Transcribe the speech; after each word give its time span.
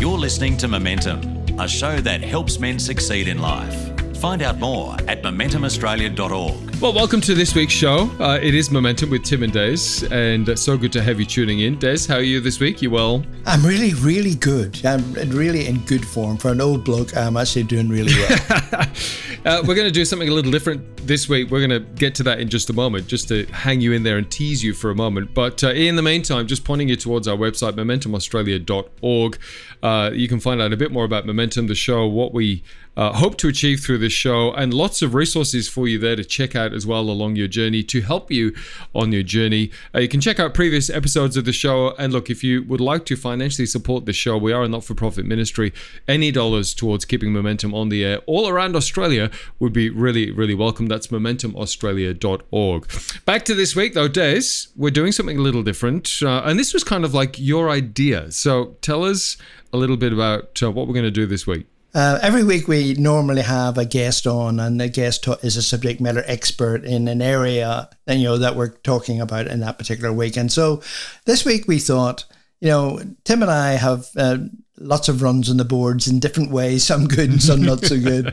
You're 0.00 0.16
listening 0.16 0.56
to 0.56 0.66
Momentum, 0.66 1.44
a 1.58 1.68
show 1.68 2.00
that 2.00 2.22
helps 2.22 2.58
men 2.58 2.78
succeed 2.78 3.28
in 3.28 3.42
life. 3.42 4.16
Find 4.16 4.40
out 4.40 4.58
more 4.58 4.94
at 5.06 5.22
momentumaustralia.org. 5.22 6.76
Well, 6.76 6.94
welcome 6.94 7.20
to 7.20 7.34
this 7.34 7.54
week's 7.54 7.74
show. 7.74 8.10
Uh, 8.18 8.38
it 8.40 8.54
is 8.54 8.70
Momentum 8.70 9.10
with 9.10 9.24
Tim 9.24 9.42
and 9.42 9.52
Des, 9.52 10.06
and 10.10 10.48
uh, 10.48 10.56
so 10.56 10.78
good 10.78 10.90
to 10.92 11.02
have 11.02 11.20
you 11.20 11.26
tuning 11.26 11.60
in. 11.60 11.78
Des, 11.78 12.06
how 12.08 12.14
are 12.14 12.22
you 12.22 12.40
this 12.40 12.60
week? 12.60 12.80
You 12.80 12.90
well? 12.90 13.22
I'm 13.44 13.62
really, 13.62 13.92
really 13.92 14.34
good. 14.34 14.82
I'm 14.86 15.12
really 15.12 15.66
in 15.66 15.80
good 15.84 16.06
form. 16.06 16.38
For 16.38 16.50
an 16.50 16.62
old 16.62 16.82
bloke, 16.82 17.14
I'm 17.14 17.36
actually 17.36 17.64
doing 17.64 17.90
really 17.90 18.14
well. 18.14 18.86
uh, 19.44 19.62
we're 19.66 19.74
going 19.74 19.86
to 19.86 19.92
do 19.92 20.04
something 20.04 20.28
a 20.28 20.32
little 20.32 20.50
different 20.50 20.96
this 21.06 21.28
week. 21.28 21.50
We're 21.50 21.66
going 21.66 21.82
to 21.82 21.88
get 21.94 22.14
to 22.16 22.22
that 22.24 22.40
in 22.40 22.48
just 22.48 22.68
a 22.68 22.72
moment, 22.72 23.06
just 23.06 23.28
to 23.28 23.46
hang 23.46 23.80
you 23.80 23.92
in 23.92 24.02
there 24.02 24.18
and 24.18 24.30
tease 24.30 24.62
you 24.62 24.74
for 24.74 24.90
a 24.90 24.94
moment. 24.94 25.32
But 25.34 25.64
uh, 25.64 25.70
in 25.70 25.96
the 25.96 26.02
meantime, 26.02 26.46
just 26.46 26.64
pointing 26.64 26.88
you 26.88 26.96
towards 26.96 27.26
our 27.26 27.36
website, 27.36 27.72
momentumaustralia.org. 27.72 29.38
Uh, 29.82 30.10
you 30.12 30.28
can 30.28 30.40
find 30.40 30.60
out 30.60 30.72
a 30.72 30.76
bit 30.76 30.92
more 30.92 31.04
about 31.04 31.26
Momentum, 31.26 31.68
the 31.68 31.74
show, 31.74 32.06
what 32.06 32.34
we 32.34 32.62
uh, 32.96 33.12
hope 33.12 33.36
to 33.38 33.48
achieve 33.48 33.80
through 33.80 33.98
this 33.98 34.12
show, 34.12 34.52
and 34.52 34.74
lots 34.74 35.02
of 35.02 35.14
resources 35.14 35.68
for 35.68 35.88
you 35.88 35.98
there 35.98 36.16
to 36.16 36.24
check 36.24 36.54
out 36.54 36.72
as 36.72 36.86
well 36.86 37.08
along 37.08 37.36
your 37.36 37.48
journey 37.48 37.82
to 37.84 38.00
help 38.00 38.30
you 38.30 38.54
on 38.94 39.12
your 39.12 39.22
journey. 39.22 39.70
Uh, 39.94 40.00
you 40.00 40.08
can 40.08 40.20
check 40.20 40.40
out 40.40 40.54
previous 40.54 40.90
episodes 40.90 41.36
of 41.36 41.44
the 41.44 41.52
show. 41.52 41.94
And 41.98 42.12
look, 42.12 42.30
if 42.30 42.44
you 42.44 42.62
would 42.64 42.80
like 42.80 43.04
to 43.06 43.16
financially 43.16 43.66
support 43.66 44.06
the 44.06 44.12
show, 44.12 44.36
we 44.36 44.52
are 44.52 44.64
a 44.64 44.68
not 44.68 44.84
for 44.84 44.94
profit 44.94 45.24
ministry. 45.24 45.72
Any 46.08 46.30
dollars 46.30 46.74
towards 46.74 47.04
keeping 47.04 47.32
momentum 47.32 47.74
on 47.74 47.88
the 47.88 48.04
air 48.04 48.18
all 48.26 48.48
around 48.48 48.76
Australia 48.76 49.30
would 49.58 49.72
be 49.72 49.90
really, 49.90 50.30
really 50.30 50.54
welcome. 50.54 50.86
That's 50.86 51.08
momentumaustralia.org. 51.08 53.24
Back 53.24 53.44
to 53.44 53.54
this 53.54 53.76
week, 53.76 53.94
though, 53.94 54.08
Des, 54.08 54.42
we're 54.76 54.90
doing 54.90 55.12
something 55.12 55.38
a 55.38 55.42
little 55.42 55.62
different. 55.62 56.22
Uh, 56.22 56.42
and 56.44 56.58
this 56.58 56.74
was 56.74 56.84
kind 56.84 57.04
of 57.04 57.14
like 57.14 57.38
your 57.38 57.70
idea. 57.70 58.30
So 58.32 58.76
tell 58.80 59.04
us 59.04 59.36
a 59.72 59.76
little 59.76 59.96
bit 59.96 60.12
about 60.12 60.62
uh, 60.62 60.70
what 60.70 60.86
we're 60.86 60.94
going 60.94 61.04
to 61.04 61.10
do 61.10 61.26
this 61.26 61.46
week. 61.46 61.66
Uh, 61.92 62.18
every 62.22 62.44
week 62.44 62.68
we 62.68 62.94
normally 62.94 63.42
have 63.42 63.76
a 63.76 63.84
guest 63.84 64.26
on, 64.26 64.60
and 64.60 64.80
the 64.80 64.88
guest 64.88 65.26
is 65.42 65.56
a 65.56 65.62
subject 65.62 66.00
matter 66.00 66.22
expert 66.26 66.84
in 66.84 67.08
an 67.08 67.20
area, 67.20 67.88
you 68.06 68.24
know, 68.24 68.38
that 68.38 68.54
we're 68.56 68.68
talking 68.68 69.20
about 69.20 69.46
in 69.46 69.60
that 69.60 69.78
particular 69.78 70.12
week. 70.12 70.36
And 70.36 70.52
so, 70.52 70.82
this 71.24 71.44
week 71.44 71.66
we 71.66 71.78
thought, 71.78 72.24
you 72.60 72.68
know, 72.68 73.00
Tim 73.24 73.42
and 73.42 73.50
I 73.50 73.72
have 73.72 74.06
uh, 74.16 74.38
lots 74.80 75.08
of 75.08 75.22
runs 75.22 75.50
on 75.50 75.58
the 75.58 75.64
boards 75.64 76.08
in 76.08 76.18
different 76.18 76.50
ways, 76.50 76.84
some 76.84 77.06
good 77.06 77.30
and 77.30 77.42
some 77.42 77.62
not 77.62 77.84
so 77.84 78.00
good. 78.00 78.26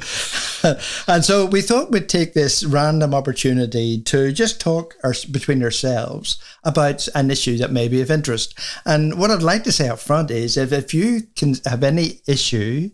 and 1.07 1.23
so 1.23 1.45
we 1.45 1.61
thought 1.61 1.91
we'd 1.91 2.09
take 2.09 2.33
this 2.33 2.63
random 2.63 3.13
opportunity 3.13 4.01
to 4.03 4.31
just 4.31 4.61
talk 4.61 4.95
our, 5.03 5.13
between 5.29 5.61
ourselves 5.61 6.41
about 6.63 7.07
an 7.15 7.29
issue 7.29 7.57
that 7.57 7.71
may 7.71 7.87
be 7.87 8.01
of 8.01 8.09
interest. 8.09 8.57
And 8.85 9.19
what 9.19 9.29
I'd 9.29 9.43
like 9.43 9.63
to 9.65 9.71
say 9.71 9.89
up 9.89 9.99
front 9.99 10.31
is 10.31 10.57
if, 10.57 10.71
if 10.71 10.93
you 10.93 11.23
can 11.35 11.55
have 11.65 11.83
any 11.83 12.21
issue 12.27 12.89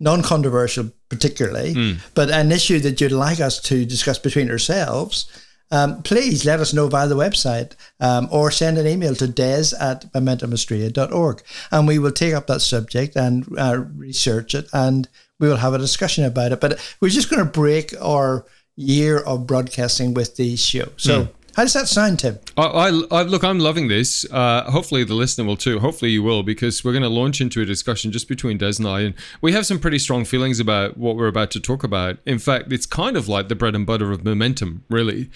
non 0.00 0.22
controversial 0.22 0.90
particularly, 1.08 1.74
mm. 1.74 1.98
but 2.14 2.30
an 2.30 2.52
issue 2.52 2.78
that 2.80 3.00
you'd 3.00 3.12
like 3.12 3.40
us 3.40 3.60
to 3.60 3.84
discuss 3.84 4.18
between 4.18 4.50
ourselves, 4.50 5.26
um, 5.70 6.02
please 6.02 6.44
let 6.44 6.60
us 6.60 6.72
know 6.72 6.88
via 6.88 7.08
the 7.08 7.16
website 7.16 7.72
um, 8.00 8.28
or 8.30 8.50
send 8.50 8.78
an 8.78 8.86
email 8.86 9.14
to 9.14 9.26
des 9.26 9.74
at 9.78 10.10
momentumaustralia.org 10.12 11.42
and 11.70 11.86
we 11.86 11.98
will 11.98 12.12
take 12.12 12.34
up 12.34 12.46
that 12.46 12.60
subject 12.60 13.16
and 13.16 13.46
uh, 13.58 13.84
research 13.96 14.54
it 14.54 14.66
and 14.72 15.08
we 15.38 15.48
will 15.48 15.56
have 15.56 15.74
a 15.74 15.78
discussion 15.78 16.24
about 16.24 16.52
it. 16.52 16.60
But 16.60 16.80
we're 17.00 17.10
just 17.10 17.30
going 17.30 17.44
to 17.44 17.50
break 17.50 17.94
our 18.00 18.46
year 18.76 19.18
of 19.18 19.46
broadcasting 19.46 20.14
with 20.14 20.36
the 20.36 20.56
show. 20.56 20.88
So 20.96 21.24
mm. 21.24 21.32
How 21.58 21.64
does 21.64 21.72
that 21.72 21.88
sound, 21.88 22.20
Tim? 22.20 22.38
I, 22.56 22.62
I, 22.62 22.86
I 23.10 23.22
look. 23.24 23.42
I'm 23.42 23.58
loving 23.58 23.88
this. 23.88 24.24
Uh, 24.30 24.70
hopefully, 24.70 25.02
the 25.02 25.14
listener 25.14 25.44
will 25.44 25.56
too. 25.56 25.80
Hopefully, 25.80 26.12
you 26.12 26.22
will, 26.22 26.44
because 26.44 26.84
we're 26.84 26.92
going 26.92 27.02
to 27.02 27.08
launch 27.08 27.40
into 27.40 27.60
a 27.60 27.64
discussion 27.64 28.12
just 28.12 28.28
between 28.28 28.58
Des 28.58 28.74
and 28.78 28.86
I, 28.86 29.00
and 29.00 29.14
we 29.40 29.50
have 29.54 29.66
some 29.66 29.80
pretty 29.80 29.98
strong 29.98 30.24
feelings 30.24 30.60
about 30.60 30.96
what 30.96 31.16
we're 31.16 31.26
about 31.26 31.50
to 31.50 31.60
talk 31.60 31.82
about. 31.82 32.18
In 32.24 32.38
fact, 32.38 32.72
it's 32.72 32.86
kind 32.86 33.16
of 33.16 33.26
like 33.26 33.48
the 33.48 33.56
bread 33.56 33.74
and 33.74 33.84
butter 33.84 34.12
of 34.12 34.24
momentum, 34.24 34.84
really, 34.88 35.30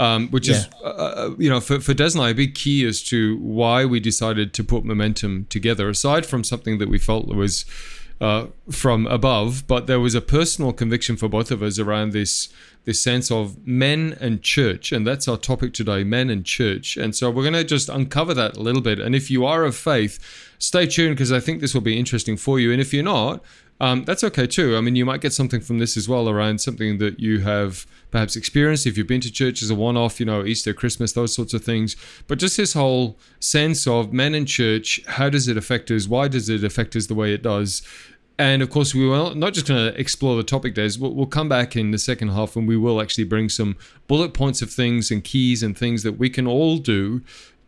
um, 0.00 0.26
which 0.30 0.48
yeah. 0.48 0.56
is, 0.56 0.68
uh, 0.82 0.88
uh, 0.88 1.34
you 1.38 1.48
know, 1.48 1.60
for 1.60 1.78
for 1.78 1.94
Des 1.94 2.10
and 2.14 2.22
I, 2.22 2.30
a 2.30 2.34
big 2.34 2.56
key 2.56 2.84
as 2.84 3.00
to 3.04 3.38
why 3.38 3.84
we 3.84 4.00
decided 4.00 4.52
to 4.54 4.64
put 4.64 4.84
momentum 4.84 5.46
together. 5.48 5.88
Aside 5.88 6.26
from 6.26 6.42
something 6.42 6.78
that 6.78 6.88
we 6.88 6.98
felt 6.98 7.28
was 7.28 7.64
uh, 8.20 8.46
from 8.68 9.06
above, 9.06 9.68
but 9.68 9.86
there 9.86 10.00
was 10.00 10.16
a 10.16 10.20
personal 10.20 10.72
conviction 10.72 11.16
for 11.16 11.28
both 11.28 11.52
of 11.52 11.62
us 11.62 11.78
around 11.78 12.10
this 12.10 12.48
this 12.88 13.02
sense 13.02 13.30
of 13.30 13.66
men 13.66 14.16
and 14.18 14.42
church, 14.42 14.92
and 14.92 15.06
that's 15.06 15.28
our 15.28 15.36
topic 15.36 15.74
today: 15.74 16.04
men 16.04 16.30
and 16.30 16.42
church. 16.42 16.96
And 16.96 17.14
so 17.14 17.30
we're 17.30 17.42
going 17.42 17.52
to 17.52 17.62
just 17.62 17.90
uncover 17.90 18.32
that 18.32 18.56
a 18.56 18.60
little 18.60 18.80
bit. 18.80 18.98
And 18.98 19.14
if 19.14 19.30
you 19.30 19.44
are 19.44 19.64
of 19.64 19.76
faith, 19.76 20.18
stay 20.58 20.86
tuned 20.86 21.14
because 21.14 21.30
I 21.30 21.38
think 21.38 21.60
this 21.60 21.74
will 21.74 21.82
be 21.82 21.98
interesting 21.98 22.38
for 22.38 22.58
you. 22.58 22.72
And 22.72 22.80
if 22.80 22.94
you're 22.94 23.04
not, 23.04 23.44
um, 23.78 24.04
that's 24.04 24.24
okay 24.24 24.46
too. 24.46 24.74
I 24.74 24.80
mean, 24.80 24.96
you 24.96 25.04
might 25.04 25.20
get 25.20 25.34
something 25.34 25.60
from 25.60 25.78
this 25.78 25.98
as 25.98 26.08
well 26.08 26.30
around 26.30 26.62
something 26.62 26.96
that 26.96 27.20
you 27.20 27.40
have 27.40 27.86
perhaps 28.10 28.36
experienced 28.36 28.86
if 28.86 28.96
you've 28.96 29.06
been 29.06 29.20
to 29.20 29.30
church 29.30 29.62
as 29.62 29.70
a 29.70 29.74
one 29.74 29.98
off, 29.98 30.18
you 30.18 30.24
know, 30.24 30.46
Easter, 30.46 30.72
Christmas, 30.72 31.12
those 31.12 31.34
sorts 31.34 31.52
of 31.52 31.62
things. 31.62 31.94
But 32.26 32.38
just 32.38 32.56
this 32.56 32.72
whole 32.72 33.18
sense 33.38 33.86
of 33.86 34.14
men 34.14 34.34
and 34.34 34.48
church, 34.48 35.00
how 35.06 35.28
does 35.28 35.46
it 35.46 35.58
affect 35.58 35.90
us? 35.90 36.08
Why 36.08 36.26
does 36.26 36.48
it 36.48 36.64
affect 36.64 36.96
us 36.96 37.06
the 37.06 37.14
way 37.14 37.34
it 37.34 37.42
does? 37.42 37.82
And 38.38 38.62
of 38.62 38.70
course, 38.70 38.94
we 38.94 39.06
will 39.06 39.34
not 39.34 39.52
just 39.52 39.66
going 39.66 39.92
to 39.92 40.00
explore 40.00 40.36
the 40.36 40.44
topic 40.44 40.74
Des. 40.74 40.92
We'll, 40.98 41.12
we'll, 41.12 41.26
come 41.26 41.48
back 41.48 41.74
in 41.74 41.90
the 41.90 41.98
second 41.98 42.28
half 42.28 42.54
and 42.54 42.68
we 42.68 42.76
will 42.76 43.00
actually 43.02 43.24
bring 43.24 43.48
some 43.48 43.76
bullet 44.06 44.32
points 44.32 44.62
of 44.62 44.70
things 44.70 45.10
and 45.10 45.24
keys 45.24 45.62
and 45.62 45.76
things 45.76 46.04
that 46.04 46.12
we 46.12 46.30
can 46.30 46.46
all 46.46 46.78
do 46.78 47.20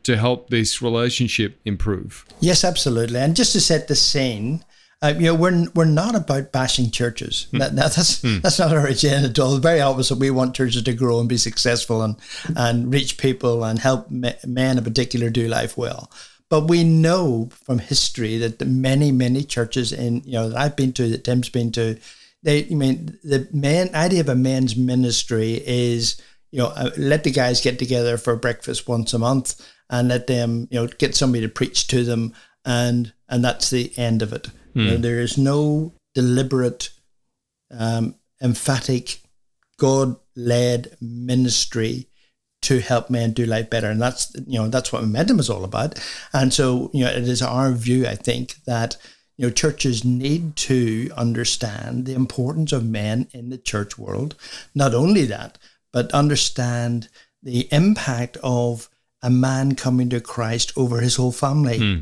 to 0.04 0.16
help 0.16 0.48
this 0.48 0.80
relationship 0.80 1.60
improve. 1.64 2.24
Yes, 2.40 2.64
absolutely. 2.64 3.18
And 3.18 3.34
just 3.34 3.52
to 3.52 3.60
set 3.60 3.88
the 3.88 3.96
scene, 3.96 4.64
uh, 5.02 5.14
you 5.16 5.26
know, 5.26 5.34
we're 5.34 5.66
we're 5.74 5.84
not 5.86 6.14
about 6.14 6.52
bashing 6.52 6.90
churches. 6.90 7.48
Mm. 7.52 7.58
That, 7.58 7.76
that's 7.76 8.20
mm. 8.20 8.40
that's 8.42 8.58
not 8.58 8.72
our 8.72 8.86
agenda 8.86 9.30
at 9.30 9.38
all. 9.38 9.54
The 9.54 9.60
very 9.60 9.80
opposite. 9.80 10.18
We 10.18 10.30
want 10.30 10.54
churches 10.54 10.82
to 10.82 10.92
grow 10.92 11.20
and 11.20 11.28
be 11.28 11.38
successful 11.38 12.02
and 12.02 12.16
and 12.54 12.92
reach 12.92 13.18
people 13.18 13.64
and 13.64 13.78
help 13.78 14.10
men 14.10 14.78
in 14.78 14.84
particular 14.84 15.30
do 15.30 15.48
life 15.48 15.76
well. 15.76 16.10
But 16.50 16.68
we 16.68 16.82
know 16.82 17.48
from 17.64 17.78
history 17.78 18.36
that 18.38 18.58
the 18.58 18.64
many, 18.66 19.12
many 19.12 19.44
churches 19.44 19.92
in, 19.92 20.22
you 20.24 20.32
know, 20.32 20.48
that 20.48 20.58
I've 20.58 20.76
been 20.76 20.92
to, 20.94 21.08
that 21.08 21.24
Tim's 21.24 21.48
been 21.48 21.70
to, 21.72 21.96
they, 22.42 22.66
I 22.66 22.74
mean, 22.74 23.18
the 23.22 23.48
man 23.52 23.94
idea 23.94 24.20
of 24.20 24.28
a 24.28 24.34
men's 24.34 24.74
ministry 24.74 25.62
is, 25.64 26.20
you 26.50 26.58
know, 26.58 26.72
uh, 26.74 26.90
let 26.96 27.22
the 27.22 27.30
guys 27.30 27.60
get 27.60 27.78
together 27.78 28.18
for 28.18 28.34
breakfast 28.34 28.88
once 28.88 29.14
a 29.14 29.18
month 29.18 29.64
and 29.88 30.08
let 30.08 30.26
them, 30.26 30.66
you 30.70 30.80
know, 30.80 30.86
get 30.88 31.14
somebody 31.14 31.42
to 31.42 31.48
preach 31.48 31.86
to 31.88 32.04
them, 32.04 32.34
and 32.64 33.12
and 33.28 33.44
that's 33.44 33.70
the 33.70 33.92
end 33.96 34.22
of 34.22 34.32
it. 34.32 34.48
You 34.74 34.84
know, 34.84 34.96
hmm. 34.96 35.02
there 35.02 35.20
is 35.20 35.36
no 35.36 35.92
deliberate, 36.14 36.90
um, 37.70 38.14
emphatic, 38.42 39.20
God 39.78 40.16
led 40.36 40.96
ministry 41.00 42.09
to 42.62 42.80
help 42.80 43.08
men 43.08 43.32
do 43.32 43.46
life 43.46 43.70
better. 43.70 43.90
And 43.90 44.00
that's, 44.00 44.32
you 44.46 44.58
know, 44.58 44.68
that's 44.68 44.92
what 44.92 45.02
momentum 45.02 45.38
is 45.38 45.48
all 45.48 45.64
about. 45.64 45.98
And 46.32 46.52
so, 46.52 46.90
you 46.92 47.04
know, 47.04 47.10
it 47.10 47.26
is 47.28 47.42
our 47.42 47.72
view, 47.72 48.06
I 48.06 48.14
think, 48.14 48.56
that, 48.64 48.96
you 49.36 49.46
know, 49.46 49.52
churches 49.52 50.04
need 50.04 50.56
to 50.56 51.10
understand 51.16 52.04
the 52.04 52.14
importance 52.14 52.72
of 52.72 52.84
men 52.84 53.28
in 53.32 53.48
the 53.48 53.58
church 53.58 53.96
world. 53.96 54.34
Not 54.74 54.94
only 54.94 55.24
that, 55.26 55.56
but 55.92 56.12
understand 56.12 57.08
the 57.42 57.66
impact 57.72 58.36
of 58.42 58.88
a 59.22 59.30
man 59.30 59.74
coming 59.74 60.10
to 60.10 60.20
Christ 60.20 60.72
over 60.76 61.00
his 61.00 61.16
whole 61.16 61.32
family. 61.32 61.78
Hmm. 61.78 61.98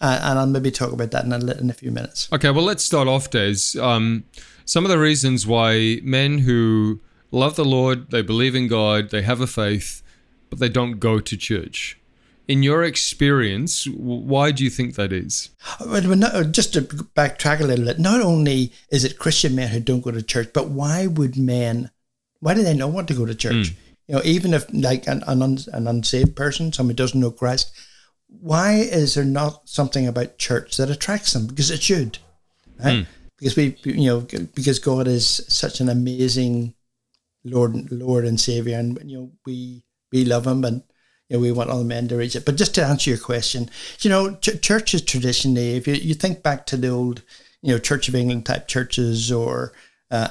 Uh, 0.00 0.20
and 0.22 0.38
I'll 0.38 0.46
maybe 0.46 0.70
talk 0.70 0.92
about 0.92 1.12
that 1.12 1.24
in 1.24 1.32
a, 1.32 1.38
in 1.52 1.70
a 1.70 1.74
few 1.74 1.90
minutes. 1.90 2.28
Okay, 2.32 2.50
well, 2.50 2.64
let's 2.64 2.84
start 2.84 3.08
off, 3.08 3.30
Des. 3.30 3.80
Um, 3.80 4.24
some 4.64 4.84
of 4.84 4.90
the 4.90 4.98
reasons 4.98 5.46
why 5.46 6.00
men 6.02 6.38
who 6.38 7.00
love 7.30 7.56
the 7.56 7.64
Lord, 7.64 8.10
they 8.10 8.22
believe 8.22 8.54
in 8.54 8.68
God, 8.68 9.10
they 9.10 9.22
have 9.22 9.40
a 9.40 9.46
faith, 9.46 10.02
but 10.50 10.58
they 10.58 10.68
don't 10.68 10.98
go 11.00 11.20
to 11.20 11.36
church. 11.36 11.98
In 12.48 12.62
your 12.62 12.84
experience, 12.84 13.88
why 13.88 14.52
do 14.52 14.62
you 14.62 14.70
think 14.70 14.94
that 14.94 15.12
is? 15.12 15.50
Just 16.52 16.74
to 16.74 16.82
backtrack 16.82 17.60
a 17.60 17.64
little 17.64 17.84
bit, 17.84 17.98
not 17.98 18.20
only 18.20 18.72
is 18.90 19.04
it 19.04 19.18
Christian 19.18 19.56
men 19.56 19.68
who 19.68 19.80
don't 19.80 20.00
go 20.00 20.12
to 20.12 20.22
church, 20.22 20.50
but 20.52 20.68
why 20.68 21.08
would 21.08 21.36
men, 21.36 21.90
why 22.38 22.54
do 22.54 22.62
they 22.62 22.74
not 22.74 22.92
want 22.92 23.08
to 23.08 23.14
go 23.14 23.26
to 23.26 23.34
church? 23.34 23.54
Mm. 23.54 23.74
You 24.06 24.14
know, 24.14 24.22
even 24.24 24.54
if 24.54 24.64
like 24.72 25.08
an, 25.08 25.24
an, 25.26 25.58
an 25.72 25.88
unsaved 25.88 26.36
person, 26.36 26.72
somebody 26.72 26.94
doesn't 26.96 27.18
know 27.18 27.32
Christ, 27.32 27.72
why 28.28 28.74
is 28.74 29.14
there 29.14 29.24
not 29.24 29.68
something 29.68 30.06
about 30.06 30.38
church 30.38 30.76
that 30.76 30.90
attracts 30.90 31.32
them? 31.32 31.48
Because 31.48 31.72
it 31.72 31.82
should, 31.82 32.18
right? 32.78 32.98
Mm. 32.98 33.06
Because 33.38 33.56
we, 33.56 33.76
you 33.82 34.06
know, 34.06 34.20
because 34.20 34.78
God 34.78 35.08
is 35.08 35.44
such 35.48 35.80
an 35.80 35.88
amazing 35.88 36.74
Lord, 37.46 37.90
Lord 37.92 38.24
and 38.24 38.40
Savior, 38.40 38.78
and 38.78 38.98
you 39.08 39.18
know 39.18 39.30
we 39.46 39.84
we 40.12 40.24
love 40.24 40.46
Him, 40.46 40.64
and 40.64 40.82
you 41.28 41.36
know 41.36 41.40
we 41.40 41.52
want 41.52 41.70
all 41.70 41.84
men 41.84 42.08
to 42.08 42.16
reach 42.16 42.36
it. 42.36 42.44
But 42.44 42.56
just 42.56 42.74
to 42.74 42.84
answer 42.84 43.10
your 43.10 43.18
question, 43.18 43.70
you 44.00 44.10
know, 44.10 44.34
ch- 44.36 44.60
churches 44.60 45.02
traditionally, 45.02 45.76
if 45.76 45.86
you, 45.86 45.94
you 45.94 46.14
think 46.14 46.42
back 46.42 46.66
to 46.66 46.76
the 46.76 46.88
old, 46.88 47.22
you 47.62 47.72
know, 47.72 47.78
Church 47.78 48.08
of 48.08 48.14
England 48.14 48.46
type 48.46 48.68
churches 48.68 49.30
or 49.30 49.72
uh, 50.10 50.28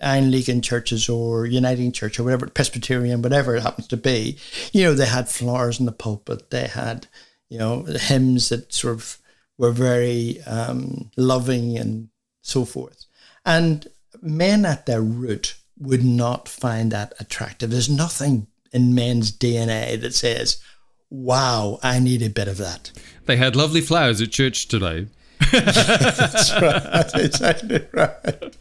Anglican 0.00 0.60
churches 0.62 1.08
or 1.08 1.46
Uniting 1.46 1.92
Church 1.92 2.18
or 2.18 2.24
whatever, 2.24 2.46
Presbyterian, 2.48 3.22
whatever 3.22 3.56
it 3.56 3.62
happens 3.62 3.88
to 3.88 3.96
be, 3.96 4.38
you 4.72 4.84
know, 4.84 4.94
they 4.94 5.06
had 5.06 5.28
flowers 5.28 5.80
in 5.80 5.86
the 5.86 5.92
pulpit. 5.92 6.50
They 6.50 6.66
had, 6.66 7.06
you 7.48 7.58
know, 7.58 7.84
hymns 7.84 8.48
that 8.50 8.72
sort 8.72 8.94
of 8.94 9.18
were 9.58 9.72
very 9.72 10.40
um, 10.42 11.10
loving 11.16 11.76
and 11.76 12.08
so 12.42 12.64
forth. 12.64 13.04
And 13.44 13.86
men 14.22 14.64
at 14.64 14.86
their 14.86 15.02
root 15.02 15.56
would 15.80 16.04
not 16.04 16.48
find 16.48 16.92
that 16.92 17.14
attractive. 17.18 17.70
There's 17.70 17.88
nothing 17.88 18.46
in 18.72 18.94
men's 18.94 19.32
DNA 19.32 20.00
that 20.00 20.14
says, 20.14 20.62
wow, 21.08 21.80
I 21.82 21.98
need 21.98 22.22
a 22.22 22.30
bit 22.30 22.48
of 22.48 22.58
that. 22.58 22.92
They 23.26 23.36
had 23.36 23.56
lovely 23.56 23.80
flowers 23.80 24.20
at 24.20 24.30
church 24.30 24.68
today. 24.68 25.06
That's 25.50 26.52
right. 26.60 27.10
Exactly 27.14 27.86
right. 27.92 28.56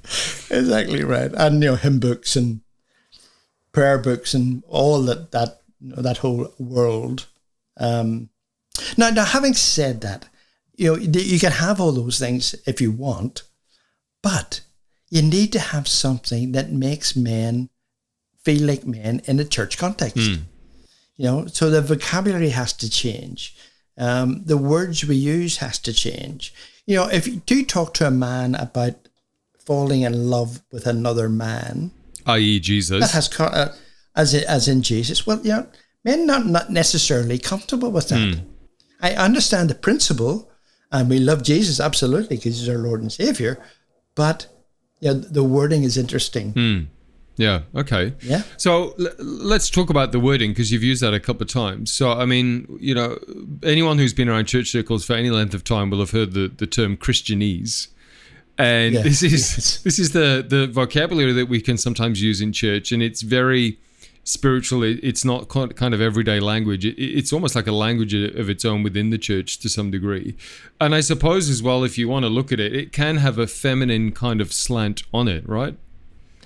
Exactly 0.50 1.04
right. 1.04 1.32
And 1.34 1.62
you 1.62 1.72
know, 1.72 1.76
hymn 1.76 2.00
books 2.00 2.36
and 2.36 2.62
prayer 3.72 3.98
books 3.98 4.34
and 4.34 4.64
all 4.68 5.02
that 5.04 5.32
that 5.32 5.62
you 5.80 5.96
know, 5.96 6.02
that 6.02 6.18
whole 6.18 6.54
world. 6.58 7.28
Um, 7.78 8.30
now, 8.98 9.10
now, 9.10 9.26
having 9.26 9.54
said 9.54 10.02
that, 10.02 10.28
you 10.76 10.94
know, 10.94 10.98
you 10.98 11.40
can 11.40 11.52
have 11.52 11.82
all 11.82 11.92
those 11.92 12.18
things 12.18 12.56
if 12.66 12.80
you 12.80 12.92
want, 12.92 13.44
but 14.24 14.62
you 15.10 15.22
need 15.22 15.52
to 15.54 15.60
have 15.60 15.88
something 15.88 16.52
that 16.52 16.72
makes 16.72 17.16
men 17.16 17.70
feel 18.44 18.66
like 18.66 18.86
men 18.86 19.22
in 19.26 19.40
a 19.40 19.46
church 19.46 19.78
context. 19.78 20.18
Mm. 20.18 20.42
You 21.18 21.26
know, 21.26 21.46
so 21.48 21.70
the 21.70 21.82
vocabulary 21.82 22.50
has 22.50 22.74
to 22.74 22.90
change. 22.90 23.56
Um, 23.98 24.44
the 24.46 24.58
words 24.58 25.04
we 25.06 25.18
use 25.18 25.58
has 25.58 25.78
to 25.80 25.92
change. 25.92 26.54
You 26.86 26.96
know, 26.96 27.08
if 27.08 27.28
you 27.28 27.38
do 27.46 27.66
talk 27.66 27.94
to 27.96 28.08
a 28.08 28.12
man 28.12 28.56
about 28.56 29.10
falling 29.66 30.02
in 30.02 30.30
love 30.30 30.62
with 30.72 30.88
another 30.88 31.28
man, 31.28 31.92
i.e., 32.26 32.60
Jesus, 32.60 33.02
that 33.02 33.12
has 33.12 33.40
uh, 33.40 33.76
as 34.16 34.34
as 34.34 34.68
in 34.68 34.82
Jesus. 34.82 35.28
Well, 35.28 35.42
you 35.44 35.50
know, 35.50 35.68
men 36.06 36.26
not 36.26 36.46
not 36.46 36.70
necessarily 36.70 37.38
comfortable 37.38 37.92
with 37.92 38.08
that. 38.10 38.36
Mm. 38.36 38.46
I 39.02 39.14
understand 39.14 39.70
the 39.70 39.76
principle, 39.76 40.50
and 40.92 41.10
we 41.10 41.20
love 41.20 41.44
Jesus 41.44 41.80
absolutely 41.80 42.38
because 42.38 42.60
he's 42.60 42.70
our 42.70 42.78
Lord 42.78 43.02
and 43.02 43.12
Savior, 43.12 43.62
but 44.16 44.48
yeah, 45.00 45.14
the 45.14 45.44
wording 45.44 45.84
is 45.84 45.98
interesting. 45.98 46.54
Mm. 46.54 46.88
Yeah. 47.40 47.62
Okay. 47.74 48.14
Yeah. 48.22 48.44
So 48.58 48.96
l- 49.00 49.14
let's 49.18 49.70
talk 49.70 49.90
about 49.90 50.12
the 50.12 50.20
wording 50.20 50.52
because 50.52 50.74
you've 50.74 50.84
used 50.84 51.02
that 51.02 51.14
a 51.14 51.22
couple 51.22 51.44
of 51.44 51.50
times. 51.50 51.92
So 51.92 52.12
I 52.12 52.26
mean, 52.26 52.68
you 52.82 52.94
know, 52.94 53.18
anyone 53.64 53.98
who's 53.98 54.14
been 54.14 54.28
around 54.28 54.46
church 54.46 54.70
circles 54.70 55.06
for 55.06 55.14
any 55.14 55.30
length 55.30 55.54
of 55.54 55.64
time 55.64 55.90
will 55.90 56.00
have 56.00 56.12
heard 56.12 56.34
the, 56.34 56.50
the 56.50 56.68
term 56.68 56.98
Christianese, 56.98 57.88
and 58.58 58.94
yes. 58.94 59.04
this 59.06 59.24
is 59.24 59.32
yes. 59.32 59.82
this 59.84 60.00
is 60.00 60.12
the 60.12 60.46
the 60.48 60.68
vocabulary 60.68 61.32
that 61.32 61.48
we 61.48 61.62
can 61.62 61.78
sometimes 61.78 62.22
use 62.22 62.42
in 62.42 62.52
church, 62.52 62.92
and 62.92 63.02
it's 63.02 63.22
very 63.22 63.80
spiritual. 64.24 64.84
It's 64.84 65.26
not 65.26 65.50
kind 65.50 65.94
of 65.94 66.02
everyday 66.02 66.40
language. 66.40 66.86
It's 66.86 67.34
almost 67.34 67.56
like 67.56 67.68
a 67.68 67.72
language 67.72 68.14
of 68.14 68.50
its 68.50 68.64
own 68.66 68.84
within 68.84 69.10
the 69.10 69.18
church 69.18 69.60
to 69.60 69.70
some 69.70 69.92
degree. 69.92 70.36
And 70.80 70.94
I 70.94 71.02
suppose 71.02 71.50
as 71.50 71.64
well, 71.64 71.84
if 71.84 71.98
you 71.98 72.08
want 72.08 72.24
to 72.24 72.30
look 72.30 72.52
at 72.52 72.60
it, 72.60 72.76
it 72.76 72.94
can 72.94 73.18
have 73.18 73.38
a 73.38 73.48
feminine 73.48 74.12
kind 74.12 74.42
of 74.42 74.54
slant 74.54 75.04
on 75.14 75.28
it, 75.28 75.48
right? 75.48 75.76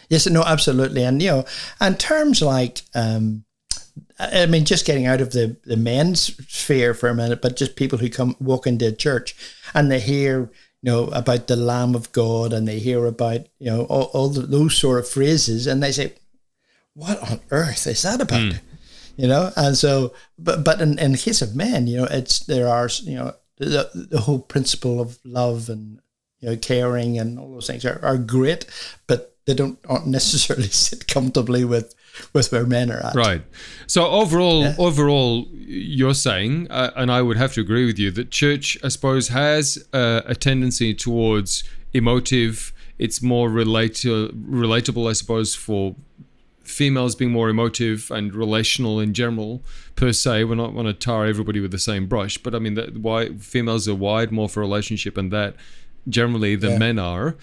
Yes, 0.10 0.28
no, 0.28 0.44
absolutely. 0.44 1.04
And, 1.04 1.22
you 1.22 1.30
know, 1.30 1.46
and 1.80 2.00
terms 2.00 2.42
like, 2.42 2.81
um, 2.94 3.46
I 4.20 4.46
mean, 4.46 4.66
just 4.66 4.86
getting 4.86 5.06
out 5.06 5.22
of 5.22 5.31
the, 5.31 5.58
the 5.66 5.78
men's 5.78 6.36
sphere 6.48 6.94
for 6.94 7.10
a 7.10 7.16
minute, 7.16 7.42
but 7.42 7.56
just 7.56 7.75
people 7.75 8.00
who 8.00 8.10
come 8.10 8.36
walk 8.40 8.68
into 8.68 8.88
a 8.88 8.92
church 8.92 9.36
and 9.74 9.92
they 9.92 10.00
hear, 10.00 10.52
you 10.81 10.92
know, 10.92 11.06
about 11.06 11.48
the 11.48 11.56
Lamb 11.56 11.96
of 11.96 12.12
God 12.12 12.54
and 12.54 12.68
they 12.68 12.80
hear 12.80 13.06
about, 13.06 13.48
you 13.60 13.72
know, 13.72 13.84
all, 13.86 14.12
all 14.14 14.30
the, 14.30 14.42
those 14.42 14.78
sort 14.78 15.00
of 15.00 15.10
phrases 15.10 15.66
and 15.68 15.81
they 15.81 15.92
say, 15.92 16.14
what 16.94 17.19
on 17.31 17.42
earth 17.51 17.88
is 17.88 18.01
that 18.04 18.22
about? 18.22 18.42
Mm. 18.42 18.60
You 19.16 19.28
know, 19.28 19.51
and 19.56 19.78
so, 19.78 20.13
but 20.40 20.63
but 20.63 20.81
in, 20.81 20.98
in 20.98 21.12
the 21.12 21.18
case 21.18 21.42
of 21.42 21.56
men, 21.56 21.88
you 21.88 21.98
know, 21.98 22.07
it's 22.10 22.40
there 22.40 22.68
are 22.68 22.90
you 23.04 23.16
know 23.16 23.34
the 23.57 23.90
the 23.94 24.22
whole 24.22 24.40
principle 24.40 25.00
of 25.00 25.19
love 25.24 25.69
and 25.69 26.00
you 26.40 26.50
know 26.50 26.57
caring 26.57 27.19
and 27.19 27.38
all 27.38 27.51
those 27.51 27.68
things 27.68 27.86
are, 27.86 28.00
are 28.04 28.18
great, 28.18 28.66
but 29.07 29.36
they 29.45 29.54
don't 29.54 29.78
aren't 29.88 30.07
necessarily 30.07 30.68
sit 30.69 31.07
comfortably 31.07 31.63
with 31.63 31.94
with 32.34 32.51
where 32.51 32.66
men 32.66 32.92
are 32.92 33.06
at. 33.06 33.16
Right. 33.16 33.42
So 33.88 34.07
overall, 34.07 34.62
yeah. 34.62 34.75
overall, 34.78 35.48
you're 35.51 36.13
saying, 36.13 36.68
uh, 36.69 36.92
and 36.96 37.12
I 37.12 37.22
would 37.22 37.38
have 37.38 37.54
to 37.54 37.62
agree 37.62 37.86
with 37.86 37.98
you 37.98 38.12
that 38.12 38.31
church, 38.31 38.78
I 38.84 38.89
suppose, 38.89 39.30
has 39.30 39.84
uh, 39.94 40.22
a 40.25 40.36
tendency 40.36 40.94
towards 40.94 41.63
emotive. 41.94 42.72
It's 43.00 43.22
more 43.22 43.50
relate- 43.50 44.04
relatable, 44.04 45.10
I 45.10 45.13
suppose, 45.13 45.56
for 45.56 45.96
females 46.63 47.15
being 47.15 47.31
more 47.31 47.50
emotive 47.50 48.10
and 48.10 48.33
relational 48.33 49.00
in 49.00 49.13
general 49.13 49.62
per 49.95 50.12
se 50.12 50.44
we're 50.45 50.56
not 50.56 50.74
want 50.74 50.88
to 50.88 50.94
tar 50.94 51.25
everybody 51.25 51.60
with 51.60 51.71
the 51.71 51.80
same 51.80 52.07
brush 52.07 52.38
but 52.38 52.56
i 52.56 52.60
mean 52.60 52.74
that 52.74 52.98
why 52.98 53.30
females 53.38 53.88
are 53.88 53.95
wide 53.95 54.31
more 54.31 54.48
for 54.48 54.62
relationship 54.62 55.18
and 55.18 55.31
that 55.31 55.56
generally 56.07 56.56
than 56.56 56.71
yeah. 56.71 56.77
men 56.77 57.00
are 57.00 57.36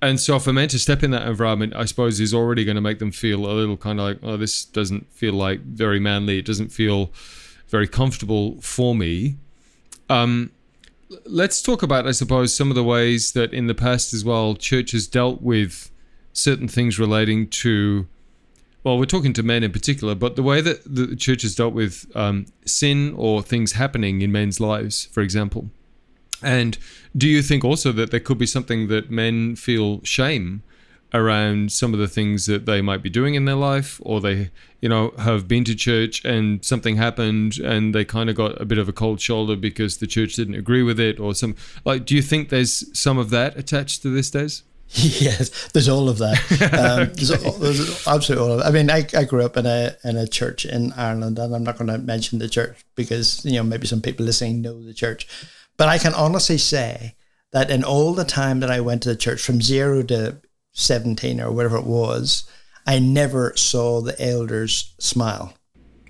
and 0.00 0.20
so 0.20 0.38
for 0.38 0.52
men 0.52 0.68
to 0.68 0.78
step 0.78 1.02
in 1.02 1.10
that 1.10 1.26
environment, 1.26 1.74
I 1.74 1.84
suppose, 1.84 2.20
is 2.20 2.32
already 2.32 2.64
going 2.64 2.76
to 2.76 2.80
make 2.80 2.98
them 2.98 3.10
feel 3.10 3.46
a 3.46 3.52
little 3.52 3.76
kind 3.76 3.98
of 3.98 4.06
like, 4.06 4.18
oh, 4.22 4.36
this 4.36 4.64
doesn't 4.64 5.12
feel 5.12 5.32
like 5.32 5.60
very 5.60 5.98
manly. 5.98 6.38
It 6.38 6.46
doesn't 6.46 6.68
feel 6.68 7.10
very 7.68 7.88
comfortable 7.88 8.60
for 8.60 8.94
me. 8.94 9.36
Um, 10.08 10.52
let's 11.24 11.60
talk 11.60 11.82
about, 11.82 12.06
I 12.06 12.12
suppose, 12.12 12.56
some 12.56 12.70
of 12.70 12.76
the 12.76 12.84
ways 12.84 13.32
that 13.32 13.52
in 13.52 13.66
the 13.66 13.74
past 13.74 14.14
as 14.14 14.24
well, 14.24 14.54
church 14.54 14.92
has 14.92 15.06
dealt 15.06 15.42
with 15.42 15.90
certain 16.32 16.68
things 16.68 16.98
relating 16.98 17.48
to, 17.48 18.06
well, 18.84 18.98
we're 18.98 19.06
talking 19.06 19.32
to 19.34 19.42
men 19.42 19.62
in 19.62 19.72
particular, 19.72 20.14
but 20.14 20.36
the 20.36 20.42
way 20.42 20.60
that 20.60 20.82
the 20.84 21.16
church 21.16 21.42
has 21.42 21.54
dealt 21.54 21.74
with 21.74 22.10
um, 22.14 22.46
sin 22.64 23.14
or 23.16 23.42
things 23.42 23.72
happening 23.72 24.22
in 24.22 24.30
men's 24.32 24.60
lives, 24.60 25.06
for 25.06 25.20
example. 25.20 25.70
And 26.42 26.78
do 27.16 27.28
you 27.28 27.42
think 27.42 27.64
also 27.64 27.90
that 27.92 28.10
there 28.10 28.20
could 28.20 28.38
be 28.38 28.46
something 28.46 28.88
that 28.88 29.10
men 29.10 29.56
feel 29.56 30.00
shame 30.04 30.62
around 31.14 31.72
some 31.72 31.94
of 31.94 31.98
the 31.98 32.08
things 32.08 32.46
that 32.46 32.66
they 32.66 32.82
might 32.82 33.02
be 33.02 33.08
doing 33.08 33.34
in 33.34 33.46
their 33.46 33.54
life 33.54 33.98
or 34.04 34.20
they 34.20 34.50
you 34.82 34.88
know 34.88 35.12
have 35.18 35.48
been 35.48 35.64
to 35.64 35.74
church 35.74 36.22
and 36.24 36.62
something 36.64 36.96
happened 36.96 37.58
and 37.58 37.94
they 37.94 38.04
kind 38.04 38.28
of 38.28 38.36
got 38.36 38.60
a 38.60 38.64
bit 38.66 38.76
of 38.76 38.88
a 38.88 38.92
cold 38.92 39.18
shoulder 39.18 39.56
because 39.56 39.98
the 39.98 40.06
church 40.06 40.34
didn't 40.34 40.54
agree 40.54 40.82
with 40.82 41.00
it 41.00 41.18
or 41.18 41.34
some 41.34 41.56
like 41.86 42.04
do 42.04 42.14
you 42.14 42.20
think 42.20 42.50
there's 42.50 42.84
some 42.98 43.16
of 43.16 43.30
that 43.30 43.56
attached 43.56 44.02
to 44.02 44.10
this 44.10 44.30
Des 44.30 44.62
Yes, 45.20 45.68
there's 45.68 45.88
all 45.88 46.08
of 46.08 46.18
that. 46.18 46.38
Um, 46.78 47.12
there's, 47.14 47.28
there's, 47.58 48.06
absolutely 48.06 48.46
all 48.46 48.52
of 48.52 48.60
it. 48.60 48.64
I 48.66 48.70
mean, 48.70 48.90
I, 48.90 49.06
I 49.16 49.24
grew 49.24 49.44
up 49.44 49.56
in 49.56 49.66
a 49.66 49.96
in 50.04 50.16
a 50.16 50.26
church 50.26 50.64
in 50.64 50.92
Ireland, 50.92 51.38
and 51.38 51.54
I'm 51.54 51.64
not 51.64 51.76
going 51.76 51.88
to 51.88 51.98
mention 51.98 52.38
the 52.38 52.48
church 52.48 52.84
because 52.94 53.44
you 53.44 53.52
know 53.52 53.62
maybe 53.62 53.86
some 53.86 54.00
people 54.00 54.24
listening 54.24 54.62
know 54.62 54.82
the 54.82 54.94
church. 54.94 55.28
But 55.76 55.88
I 55.88 55.98
can 55.98 56.14
honestly 56.14 56.58
say 56.58 57.16
that 57.52 57.70
in 57.70 57.84
all 57.84 58.14
the 58.14 58.24
time 58.24 58.60
that 58.60 58.70
I 58.70 58.80
went 58.80 59.02
to 59.02 59.10
the 59.10 59.16
church 59.16 59.40
from 59.40 59.62
zero 59.62 60.02
to 60.04 60.40
17 60.72 61.40
or 61.40 61.52
whatever 61.52 61.76
it 61.76 61.86
was, 61.86 62.48
I 62.86 62.98
never 62.98 63.56
saw 63.56 64.00
the 64.00 64.20
elders 64.20 64.94
smile. 64.98 65.54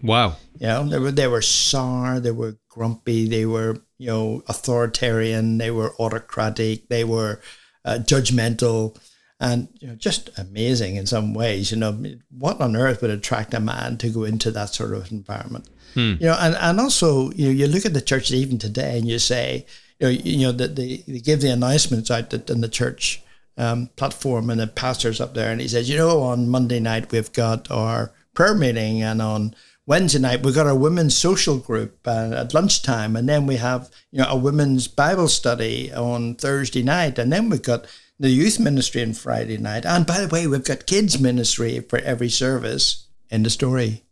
Wow. 0.03 0.37
You 0.59 0.69
know, 0.69 0.89
they 0.89 0.99
were, 0.99 1.11
they 1.11 1.27
were 1.27 1.43
sour, 1.43 2.21
they 2.21 2.31
were 2.31 2.59
grumpy, 2.69 3.29
they 3.29 3.47
were, 3.47 3.83
you 3.99 4.09
know, 4.09 4.43
authoritarian, 4.49 5.59
they 5.59 5.71
were 5.71 5.95
autocratic, 5.99 6.89
they 6.89 7.05
were 7.05 7.41
uh, 7.85 7.99
judgmental 8.03 8.99
and 9.41 9.69
you 9.81 9.87
know 9.87 9.95
just 9.95 10.31
amazing 10.39 10.97
in 10.97 11.07
some 11.07 11.33
ways 11.33 11.71
you 11.71 11.77
know 11.77 12.03
what 12.37 12.61
on 12.61 12.75
earth 12.75 13.03
would 13.03 13.11
attract 13.11 13.55
a 13.55 13.61
man 13.61 13.97
to 13.97 14.09
go 14.11 14.25
into 14.25 14.51
that 14.51 14.69
sort 14.71 14.93
of 14.93 15.11
environment 15.13 15.69
Hmm. 15.95 16.15
You 16.21 16.27
know, 16.27 16.37
and, 16.39 16.55
and 16.57 16.81
also 16.81 17.31
you 17.33 17.47
know, 17.47 17.53
you 17.53 17.67
look 17.67 17.87
at 17.87 17.95
the 17.95 18.01
church 18.01 18.31
even 18.31 18.59
today 18.59 18.99
and 18.99 19.09
you 19.09 19.19
say, 19.19 19.67
you 19.99 20.07
know, 20.07 20.11
you 20.11 20.47
know 20.47 20.53
that 20.53 20.77
they, 20.77 21.03
they 21.09 21.21
give 21.21 21.41
the 21.41 21.51
announcements 21.51 22.11
out 22.11 22.31
that 22.31 22.51
in 22.51 22.61
the 22.61 22.69
church 22.69 23.23
um, 23.57 23.89
platform 23.97 24.51
and 24.51 24.61
the 24.61 24.67
pastor's 24.67 25.21
up 25.21 25.35
there 25.35 25.51
and 25.51 25.61
he 25.61 25.69
says, 25.69 25.89
you 25.89 25.97
know, 25.97 26.21
on 26.23 26.49
Monday 26.49 26.81
night 26.81 27.11
we've 27.11 27.33
got 27.33 27.71
our 27.71 28.13
prayer 28.35 28.55
meeting 28.55 29.03
and 29.03 29.21
on 29.21 29.55
Wednesday 29.89 30.21
night 30.21 30.43
we've 30.43 30.55
got 30.55 30.67
our 30.67 30.77
women's 30.77 31.17
social 31.17 31.59
group 31.59 31.99
uh, 32.07 32.33
at 32.37 32.55
lunchtime 32.55 33.17
and 33.17 33.29
then 33.29 33.47
we 33.47 33.57
have 33.57 33.91
you 34.13 34.21
know 34.21 34.29
a 34.29 34.37
women's 34.37 34.87
Bible 34.87 35.29
study 35.29 35.93
on 35.93 36.37
Thursday 36.37 36.83
night 36.83 37.19
and 37.19 37.33
then 37.33 37.49
we've 37.49 37.63
got 37.63 37.87
the 38.21 38.31
youth 38.31 38.61
ministry 38.61 39.03
on 39.03 39.15
Friday 39.15 39.57
night 39.57 39.85
and 39.87 40.07
by 40.07 40.21
the 40.21 40.29
way 40.29 40.47
we've 40.47 40.65
got 40.65 40.87
kids 40.87 41.19
ministry 41.19 41.81
for 41.81 41.99
every 42.01 42.29
service 42.29 43.09
in 43.31 43.43
the 43.43 43.51
story. 43.51 44.05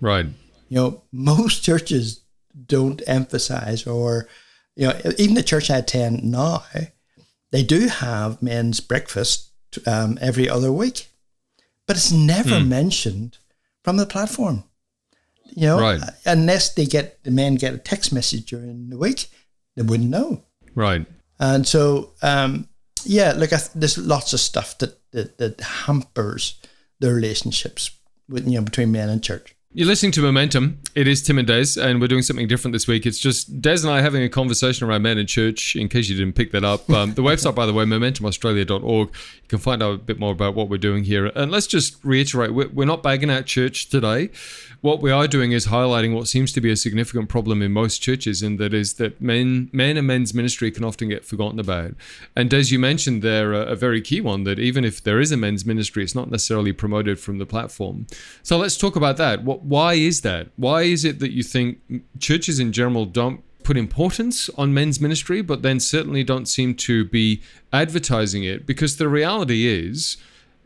Right 0.00 0.26
you 0.74 0.80
know, 0.80 1.02
most 1.12 1.62
churches 1.62 2.22
don't 2.66 3.02
emphasize, 3.06 3.86
or, 3.86 4.28
you 4.74 4.88
know, 4.88 4.98
even 5.18 5.36
the 5.36 5.42
church 5.42 5.70
I 5.70 5.76
attend 5.78 6.24
now, 6.24 6.64
they 7.52 7.62
do 7.62 7.86
have 7.86 8.42
men's 8.42 8.80
breakfast 8.80 9.50
um, 9.86 10.18
every 10.20 10.48
other 10.48 10.72
week, 10.72 11.10
but 11.86 11.96
it's 11.96 12.10
never 12.10 12.58
hmm. 12.58 12.68
mentioned 12.68 13.38
from 13.84 13.98
the 13.98 14.06
platform. 14.06 14.64
You 15.52 15.66
know, 15.66 15.80
right. 15.80 16.00
unless 16.26 16.74
they 16.74 16.86
get 16.86 17.22
the 17.24 17.30
men 17.30 17.54
get 17.56 17.74
a 17.74 17.78
text 17.78 18.12
message 18.12 18.46
during 18.46 18.90
the 18.90 18.98
week, 18.98 19.28
they 19.76 19.82
wouldn't 19.82 20.10
know. 20.10 20.42
Right. 20.74 21.06
And 21.38 21.66
so, 21.66 22.12
um, 22.22 22.68
yeah, 23.04 23.32
look, 23.36 23.50
there's 23.50 23.98
lots 23.98 24.32
of 24.32 24.40
stuff 24.40 24.78
that, 24.78 24.98
that 25.12 25.38
that 25.38 25.60
hampers 25.60 26.60
the 27.00 27.12
relationships 27.12 27.90
with 28.28 28.46
you 28.46 28.58
know 28.58 28.62
between 28.62 28.92
men 28.92 29.08
and 29.08 29.22
church. 29.22 29.53
You're 29.76 29.88
listening 29.88 30.12
to 30.12 30.20
Momentum. 30.20 30.78
It 30.94 31.08
is 31.08 31.20
Tim 31.20 31.36
and 31.36 31.48
Des, 31.48 31.80
and 31.80 32.00
we're 32.00 32.06
doing 32.06 32.22
something 32.22 32.46
different 32.46 32.74
this 32.74 32.86
week. 32.86 33.06
It's 33.06 33.18
just 33.18 33.60
Des 33.60 33.82
and 33.82 33.90
I 33.90 34.02
having 34.02 34.22
a 34.22 34.28
conversation 34.28 34.86
around 34.86 35.02
men 35.02 35.18
in 35.18 35.26
church, 35.26 35.74
in 35.74 35.88
case 35.88 36.08
you 36.08 36.16
didn't 36.16 36.36
pick 36.36 36.52
that 36.52 36.62
up. 36.62 36.88
Um, 36.88 37.14
the 37.14 37.22
website, 37.22 37.56
by 37.56 37.66
the 37.66 37.72
way, 37.72 37.84
momentumaustralia.org. 37.84 39.08
You 39.08 39.48
can 39.48 39.58
find 39.58 39.82
out 39.82 39.94
a 39.94 39.98
bit 39.98 40.20
more 40.20 40.30
about 40.30 40.54
what 40.54 40.68
we're 40.68 40.78
doing 40.78 41.02
here. 41.02 41.26
And 41.26 41.50
let's 41.50 41.66
just 41.66 41.96
reiterate 42.04 42.52
we're 42.54 42.84
not 42.84 43.02
bagging 43.02 43.30
out 43.30 43.46
church 43.46 43.88
today. 43.88 44.30
What 44.80 45.00
we 45.00 45.10
are 45.10 45.26
doing 45.26 45.50
is 45.52 45.68
highlighting 45.68 46.14
what 46.14 46.28
seems 46.28 46.52
to 46.52 46.60
be 46.60 46.70
a 46.70 46.76
significant 46.76 47.28
problem 47.28 47.62
in 47.62 47.72
most 47.72 47.98
churches, 47.98 48.42
and 48.42 48.60
that 48.60 48.74
is 48.74 48.94
that 48.94 49.20
men, 49.20 49.70
men 49.72 49.96
and 49.96 50.06
men's 50.06 50.34
ministry 50.34 50.70
can 50.70 50.84
often 50.84 51.08
get 51.08 51.24
forgotten 51.24 51.58
about. 51.58 51.94
And 52.36 52.48
Des, 52.48 52.70
you 52.70 52.78
mentioned 52.78 53.22
there 53.22 53.54
a, 53.54 53.62
a 53.62 53.76
very 53.76 54.00
key 54.00 54.20
one 54.20 54.44
that 54.44 54.60
even 54.60 54.84
if 54.84 55.02
there 55.02 55.20
is 55.20 55.32
a 55.32 55.36
men's 55.36 55.64
ministry, 55.64 56.04
it's 56.04 56.14
not 56.14 56.30
necessarily 56.30 56.72
promoted 56.72 57.18
from 57.18 57.38
the 57.38 57.46
platform. 57.46 58.06
So 58.44 58.56
let's 58.58 58.76
talk 58.76 58.94
about 58.94 59.16
that. 59.16 59.42
What 59.42 59.63
why 59.64 59.94
is 59.94 60.20
that? 60.20 60.48
Why 60.56 60.82
is 60.82 61.04
it 61.04 61.18
that 61.20 61.32
you 61.32 61.42
think 61.42 61.78
churches 62.18 62.58
in 62.58 62.72
general 62.72 63.06
don't 63.06 63.42
put 63.62 63.76
importance 63.76 64.50
on 64.58 64.74
men's 64.74 65.00
ministry, 65.00 65.40
but 65.40 65.62
then 65.62 65.80
certainly 65.80 66.22
don't 66.22 66.46
seem 66.46 66.74
to 66.74 67.04
be 67.04 67.42
advertising 67.72 68.44
it? 68.44 68.66
Because 68.66 68.96
the 68.96 69.08
reality 69.08 69.66
is, 69.66 70.18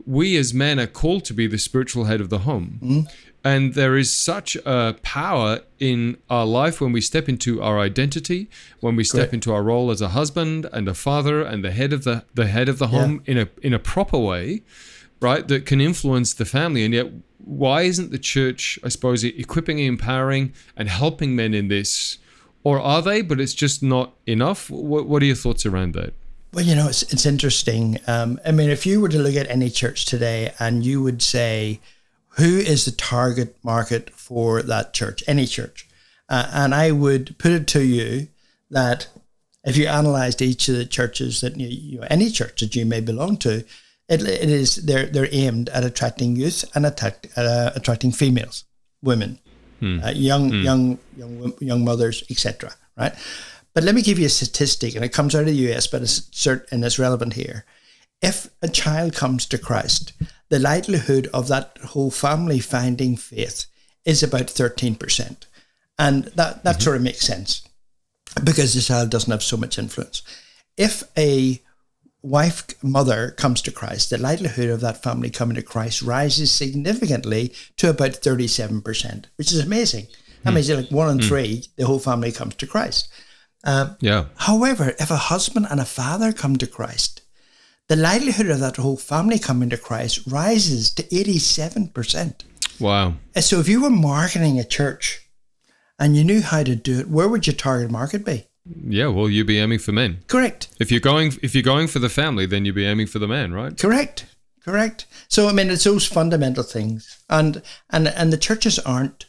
we 0.05 0.37
as 0.37 0.53
men 0.53 0.79
are 0.79 0.87
called 0.87 1.25
to 1.25 1.33
be 1.33 1.47
the 1.47 1.57
spiritual 1.57 2.05
head 2.05 2.21
of 2.21 2.29
the 2.29 2.39
home. 2.39 2.79
Mm-hmm. 2.81 2.99
And 3.43 3.73
there 3.73 3.95
is 3.95 4.13
such 4.13 4.57
a 4.65 4.97
power 5.01 5.61
in 5.79 6.17
our 6.29 6.45
life 6.45 6.81
when 6.81 6.91
we 6.91 6.99
step 6.99 7.29
into 7.29 7.61
our 7.61 7.79
identity, 7.79 8.49
when 8.81 8.97
we 8.97 9.05
step 9.05 9.19
Correct. 9.19 9.33
into 9.35 9.53
our 9.53 9.63
role 9.63 9.91
as 9.91 10.01
a 10.01 10.09
husband 10.09 10.67
and 10.73 10.89
a 10.89 10.93
father 10.93 11.41
and 11.41 11.63
the 11.63 11.71
head 11.71 11.93
of 11.93 12.03
the 12.03 12.25
the 12.33 12.47
head 12.47 12.67
of 12.67 12.79
the 12.79 12.87
home 12.87 13.21
yeah. 13.25 13.31
in 13.31 13.37
a 13.37 13.47
in 13.61 13.73
a 13.73 13.79
proper 13.79 14.17
way, 14.17 14.61
right? 15.21 15.47
That 15.47 15.65
can 15.65 15.79
influence 15.79 16.33
the 16.33 16.43
family. 16.43 16.83
And 16.83 16.93
yet 16.93 17.07
why 17.39 17.83
isn't 17.83 18.11
the 18.11 18.19
church, 18.19 18.77
I 18.83 18.89
suppose, 18.89 19.23
equipping, 19.23 19.79
empowering, 19.79 20.53
and 20.75 20.89
helping 20.89 21.35
men 21.35 21.53
in 21.53 21.67
this? 21.67 22.17
Or 22.63 22.79
are 22.79 23.01
they, 23.01 23.21
but 23.21 23.39
it's 23.39 23.53
just 23.53 23.81
not 23.81 24.13
enough? 24.25 24.69
What, 24.69 25.07
what 25.07 25.23
are 25.23 25.25
your 25.25 25.35
thoughts 25.35 25.65
around 25.65 25.93
that? 25.93 26.13
Well, 26.53 26.65
you 26.65 26.75
know, 26.75 26.87
it's, 26.87 27.03
it's 27.13 27.25
interesting. 27.25 27.99
Um, 28.07 28.39
I 28.45 28.51
mean, 28.51 28.69
if 28.69 28.85
you 28.85 28.99
were 28.99 29.09
to 29.09 29.19
look 29.19 29.35
at 29.35 29.49
any 29.49 29.69
church 29.69 30.05
today 30.05 30.53
and 30.59 30.85
you 30.85 31.01
would 31.01 31.21
say, 31.21 31.79
who 32.33 32.57
is 32.57 32.85
the 32.85 32.91
target 32.91 33.55
market 33.63 34.09
for 34.11 34.61
that 34.61 34.93
church, 34.93 35.23
any 35.27 35.45
church? 35.45 35.87
Uh, 36.27 36.49
and 36.53 36.75
I 36.75 36.91
would 36.91 37.37
put 37.37 37.51
it 37.51 37.67
to 37.67 37.83
you 37.83 38.27
that 38.69 39.07
if 39.63 39.77
you 39.77 39.87
analyzed 39.87 40.41
each 40.41 40.69
of 40.69 40.75
the 40.75 40.85
churches 40.85 41.41
that 41.41 41.57
you, 41.57 41.67
you 41.67 42.01
any 42.03 42.29
church 42.29 42.61
that 42.61 42.75
you 42.75 42.85
may 42.85 43.01
belong 43.01 43.37
to, 43.37 43.63
it, 44.09 44.23
it 44.23 44.49
is 44.49 44.77
they're 44.77 45.05
they're 45.05 45.29
aimed 45.31 45.69
at 45.69 45.83
attracting 45.83 46.35
youth 46.35 46.65
and 46.75 46.85
attack, 46.85 47.27
uh, 47.37 47.71
attracting 47.75 48.11
females, 48.11 48.65
women, 49.01 49.39
hmm. 49.79 49.99
uh, 50.03 50.09
young 50.09 50.49
hmm. 50.49 50.63
young 50.63 50.99
young 51.15 51.53
young 51.59 51.85
mothers, 51.85 52.23
etc. 52.29 52.73
Right. 52.97 53.13
But 53.75 53.83
let 53.83 53.93
me 53.93 54.01
give 54.01 54.17
you 54.17 54.25
a 54.25 54.29
statistic, 54.29 54.95
and 54.95 55.05
it 55.05 55.13
comes 55.13 55.35
out 55.35 55.41
of 55.41 55.47
the 55.47 55.71
US, 55.71 55.85
but 55.85 56.01
it's 56.01 56.27
certain 56.31 56.67
and 56.71 56.83
it's 56.83 56.99
relevant 56.99 57.33
here. 57.33 57.65
If 58.21 58.49
a 58.61 58.67
child 58.67 59.15
comes 59.15 59.45
to 59.45 59.57
Christ, 59.57 60.11
the 60.49 60.59
likelihood 60.59 61.29
of 61.33 61.47
that 61.47 61.77
whole 61.77 62.11
family 62.11 62.59
finding 62.59 63.15
faith 63.15 63.67
is 64.05 64.23
about 64.23 64.49
thirteen 64.49 64.95
percent, 64.95 65.45
and 65.99 66.25
that 66.35 66.63
that 66.63 66.75
mm-hmm. 66.75 66.81
sort 66.81 66.95
of 66.95 67.03
makes 67.03 67.21
sense 67.21 67.61
because 68.43 68.73
the 68.73 68.81
child 68.81 69.11
doesn't 69.11 69.31
have 69.31 69.43
so 69.43 69.55
much 69.55 69.77
influence. 69.77 70.23
If 70.77 71.03
a 71.15 71.61
wife 72.21 72.65
mother 72.83 73.31
comes 73.31 73.61
to 73.61 73.71
Christ, 73.71 74.09
the 74.09 74.17
likelihood 74.17 74.69
of 74.69 74.81
that 74.81 75.01
family 75.01 75.29
coming 75.29 75.55
to 75.55 75.61
Christ 75.61 76.01
rises 76.01 76.51
significantly 76.51 77.53
to 77.77 77.89
about 77.89 78.11
37%, 78.11 79.25
which 79.37 79.51
is 79.51 79.63
amazing. 79.63 80.07
That 80.43 80.51
mm. 80.51 80.55
means 80.55 80.69
like 80.69 80.91
one 80.91 81.09
in 81.09 81.19
mm. 81.19 81.27
three, 81.27 81.65
the 81.75 81.85
whole 81.85 81.99
family 81.99 82.31
comes 82.31 82.55
to 82.55 82.67
Christ. 82.67 83.09
Um, 83.63 83.97
yeah. 83.99 84.25
However, 84.37 84.95
if 84.99 85.11
a 85.11 85.17
husband 85.17 85.67
and 85.69 85.79
a 85.79 85.85
father 85.85 86.31
come 86.31 86.57
to 86.57 86.67
Christ, 86.67 87.21
the 87.87 87.95
likelihood 87.95 88.47
of 88.47 88.59
that 88.59 88.77
whole 88.77 88.97
family 88.97 89.39
coming 89.39 89.69
to 89.69 89.77
Christ 89.77 90.21
rises 90.27 90.91
to 90.91 91.03
87%. 91.03 92.43
Wow. 92.79 93.15
So 93.35 93.59
if 93.59 93.67
you 93.67 93.81
were 93.81 93.89
marketing 93.89 94.59
a 94.59 94.63
church 94.63 95.27
and 95.97 96.15
you 96.15 96.23
knew 96.23 96.41
how 96.41 96.63
to 96.63 96.75
do 96.75 96.99
it, 96.99 97.09
where 97.09 97.27
would 97.27 97.47
your 97.47 97.55
target 97.55 97.91
market 97.91 98.23
be? 98.23 98.47
Yeah, 98.85 99.07
well, 99.07 99.29
you'd 99.29 99.47
be 99.47 99.59
aiming 99.59 99.79
for 99.79 99.91
men. 99.91 100.19
Correct. 100.27 100.69
If 100.79 100.91
you're 100.91 100.99
going, 100.99 101.33
if 101.41 101.53
you're 101.55 101.63
going 101.63 101.87
for 101.87 101.99
the 101.99 102.09
family, 102.09 102.45
then 102.45 102.65
you'd 102.65 102.75
be 102.75 102.85
aiming 102.85 103.07
for 103.07 103.19
the 103.19 103.27
man, 103.27 103.53
right? 103.53 103.77
Correct. 103.77 104.25
Correct. 104.63 105.05
So 105.27 105.47
I 105.47 105.53
mean, 105.53 105.69
it's 105.69 105.85
those 105.85 106.05
fundamental 106.05 106.63
things, 106.63 107.23
and 107.29 107.61
and 107.89 108.07
and 108.07 108.31
the 108.31 108.37
churches 108.37 108.77
aren't 108.79 109.25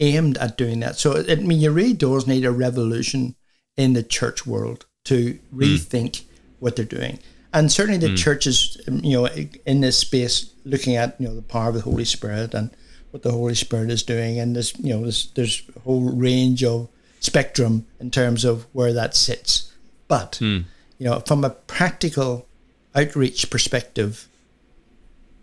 aimed 0.00 0.38
at 0.38 0.56
doing 0.56 0.80
that. 0.80 0.96
So 0.96 1.24
I 1.28 1.36
mean, 1.36 1.60
you 1.60 1.70
really 1.70 1.92
does 1.92 2.26
need 2.26 2.44
a 2.44 2.50
revolution 2.50 3.36
in 3.76 3.92
the 3.92 4.02
church 4.02 4.46
world 4.46 4.86
to 5.04 5.38
rethink 5.54 6.10
mm. 6.10 6.24
what 6.58 6.76
they're 6.76 6.84
doing, 6.84 7.18
and 7.52 7.70
certainly 7.70 7.98
the 7.98 8.14
mm. 8.14 8.18
churches, 8.18 8.80
you 8.86 9.20
know, 9.20 9.26
in 9.66 9.80
this 9.80 9.98
space, 9.98 10.52
looking 10.64 10.96
at 10.96 11.20
you 11.20 11.28
know 11.28 11.34
the 11.34 11.42
power 11.42 11.68
of 11.68 11.74
the 11.74 11.82
Holy 11.82 12.04
Spirit 12.04 12.54
and 12.54 12.70
what 13.10 13.22
the 13.22 13.32
Holy 13.32 13.54
Spirit 13.54 13.90
is 13.90 14.02
doing, 14.02 14.40
and 14.40 14.56
this 14.56 14.76
you 14.78 14.94
know 14.94 15.02
there's 15.02 15.30
there's 15.32 15.62
a 15.76 15.80
whole 15.80 16.10
range 16.10 16.64
of 16.64 16.88
spectrum 17.20 17.86
in 18.00 18.10
terms 18.10 18.44
of 18.44 18.66
where 18.72 18.92
that 18.92 19.14
sits. 19.14 19.72
But 20.08 20.38
mm. 20.40 20.64
you 20.98 21.06
know, 21.06 21.20
from 21.20 21.44
a 21.44 21.50
practical 21.50 22.46
outreach 22.94 23.48
perspective, 23.50 24.28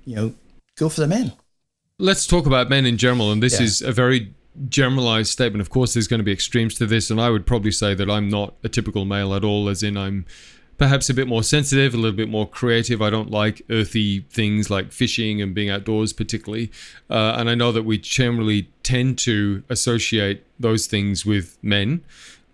you 0.03 0.15
know, 0.15 0.35
go 0.77 0.89
for 0.89 0.99
the 0.99 1.07
men. 1.07 1.33
Let's 1.99 2.27
talk 2.27 2.45
about 2.45 2.69
men 2.69 2.85
in 2.85 2.97
general, 2.97 3.31
and 3.31 3.41
this 3.41 3.59
yeah. 3.59 3.65
is 3.65 3.81
a 3.81 3.91
very 3.91 4.33
generalized 4.69 5.31
statement. 5.31 5.61
Of 5.61 5.69
course, 5.69 5.93
there's 5.93 6.07
going 6.07 6.19
to 6.19 6.23
be 6.23 6.31
extremes 6.31 6.75
to 6.75 6.85
this, 6.85 7.09
and 7.09 7.21
I 7.21 7.29
would 7.29 7.45
probably 7.45 7.71
say 7.71 7.93
that 7.93 8.09
I'm 8.09 8.29
not 8.29 8.55
a 8.63 8.69
typical 8.69 9.05
male 9.05 9.33
at 9.33 9.43
all, 9.43 9.69
as 9.69 9.81
in 9.81 9.97
I'm 9.97 10.25
perhaps 10.77 11.09
a 11.09 11.13
bit 11.13 11.27
more 11.27 11.43
sensitive, 11.43 11.93
a 11.93 11.97
little 11.97 12.15
bit 12.15 12.29
more 12.29 12.47
creative. 12.47 13.01
I 13.01 13.09
don't 13.09 13.31
like 13.31 13.61
earthy 13.69 14.21
things 14.29 14.69
like 14.69 14.91
fishing 14.91 15.41
and 15.41 15.53
being 15.53 15.69
outdoors, 15.69 16.13
particularly. 16.13 16.71
Uh, 17.09 17.35
and 17.37 17.49
I 17.49 17.55
know 17.55 17.71
that 17.71 17.83
we 17.83 17.97
generally 17.97 18.69
tend 18.83 19.17
to 19.19 19.63
associate 19.69 20.43
those 20.59 20.87
things 20.87 21.25
with 21.25 21.57
men. 21.61 22.03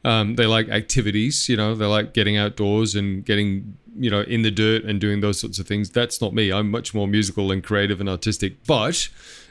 Um, 0.06 0.36
they 0.36 0.46
like 0.46 0.70
activities, 0.70 1.48
you 1.48 1.56
know, 1.56 1.76
they 1.76 1.86
like 1.86 2.14
getting 2.14 2.38
outdoors 2.38 2.94
and 2.96 3.24
getting, 3.24 3.78
you 3.98 4.10
know, 4.10 4.22
in 4.22 4.42
the 4.42 4.52
dirt 4.52 4.84
and 4.84 5.00
doing 5.00 5.22
those 5.22 5.40
sorts 5.40 5.60
of 5.60 5.68
things. 5.68 5.90
That's 5.90 6.22
not 6.22 6.34
me. 6.34 6.52
I'm 6.52 6.70
much 6.72 6.94
more 6.94 7.08
musical 7.08 7.52
and 7.52 7.64
creative 7.64 8.02
and 8.02 8.10
artistic. 8.10 8.66
But 8.66 9.08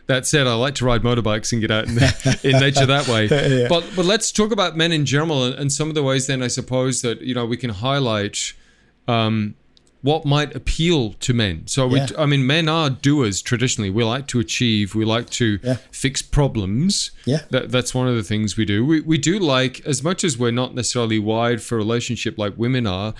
that 0.06 0.26
said, 0.26 0.46
I 0.46 0.54
like 0.54 0.74
to 0.76 0.84
ride 0.84 1.02
motorbikes 1.02 1.52
and 1.52 1.60
get 1.60 1.70
out 1.70 1.88
in, 1.88 1.96
in 2.54 2.60
nature 2.60 2.84
that 2.84 3.08
way. 3.08 3.26
yeah. 3.60 3.66
But 3.68 3.90
but 3.96 4.04
let's 4.04 4.30
talk 4.30 4.52
about 4.52 4.76
men 4.76 4.92
in 4.92 5.06
general 5.06 5.44
and, 5.44 5.54
and 5.54 5.72
some 5.72 5.88
of 5.88 5.94
the 5.94 6.02
ways 6.02 6.26
then 6.26 6.42
I 6.42 6.48
suppose 6.48 7.02
that 7.02 7.22
you 7.22 7.34
know 7.34 7.46
we 7.46 7.56
can 7.56 7.70
highlight 7.70 8.52
um, 9.08 9.54
what 10.02 10.24
might 10.24 10.52
appeal 10.56 11.12
to 11.12 11.32
men. 11.32 11.64
So, 11.68 11.86
we, 11.86 12.00
I 12.18 12.26
mean, 12.26 12.44
men 12.44 12.68
are 12.68 12.90
doers 12.90 13.40
traditionally. 13.40 13.88
We 13.88 14.02
like 14.02 14.26
to 14.28 14.40
achieve, 14.40 14.96
we 14.96 15.04
like 15.04 15.30
to 15.30 15.60
yeah. 15.62 15.76
fix 15.92 16.22
problems. 16.22 17.12
Yeah. 17.24 17.42
That, 17.50 17.70
that's 17.70 17.94
one 17.94 18.08
of 18.08 18.16
the 18.16 18.24
things 18.24 18.56
we 18.56 18.64
do. 18.64 18.84
We, 18.84 19.00
we 19.00 19.16
do 19.16 19.38
like, 19.38 19.80
as 19.86 20.02
much 20.02 20.24
as 20.24 20.36
we're 20.36 20.50
not 20.50 20.74
necessarily 20.74 21.20
wired 21.20 21.62
for 21.62 21.76
relationship 21.76 22.36
like 22.36 22.58
women 22.58 22.84
are, 22.84 23.14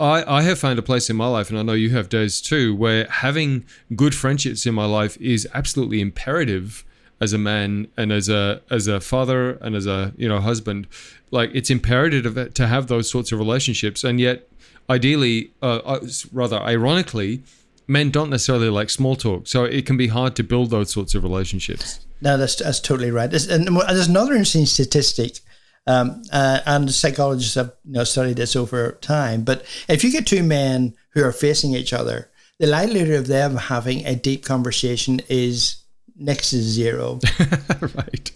I, 0.00 0.24
I 0.26 0.42
have 0.42 0.58
found 0.58 0.80
a 0.80 0.82
place 0.82 1.08
in 1.08 1.14
my 1.14 1.28
life, 1.28 1.48
and 1.48 1.56
I 1.56 1.62
know 1.62 1.74
you 1.74 1.90
have, 1.90 2.08
Des 2.08 2.30
too, 2.42 2.74
where 2.74 3.06
having 3.06 3.64
good 3.94 4.16
friendships 4.16 4.66
in 4.66 4.74
my 4.74 4.84
life 4.84 5.16
is 5.20 5.46
absolutely 5.54 6.00
imperative 6.00 6.84
as 7.20 7.32
a 7.32 7.38
man 7.38 7.88
and 7.96 8.12
as 8.12 8.28
a 8.28 8.60
as 8.70 8.86
a 8.86 9.00
father 9.00 9.52
and 9.60 9.74
as 9.74 9.86
a 9.86 10.12
you 10.16 10.28
know 10.28 10.40
husband 10.40 10.86
like 11.30 11.50
it's 11.52 11.70
imperative 11.70 12.54
to 12.54 12.66
have 12.66 12.86
those 12.86 13.10
sorts 13.10 13.32
of 13.32 13.38
relationships 13.38 14.04
and 14.04 14.20
yet 14.20 14.48
ideally, 14.90 15.52
uh, 15.62 15.80
uh, 15.84 16.06
rather 16.32 16.58
ironically, 16.60 17.42
men 17.86 18.10
don't 18.10 18.30
necessarily 18.30 18.68
like 18.68 18.90
small 18.90 19.16
talk, 19.16 19.46
so 19.46 19.64
it 19.64 19.86
can 19.86 19.96
be 19.96 20.08
hard 20.08 20.36
to 20.36 20.42
build 20.42 20.70
those 20.70 20.90
sorts 20.90 21.14
of 21.14 21.22
relationships. 21.22 22.00
No, 22.20 22.36
that's 22.36 22.56
that's 22.56 22.80
totally 22.80 23.10
right. 23.10 23.30
There's, 23.30 23.48
and 23.48 23.66
there's 23.66 24.08
another 24.08 24.32
interesting 24.32 24.66
statistic, 24.66 25.38
um, 25.86 26.22
uh, 26.32 26.60
and 26.66 26.92
psychologists 26.92 27.54
have 27.54 27.72
you 27.84 27.92
know, 27.92 28.04
studied 28.04 28.36
this 28.36 28.56
over 28.56 28.92
time. 29.00 29.44
But 29.44 29.64
if 29.88 30.02
you 30.02 30.10
get 30.10 30.26
two 30.26 30.42
men 30.42 30.94
who 31.10 31.24
are 31.24 31.32
facing 31.32 31.74
each 31.74 31.92
other, 31.92 32.30
the 32.58 32.66
likelihood 32.66 33.10
of 33.10 33.26
them 33.28 33.56
having 33.56 34.04
a 34.04 34.16
deep 34.16 34.44
conversation 34.44 35.20
is 35.28 35.76
next 36.18 36.50
to 36.50 36.60
zero. 36.60 37.20
right. 37.80 38.30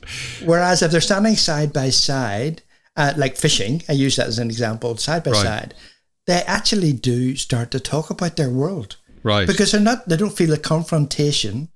Whereas 0.44 0.82
if 0.82 0.90
they're 0.90 1.00
standing 1.00 1.36
side 1.36 1.72
by 1.72 1.90
side, 1.90 2.62
uh, 2.96 3.12
like 3.16 3.36
fishing, 3.36 3.82
I 3.88 3.92
use 3.92 4.16
that 4.16 4.28
as 4.28 4.38
an 4.38 4.48
example, 4.48 4.96
side 4.96 5.24
by 5.24 5.32
right. 5.32 5.42
side, 5.42 5.74
they 6.26 6.42
actually 6.46 6.92
do 6.92 7.36
start 7.36 7.70
to 7.72 7.80
talk 7.80 8.10
about 8.10 8.36
their 8.36 8.50
world. 8.50 8.96
Right. 9.22 9.46
Because 9.46 9.72
they're 9.72 9.80
not, 9.80 10.08
they 10.08 10.16
don't 10.16 10.36
feel 10.36 10.50
the 10.50 10.58
confrontation 10.58 11.68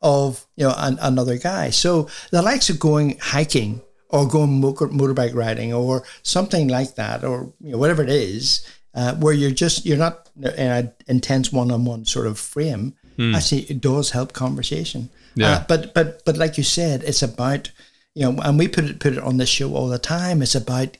of, 0.00 0.46
you 0.56 0.66
know, 0.66 0.74
an, 0.76 0.98
another 1.00 1.38
guy. 1.38 1.70
So 1.70 2.08
the 2.30 2.42
likes 2.42 2.70
of 2.70 2.78
going 2.78 3.18
hiking 3.20 3.82
or 4.08 4.26
going 4.28 4.60
motor, 4.60 4.88
motorbike 4.88 5.34
riding 5.34 5.72
or 5.72 6.04
something 6.22 6.68
like 6.68 6.96
that, 6.96 7.24
or, 7.24 7.52
you 7.60 7.72
know, 7.72 7.78
whatever 7.78 8.02
it 8.02 8.10
is, 8.10 8.66
uh, 8.94 9.14
where 9.16 9.32
you're 9.32 9.50
just, 9.50 9.86
you're 9.86 9.96
not 9.96 10.28
in 10.36 10.52
an 10.52 10.92
intense 11.06 11.52
one-on-one 11.52 12.04
sort 12.04 12.26
of 12.26 12.38
frame, 12.38 12.94
mm. 13.16 13.34
actually 13.34 13.62
it 13.62 13.80
does 13.80 14.10
help 14.10 14.32
conversation. 14.32 15.08
Yeah. 15.34 15.50
Uh, 15.50 15.64
but 15.68 15.94
but 15.94 16.24
but 16.24 16.36
like 16.36 16.58
you 16.58 16.64
said, 16.64 17.02
it's 17.04 17.22
about 17.22 17.70
you 18.14 18.30
know, 18.30 18.40
and 18.42 18.58
we 18.58 18.68
put 18.68 18.84
it 18.84 19.00
put 19.00 19.14
it 19.14 19.22
on 19.22 19.36
the 19.38 19.46
show 19.46 19.74
all 19.74 19.88
the 19.88 19.98
time. 19.98 20.42
It's 20.42 20.54
about 20.54 20.96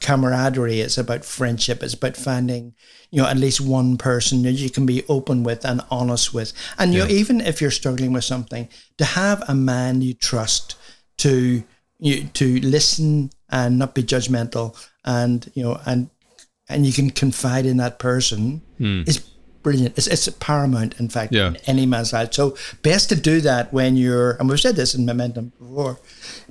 camaraderie. 0.00 0.80
It's 0.80 0.98
about 0.98 1.24
friendship. 1.24 1.82
It's 1.82 1.94
about 1.94 2.16
finding 2.16 2.74
you 3.10 3.22
know 3.22 3.28
at 3.28 3.36
least 3.36 3.60
one 3.60 3.96
person 3.96 4.42
that 4.42 4.52
you 4.52 4.70
can 4.70 4.86
be 4.86 5.04
open 5.08 5.42
with 5.42 5.64
and 5.64 5.80
honest 5.90 6.32
with. 6.32 6.52
And 6.78 6.92
you 6.92 7.00
know, 7.00 7.08
even 7.08 7.40
if 7.40 7.60
you're 7.60 7.70
struggling 7.70 8.12
with 8.12 8.24
something, 8.24 8.68
to 8.98 9.04
have 9.04 9.42
a 9.48 9.54
man 9.54 10.02
you 10.02 10.14
trust 10.14 10.76
to 11.18 11.62
you 11.98 12.24
to 12.24 12.60
listen 12.60 13.30
and 13.48 13.78
not 13.78 13.94
be 13.94 14.02
judgmental 14.02 14.76
and 15.04 15.50
you 15.54 15.62
know 15.62 15.80
and 15.86 16.10
and 16.68 16.86
you 16.86 16.92
can 16.92 17.10
confide 17.10 17.66
in 17.66 17.76
that 17.76 17.98
person 17.98 18.62
is 19.06 19.24
brilliant. 19.62 19.96
It's, 19.96 20.06
it's 20.06 20.28
paramount, 20.40 20.98
in 21.00 21.08
fact, 21.08 21.32
Yeah. 21.32 21.48
in 21.48 21.56
any 21.66 21.86
man's 21.86 22.12
life. 22.12 22.32
So 22.32 22.56
best 22.82 23.08
to 23.10 23.16
do 23.16 23.40
that 23.42 23.72
when 23.72 23.96
you're, 23.96 24.32
and 24.32 24.48
we've 24.48 24.60
said 24.60 24.76
this 24.76 24.94
in 24.94 25.06
Momentum 25.06 25.52
before, 25.58 25.98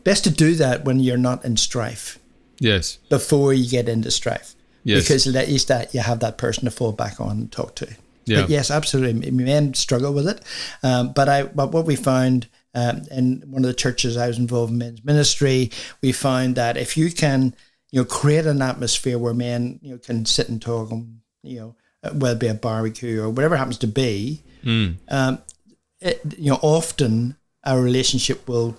best 0.03 0.23
to 0.25 0.29
do 0.29 0.55
that 0.55 0.85
when 0.85 0.99
you're 0.99 1.17
not 1.17 1.43
in 1.45 1.57
strife 1.57 2.19
Yes. 2.59 2.97
before 3.09 3.53
you 3.53 3.69
get 3.69 3.89
into 3.89 4.11
strife. 4.11 4.55
Yes. 4.83 5.03
Because 5.03 5.27
at 5.27 5.47
least 5.47 5.67
that 5.67 5.93
you 5.93 5.99
have 5.99 6.19
that 6.21 6.37
person 6.37 6.65
to 6.65 6.71
fall 6.71 6.91
back 6.91 7.19
on 7.21 7.31
and 7.31 7.51
talk 7.51 7.75
to. 7.75 7.87
Yeah. 8.25 8.41
But 8.41 8.49
yes, 8.49 8.71
absolutely. 8.71 9.29
Men 9.31 9.73
struggle 9.73 10.13
with 10.13 10.27
it. 10.27 10.41
Um, 10.83 11.11
but 11.13 11.27
I, 11.29 11.43
but 11.43 11.71
what 11.71 11.85
we 11.85 11.95
found 11.95 12.47
um, 12.73 13.01
in 13.11 13.43
one 13.47 13.63
of 13.63 13.67
the 13.67 13.73
churches 13.73 14.15
I 14.17 14.27
was 14.27 14.37
involved 14.39 14.71
in 14.71 14.77
men's 14.79 15.03
ministry, 15.03 15.71
we 16.01 16.11
found 16.11 16.55
that 16.55 16.77
if 16.77 16.95
you 16.97 17.11
can, 17.11 17.53
you 17.91 17.99
know, 18.01 18.05
create 18.05 18.45
an 18.45 18.61
atmosphere 18.61 19.17
where 19.19 19.33
men, 19.33 19.79
you 19.81 19.91
know, 19.91 19.97
can 19.97 20.25
sit 20.25 20.49
and 20.49 20.61
talk 20.61 20.91
and, 20.91 21.19
you 21.43 21.59
know, 21.59 21.75
whether 22.13 22.35
it 22.35 22.39
be 22.39 22.47
a 22.47 22.53
barbecue 22.53 23.21
or 23.21 23.29
whatever 23.29 23.55
it 23.55 23.59
happens 23.59 23.77
to 23.79 23.87
be, 23.87 24.41
um, 25.09 25.39
it, 25.99 26.21
you 26.37 26.49
know, 26.51 26.59
often 26.61 27.35
our 27.63 27.81
relationship 27.81 28.47
will 28.47 28.75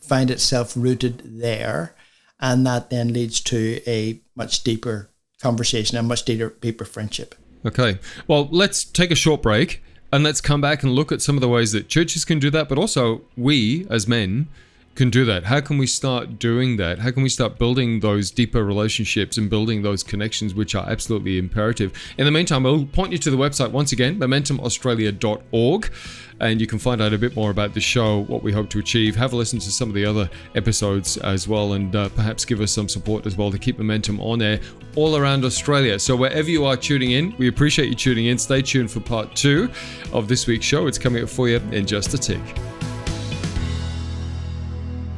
find 0.00 0.30
itself 0.30 0.74
rooted 0.76 1.22
there, 1.24 1.94
and 2.40 2.66
that 2.66 2.90
then 2.90 3.12
leads 3.12 3.40
to 3.40 3.80
a 3.86 4.20
much 4.34 4.64
deeper 4.64 5.08
conversation, 5.40 5.96
a 5.98 6.02
much 6.02 6.24
deeper, 6.24 6.54
deeper 6.60 6.84
friendship. 6.84 7.34
Okay. 7.64 7.98
Well, 8.26 8.48
let's 8.50 8.84
take 8.84 9.10
a 9.10 9.14
short 9.14 9.42
break 9.42 9.82
and 10.12 10.24
let's 10.24 10.40
come 10.40 10.60
back 10.60 10.82
and 10.82 10.92
look 10.92 11.12
at 11.12 11.22
some 11.22 11.36
of 11.36 11.40
the 11.40 11.48
ways 11.48 11.72
that 11.72 11.88
churches 11.88 12.24
can 12.24 12.38
do 12.38 12.50
that, 12.50 12.68
but 12.68 12.78
also 12.78 13.22
we 13.36 13.86
as 13.90 14.08
men 14.08 14.48
can 14.94 15.08
do 15.08 15.24
that. 15.24 15.44
How 15.44 15.60
can 15.60 15.78
we 15.78 15.86
start 15.86 16.38
doing 16.38 16.76
that? 16.76 16.98
How 16.98 17.10
can 17.10 17.22
we 17.22 17.28
start 17.28 17.58
building 17.58 18.00
those 18.00 18.30
deeper 18.30 18.64
relationships 18.64 19.38
and 19.38 19.48
building 19.48 19.82
those 19.82 20.02
connections, 20.02 20.54
which 20.54 20.74
are 20.74 20.88
absolutely 20.88 21.38
imperative? 21.38 21.92
In 22.18 22.24
the 22.24 22.30
meantime, 22.30 22.66
I'll 22.66 22.84
point 22.84 23.12
you 23.12 23.18
to 23.18 23.30
the 23.30 23.36
website 23.36 23.70
once 23.70 23.92
again, 23.92 24.18
momentumaustralia.org, 24.18 25.92
and 26.40 26.60
you 26.60 26.66
can 26.66 26.78
find 26.78 27.00
out 27.00 27.12
a 27.12 27.18
bit 27.18 27.36
more 27.36 27.50
about 27.50 27.74
the 27.74 27.80
show, 27.80 28.20
what 28.24 28.42
we 28.42 28.52
hope 28.52 28.68
to 28.70 28.78
achieve. 28.78 29.14
Have 29.14 29.32
a 29.32 29.36
listen 29.36 29.58
to 29.60 29.70
some 29.70 29.88
of 29.88 29.94
the 29.94 30.04
other 30.04 30.28
episodes 30.54 31.16
as 31.18 31.46
well, 31.46 31.74
and 31.74 31.94
uh, 31.94 32.08
perhaps 32.10 32.44
give 32.44 32.60
us 32.60 32.72
some 32.72 32.88
support 32.88 33.26
as 33.26 33.36
well 33.36 33.50
to 33.50 33.58
keep 33.58 33.78
momentum 33.78 34.20
on 34.20 34.42
air 34.42 34.60
all 34.96 35.16
around 35.16 35.44
Australia. 35.44 35.98
So, 35.98 36.16
wherever 36.16 36.50
you 36.50 36.64
are 36.64 36.76
tuning 36.76 37.12
in, 37.12 37.34
we 37.38 37.48
appreciate 37.48 37.88
you 37.88 37.94
tuning 37.94 38.26
in. 38.26 38.38
Stay 38.38 38.62
tuned 38.62 38.90
for 38.90 39.00
part 39.00 39.36
two 39.36 39.70
of 40.12 40.28
this 40.28 40.46
week's 40.46 40.66
show. 40.66 40.86
It's 40.86 40.98
coming 40.98 41.22
up 41.22 41.28
for 41.28 41.48
you 41.48 41.58
in 41.70 41.86
just 41.86 42.12
a 42.14 42.18
tick. 42.18 42.40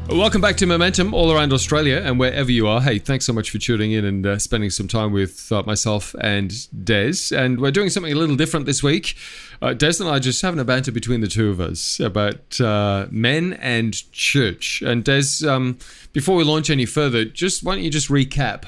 Welcome 0.09 0.41
back 0.43 0.57
to 0.59 0.67
Momentum 0.67 1.15
all 1.15 1.33
around 1.33 1.53
Australia 1.53 2.03
and 2.05 2.19
wherever 2.19 2.51
you 2.51 2.69
are. 2.69 2.81
Hey, 2.81 2.99
thanks 2.99 3.25
so 3.25 3.33
much 3.33 3.51
for 3.51 3.59
tuning 3.59 3.93
in 3.93 4.05
and 4.05 4.27
uh, 4.27 4.39
spending 4.39 4.69
some 4.69 4.87
time 4.87 5.11
with 5.11 5.51
uh, 5.51 5.63
myself 5.65 6.15
and 6.21 6.53
Des. 6.85 7.35
And 7.35 7.61
we're 7.61 7.71
doing 7.71 7.89
something 7.89 8.13
a 8.13 8.17
little 8.17 8.37
different 8.37 8.67
this 8.67 8.83
week. 8.83 9.17
Uh, 9.63 9.73
Des 9.73 10.01
and 10.01 10.09
I 10.09 10.19
just 10.19 10.43
having 10.43 10.61
a 10.61 10.65
banter 10.65 10.93
between 10.93 11.23
the 11.23 11.29
two 11.29 11.51
of 11.51 11.61
us 11.61 11.99
about 11.99 12.61
uh, 12.61 13.07
men 13.11 13.55
and 13.55 14.11
church. 14.13 14.83
And 14.83 15.03
Des, 15.03 15.47
um, 15.49 15.79
before 16.13 16.37
we 16.37 16.45
launch 16.45 16.69
any 16.69 16.85
further, 16.85 17.25
just 17.25 17.63
why 17.63 17.75
don't 17.75 17.85
you 17.85 17.91
just 17.91 18.09
recap, 18.09 18.67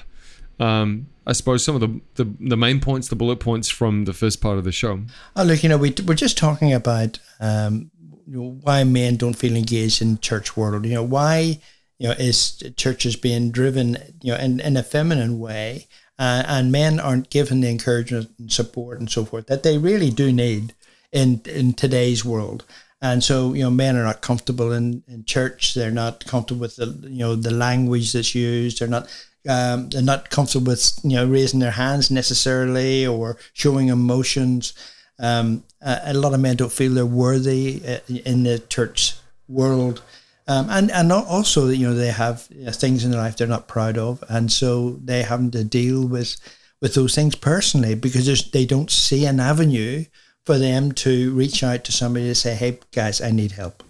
um, 0.59 1.09
I 1.27 1.33
suppose, 1.33 1.65
some 1.65 1.75
of 1.75 1.81
the, 1.83 2.01
the 2.15 2.33
the 2.41 2.57
main 2.57 2.81
points, 2.81 3.09
the 3.09 3.17
bullet 3.17 3.41
points 3.41 3.69
from 3.69 4.05
the 4.05 4.13
first 4.13 4.41
part 4.41 4.57
of 4.59 4.65
the 4.65 4.73
show. 4.73 5.01
Oh, 5.37 5.43
look, 5.43 5.63
you 5.63 5.69
know, 5.69 5.79
we, 5.79 5.95
we're 6.07 6.15
just 6.15 6.39
talking 6.39 6.73
about 6.73 7.19
um, 7.41 7.91
you 8.27 8.43
know, 8.43 8.59
why 8.63 8.85
men 8.85 9.17
don't 9.17 9.35
feel 9.35 9.57
engaged 9.57 10.03
in 10.03 10.19
church 10.19 10.57
world. 10.57 10.87
You 10.87 10.95
know, 10.95 11.03
why 11.03 11.61
you 11.99 12.09
know 12.09 12.15
is 12.19 12.63
churches 12.77 13.17
being 13.17 13.51
driven 13.51 13.97
you 14.23 14.33
know 14.33 14.39
in, 14.39 14.61
in 14.61 14.77
a 14.77 14.83
feminine 14.83 15.39
way, 15.39 15.87
uh, 16.19 16.45
and 16.47 16.73
men 16.73 17.01
aren't 17.01 17.31
given 17.31 17.61
the 17.61 17.71
encouragement 17.71 18.31
and 18.39 18.53
support 18.53 18.99
and 19.01 19.11
so 19.11 19.25
forth 19.25 19.47
that 19.47 19.63
they 19.63 19.79
really 19.79 20.11
do 20.11 20.33
need 20.33 20.75
in 21.13 21.41
in 21.47 21.73
today's 21.73 22.25
world. 22.25 22.65
And 23.05 23.23
so, 23.23 23.53
you 23.53 23.63
know, 23.63 23.71
men 23.71 23.97
are 23.99 24.05
not 24.05 24.23
comfortable 24.23 24.73
in, 24.73 25.03
in 25.07 25.27
church. 25.27 25.75
They're 25.75 25.91
not 25.91 26.25
comfortable 26.25 26.63
with 26.63 26.77
the, 26.77 26.87
you 27.03 27.19
know, 27.19 27.35
the 27.37 27.51
language 27.51 28.15
that's 28.15 28.35
used. 28.35 28.79
They're 28.79 28.89
not, 28.89 29.11
um, 29.47 29.91
they're 29.91 30.01
not 30.01 30.31
comfortable 30.31 30.71
with, 30.71 30.99
you 31.03 31.17
know, 31.17 31.27
raising 31.27 31.61
their 31.61 31.73
hands 31.73 32.11
necessarily 32.11 33.07
or 33.07 33.37
showing 33.53 33.89
emotions. 33.89 34.73
Um, 35.19 35.65
a, 35.81 36.01
a 36.07 36.15
lot 36.15 36.35
of 36.35 36.41
men 36.41 36.57
don't 36.57 36.73
feel 36.73 36.93
they're 36.95 37.07
worthy 37.07 37.83
uh, 37.87 37.99
in 38.25 38.43
the 38.43 38.59
church 38.59 39.15
world. 39.49 40.03
Um, 40.47 40.69
and, 40.69 40.91
and 40.91 41.13
al- 41.13 41.25
also, 41.25 41.69
you 41.69 41.89
know, 41.89 41.95
they 41.95 42.11
have 42.11 42.49
uh, 42.67 42.71
things 42.73 43.05
in 43.05 43.11
their 43.11 43.21
life 43.21 43.37
they're 43.37 43.47
not 43.47 43.69
proud 43.69 43.97
of. 43.97 44.23
And 44.29 44.51
so 44.53 44.99
they 45.03 45.23
having 45.23 45.51
to 45.53 45.65
deal 45.65 46.07
with, 46.07 46.37
with 46.81 46.95
those 46.95 47.15
things 47.15 47.35
personally 47.35 47.95
because 47.95 48.51
they 48.51 48.67
don't 48.67 48.91
see 48.91 49.25
an 49.25 49.41
avenue 49.41 50.05
for 50.45 50.59
them 50.59 50.93
to 50.93 51.33
reach 51.35 51.63
out 51.63 51.85
to 51.85 51.93
somebody 51.93 52.27
to 52.27 52.35
say, 52.35 52.55
"Hey, 52.55 52.79
guys, 52.93 53.21
I 53.21 53.31
need 53.31 53.53
help," 53.53 53.83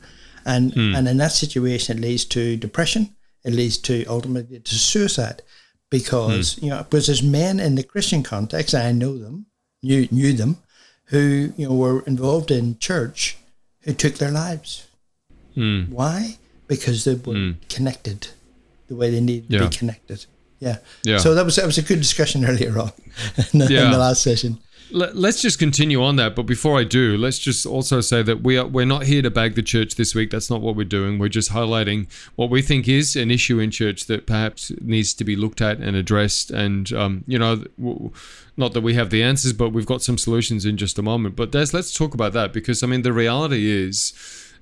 and 0.46 0.72
and 0.94 1.08
in 1.08 1.16
that 1.16 1.32
situation, 1.32 1.98
it 1.98 2.00
leads 2.00 2.24
to 2.26 2.56
depression. 2.56 3.16
It 3.44 3.52
leads 3.52 3.76
to 3.78 4.04
ultimately 4.06 4.60
to 4.60 4.74
suicide, 4.74 5.42
because 5.90 6.56
you 6.62 6.70
know, 6.70 6.84
because 6.84 7.06
there's 7.06 7.22
men 7.22 7.58
in 7.58 7.74
the 7.74 7.82
Christian 7.82 8.22
context, 8.22 8.74
I 8.74 8.92
know 8.92 9.18
them, 9.18 9.46
knew 9.82 10.06
knew 10.12 10.32
them, 10.32 10.58
who 11.06 11.52
you 11.56 11.68
know 11.68 11.74
were 11.74 12.02
involved 12.02 12.50
in 12.50 12.78
church, 12.78 13.36
who 13.82 13.92
took 13.92 14.14
their 14.14 14.30
lives. 14.30 14.86
Hmm. 15.54 15.84
Why? 15.90 16.38
Because 16.66 17.04
they 17.04 17.14
were 17.14 17.34
hmm. 17.34 17.50
connected, 17.68 18.28
the 18.88 18.96
way 18.96 19.10
they 19.10 19.20
need 19.20 19.50
to 19.50 19.68
be 19.68 19.76
connected. 19.76 20.26
Yeah. 20.60 20.78
Yeah. 21.02 21.18
So 21.18 21.34
that 21.34 21.44
was 21.44 21.56
that 21.56 21.66
was 21.66 21.78
a 21.78 21.82
good 21.82 21.98
discussion 22.00 22.44
earlier 22.48 22.78
on 22.78 22.92
in 23.52 23.60
the, 23.60 23.66
in 23.66 23.90
the 23.90 23.98
last 23.98 24.22
session. 24.22 24.58
Let- 24.90 25.16
Let's 25.16 25.40
just 25.42 25.58
continue 25.58 26.02
on 26.02 26.16
that, 26.16 26.36
but 26.36 26.42
before 26.44 26.78
I 26.78 26.84
do, 26.84 27.16
let's 27.16 27.38
just 27.38 27.64
also 27.66 28.00
say 28.00 28.22
that 28.22 28.42
we 28.42 28.56
are 28.58 28.66
we're 28.66 28.84
not 28.84 29.04
here 29.04 29.22
to 29.22 29.30
bag 29.30 29.54
the 29.54 29.62
church 29.62 29.94
this 29.96 30.14
week. 30.14 30.30
That's 30.30 30.50
not 30.50 30.60
what 30.60 30.76
we're 30.76 30.84
doing. 30.84 31.18
We're 31.18 31.28
just 31.28 31.50
highlighting 31.50 32.06
what 32.36 32.50
we 32.50 32.62
think 32.62 32.86
is 32.86 33.16
an 33.16 33.30
issue 33.30 33.58
in 33.58 33.70
church 33.70 34.06
that 34.06 34.26
perhaps 34.26 34.70
needs 34.80 35.14
to 35.14 35.24
be 35.24 35.36
looked 35.36 35.60
at 35.60 35.78
and 35.78 35.96
addressed. 35.96 36.50
And 36.50 36.92
um, 36.92 37.24
you 37.26 37.38
know, 37.38 37.64
not 38.56 38.72
that 38.74 38.82
we 38.82 38.94
have 38.94 39.10
the 39.10 39.22
answers, 39.22 39.52
but 39.52 39.70
we've 39.70 39.86
got 39.86 40.02
some 40.02 40.18
solutions 40.18 40.66
in 40.66 40.76
just 40.76 40.98
a 40.98 41.02
moment. 41.02 41.34
But 41.34 41.50
Des, 41.50 41.68
let's 41.72 41.92
talk 41.94 42.14
about 42.14 42.32
that 42.34 42.52
because 42.52 42.82
I 42.82 42.86
mean, 42.86 43.02
the 43.02 43.12
reality 43.12 43.70
is 43.70 44.12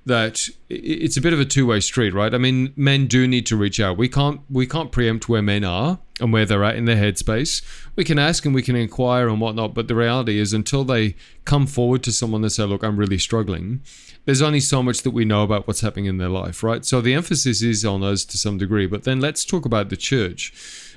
that 0.05 0.49
it's 0.69 1.15
a 1.15 1.21
bit 1.21 1.31
of 1.31 1.39
a 1.39 1.45
two-way 1.45 1.79
street, 1.79 2.13
right? 2.13 2.33
I 2.33 2.37
mean, 2.37 2.73
men 2.75 3.07
do 3.07 3.25
need 3.27 3.45
to 3.45 3.55
reach 3.55 3.79
out. 3.79 3.97
We 3.97 4.09
can't 4.09 4.41
we 4.49 4.67
can't 4.67 4.91
preempt 4.91 5.29
where 5.29 5.41
men 5.41 5.63
are 5.63 5.99
and 6.19 6.33
where 6.33 6.45
they're 6.45 6.63
at 6.63 6.75
in 6.75 6.85
their 6.85 6.97
headspace. 6.97 7.61
We 7.95 8.03
can 8.03 8.19
ask 8.19 8.45
and 8.45 8.53
we 8.53 8.61
can 8.61 8.75
inquire 8.75 9.29
and 9.29 9.39
whatnot, 9.39 9.73
but 9.73 9.87
the 9.87 9.95
reality 9.95 10.39
is 10.39 10.53
until 10.53 10.83
they 10.83 11.15
come 11.45 11.67
forward 11.67 12.03
to 12.03 12.11
someone 12.11 12.43
and 12.43 12.51
say, 12.51 12.65
"Look, 12.65 12.83
I'm 12.83 12.97
really 12.97 13.17
struggling," 13.17 13.81
there's 14.25 14.41
only 14.41 14.59
so 14.59 14.83
much 14.83 15.03
that 15.03 15.11
we 15.11 15.25
know 15.25 15.43
about 15.43 15.67
what's 15.67 15.81
happening 15.81 16.05
in 16.05 16.17
their 16.17 16.29
life, 16.29 16.63
right? 16.63 16.83
So 16.83 16.99
the 16.99 17.13
emphasis 17.13 17.61
is 17.61 17.85
on 17.85 18.03
us 18.03 18.25
to 18.25 18.37
some 18.37 18.57
degree. 18.57 18.87
But 18.87 19.03
then 19.03 19.21
let's 19.21 19.45
talk 19.45 19.65
about 19.65 19.89
the 19.89 19.97
church, 19.97 20.53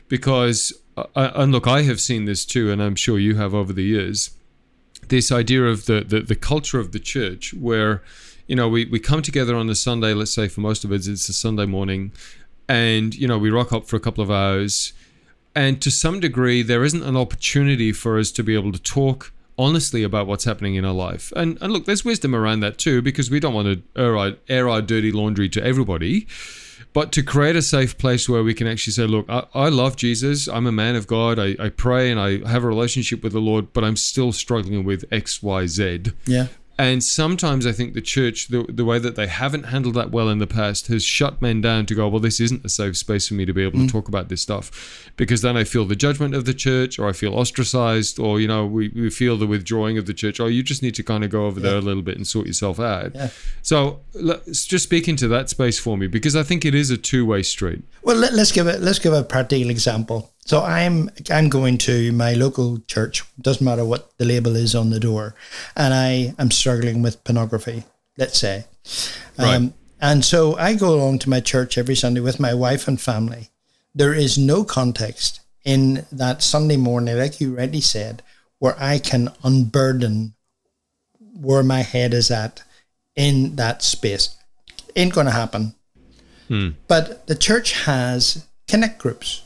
because 0.08 0.72
uh, 0.96 1.30
and 1.34 1.52
look, 1.52 1.68
I 1.68 1.82
have 1.82 2.00
seen 2.00 2.24
this 2.24 2.44
too, 2.44 2.72
and 2.72 2.82
I'm 2.82 2.96
sure 2.96 3.18
you 3.18 3.36
have 3.36 3.54
over 3.54 3.72
the 3.72 3.84
years 3.84 4.30
this 5.08 5.30
idea 5.30 5.64
of 5.64 5.86
the, 5.86 6.00
the, 6.00 6.20
the 6.20 6.34
culture 6.34 6.80
of 6.80 6.92
the 6.92 6.98
church 6.98 7.54
where 7.54 8.02
you 8.46 8.56
know 8.56 8.68
we, 8.68 8.84
we 8.86 8.98
come 8.98 9.22
together 9.22 9.56
on 9.56 9.68
a 9.68 9.74
sunday 9.74 10.14
let's 10.14 10.34
say 10.34 10.48
for 10.48 10.60
most 10.60 10.84
of 10.84 10.92
us 10.92 11.06
it's 11.06 11.28
a 11.28 11.32
sunday 11.32 11.66
morning 11.66 12.12
and 12.68 13.14
you 13.14 13.26
know 13.26 13.38
we 13.38 13.50
rock 13.50 13.72
up 13.72 13.86
for 13.86 13.96
a 13.96 14.00
couple 14.00 14.22
of 14.22 14.30
hours 14.30 14.92
and 15.54 15.80
to 15.82 15.90
some 15.90 16.20
degree 16.20 16.62
there 16.62 16.84
isn't 16.84 17.02
an 17.02 17.16
opportunity 17.16 17.92
for 17.92 18.18
us 18.18 18.30
to 18.32 18.42
be 18.42 18.54
able 18.54 18.72
to 18.72 18.80
talk 18.80 19.32
honestly 19.58 20.02
about 20.02 20.26
what's 20.26 20.44
happening 20.44 20.74
in 20.74 20.84
our 20.84 20.92
life 20.92 21.32
and 21.34 21.58
and 21.60 21.72
look 21.72 21.86
there's 21.86 22.04
wisdom 22.04 22.34
around 22.34 22.60
that 22.60 22.78
too 22.78 23.00
because 23.00 23.30
we 23.30 23.40
don't 23.40 23.54
want 23.54 23.66
to 23.66 24.00
air 24.00 24.16
our, 24.16 24.32
air 24.48 24.68
our 24.68 24.82
dirty 24.82 25.10
laundry 25.10 25.48
to 25.48 25.62
everybody 25.62 26.26
but 26.96 27.12
to 27.12 27.22
create 27.22 27.56
a 27.56 27.60
safe 27.60 27.98
place 27.98 28.26
where 28.26 28.42
we 28.42 28.54
can 28.54 28.66
actually 28.66 28.94
say, 28.94 29.06
look, 29.06 29.26
I, 29.28 29.44
I 29.52 29.68
love 29.68 29.96
Jesus. 29.96 30.48
I'm 30.48 30.66
a 30.66 30.72
man 30.72 30.96
of 30.96 31.06
God. 31.06 31.38
I, 31.38 31.54
I 31.60 31.68
pray 31.68 32.10
and 32.10 32.18
I 32.18 32.48
have 32.48 32.64
a 32.64 32.66
relationship 32.66 33.22
with 33.22 33.34
the 33.34 33.38
Lord, 33.38 33.74
but 33.74 33.84
I'm 33.84 33.96
still 33.96 34.32
struggling 34.32 34.82
with 34.82 35.04
X, 35.12 35.42
Y, 35.42 35.66
Z. 35.66 36.04
Yeah. 36.24 36.46
And 36.78 37.02
sometimes 37.02 37.66
I 37.66 37.72
think 37.72 37.94
the 37.94 38.02
church, 38.02 38.48
the, 38.48 38.64
the 38.68 38.84
way 38.84 38.98
that 38.98 39.16
they 39.16 39.28
haven't 39.28 39.64
handled 39.64 39.94
that 39.94 40.10
well 40.10 40.28
in 40.28 40.38
the 40.38 40.46
past, 40.46 40.88
has 40.88 41.02
shut 41.02 41.40
men 41.40 41.62
down 41.62 41.86
to 41.86 41.94
go, 41.94 42.06
well, 42.06 42.20
this 42.20 42.38
isn't 42.38 42.64
a 42.66 42.68
safe 42.68 42.98
space 42.98 43.28
for 43.28 43.34
me 43.34 43.46
to 43.46 43.54
be 43.54 43.62
able 43.62 43.78
to 43.78 43.86
mm. 43.86 43.90
talk 43.90 44.08
about 44.08 44.28
this 44.28 44.42
stuff. 44.42 45.10
Because 45.16 45.40
then 45.40 45.56
I 45.56 45.64
feel 45.64 45.86
the 45.86 45.96
judgment 45.96 46.34
of 46.34 46.44
the 46.44 46.52
church, 46.52 46.98
or 46.98 47.08
I 47.08 47.12
feel 47.12 47.32
ostracized, 47.34 48.18
or, 48.18 48.40
you 48.40 48.46
know, 48.46 48.66
we, 48.66 48.88
we 48.88 49.08
feel 49.08 49.38
the 49.38 49.46
withdrawing 49.46 49.96
of 49.96 50.04
the 50.04 50.12
church, 50.12 50.38
or 50.38 50.50
you 50.50 50.62
just 50.62 50.82
need 50.82 50.94
to 50.96 51.02
kind 51.02 51.24
of 51.24 51.30
go 51.30 51.46
over 51.46 51.60
there 51.60 51.76
a 51.76 51.80
little 51.80 52.02
bit 52.02 52.16
and 52.16 52.26
sort 52.26 52.46
yourself 52.46 52.78
out. 52.78 53.14
Yeah. 53.14 53.30
So 53.62 54.00
let's 54.12 54.66
just 54.66 54.84
speak 54.84 55.08
into 55.08 55.28
that 55.28 55.48
space 55.48 55.78
for 55.78 55.96
me, 55.96 56.08
because 56.08 56.36
I 56.36 56.42
think 56.42 56.66
it 56.66 56.74
is 56.74 56.90
a 56.90 56.98
two 56.98 57.24
way 57.24 57.42
street. 57.42 57.84
Well, 58.02 58.16
let, 58.16 58.32
us 58.34 58.52
give 58.52 58.66
it. 58.66 58.82
Let's 58.82 58.98
give 58.98 59.14
a 59.14 59.24
practical 59.24 59.70
example. 59.70 60.30
So 60.46 60.62
I'm 60.62 61.10
I'm 61.30 61.48
going 61.48 61.76
to 61.78 62.12
my 62.12 62.32
local 62.34 62.78
church. 62.86 63.24
Doesn't 63.40 63.64
matter 63.64 63.84
what 63.84 64.16
the 64.18 64.24
label 64.24 64.56
is 64.56 64.74
on 64.74 64.90
the 64.90 65.00
door, 65.00 65.34
and 65.76 65.92
I 65.92 66.34
am 66.38 66.50
struggling 66.50 67.02
with 67.02 67.22
pornography. 67.24 67.84
Let's 68.16 68.38
say, 68.38 68.64
Right. 69.38 69.54
um, 69.56 69.74
and 70.00 70.24
so 70.24 70.56
I 70.56 70.74
go 70.74 70.94
along 70.94 71.18
to 71.20 71.28
my 71.30 71.40
church 71.40 71.76
every 71.76 71.96
Sunday 71.96 72.20
with 72.20 72.40
my 72.40 72.54
wife 72.54 72.88
and 72.88 72.98
family. 73.00 73.50
There 73.94 74.14
is 74.14 74.38
no 74.38 74.62
context 74.64 75.40
in 75.64 76.06
that 76.12 76.42
Sunday 76.42 76.76
morning, 76.76 77.18
like 77.18 77.40
you 77.40 77.52
already 77.54 77.80
said, 77.80 78.22
where 78.58 78.76
I 78.78 78.98
can 78.98 79.30
unburden 79.42 80.34
where 81.34 81.62
my 81.62 81.82
head 81.82 82.14
is 82.14 82.30
at 82.30 82.62
in 83.16 83.56
that 83.56 83.82
space. 83.82 84.36
Ain't 84.94 85.12
going 85.12 85.26
to 85.26 85.32
happen. 85.32 85.74
But 86.86 87.26
the 87.26 87.34
church 87.34 87.72
has 87.84 88.46
connect 88.68 88.98
groups. 88.98 89.42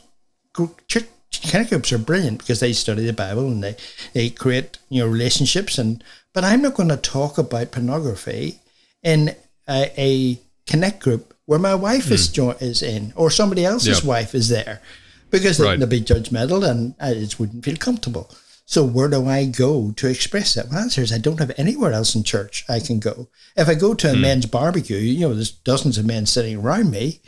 Church 0.87 1.07
connect 1.49 1.69
groups 1.69 1.91
are 1.91 1.97
brilliant 1.97 2.39
because 2.39 2.59
they 2.59 2.73
study 2.73 3.05
the 3.05 3.13
Bible 3.13 3.47
and 3.47 3.63
they, 3.63 3.75
they 4.13 4.29
create 4.29 4.77
you 4.89 5.01
know 5.01 5.07
relationships 5.07 5.77
and 5.77 6.03
but 6.33 6.43
I'm 6.43 6.61
not 6.61 6.75
going 6.75 6.89
to 6.89 6.97
talk 6.97 7.37
about 7.37 7.71
pornography 7.71 8.59
in 9.03 9.35
a, 9.67 9.91
a 9.97 10.39
connect 10.67 11.01
group 11.01 11.33
where 11.45 11.59
my 11.59 11.75
wife 11.75 12.11
is 12.11 12.27
hmm. 12.27 12.33
jo- 12.33 12.57
is 12.59 12.81
in 12.81 13.13
or 13.15 13.29
somebody 13.29 13.65
else's 13.65 14.03
Yeah. 14.03 14.09
wife 14.09 14.35
is 14.35 14.49
there 14.49 14.81
because 15.29 15.59
Right. 15.59 15.79
they'll 15.79 15.87
be 15.87 16.01
judgmental 16.01 16.69
and 16.69 16.95
I 16.99 17.13
just 17.13 17.39
wouldn't 17.39 17.65
feel 17.65 17.77
comfortable. 17.77 18.29
So 18.65 18.85
where 18.85 19.09
do 19.09 19.27
I 19.27 19.45
go 19.45 19.91
to 19.97 20.07
express 20.07 20.53
that? 20.53 20.69
Well, 20.69 20.79
answer 20.79 21.01
is 21.01 21.11
I 21.11 21.17
don't 21.17 21.39
have 21.39 21.51
anywhere 21.57 21.91
else 21.91 22.15
in 22.15 22.23
church 22.23 22.63
I 22.69 22.79
can 22.79 22.99
go. 22.99 23.27
If 23.57 23.67
I 23.67 23.73
go 23.73 23.93
to 23.93 24.11
a 24.11 24.13
hmm. 24.13 24.21
men's 24.21 24.45
barbecue, 24.45 24.97
you 24.97 25.21
know, 25.21 25.33
there's 25.33 25.51
dozens 25.51 25.97
of 25.97 26.05
men 26.05 26.25
sitting 26.25 26.57
around 26.57 26.91
me, 26.91 27.19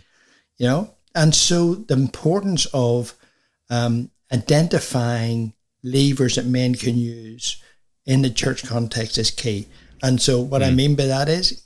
you 0.57 0.67
know, 0.67 0.93
and 1.15 1.33
so 1.35 1.75
the 1.75 1.93
importance 1.93 2.65
of 2.73 3.13
um, 3.69 4.09
identifying 4.31 5.53
levers 5.83 6.35
that 6.35 6.45
men 6.45 6.75
can 6.75 6.97
use 6.97 7.61
in 8.05 8.21
the 8.21 8.29
church 8.29 8.65
context 8.65 9.17
is 9.17 9.31
key. 9.31 9.67
And 10.01 10.21
so 10.21 10.41
what 10.41 10.63
I 10.63 10.71
mean 10.71 10.95
by 10.95 11.05
that 11.05 11.29
is, 11.29 11.63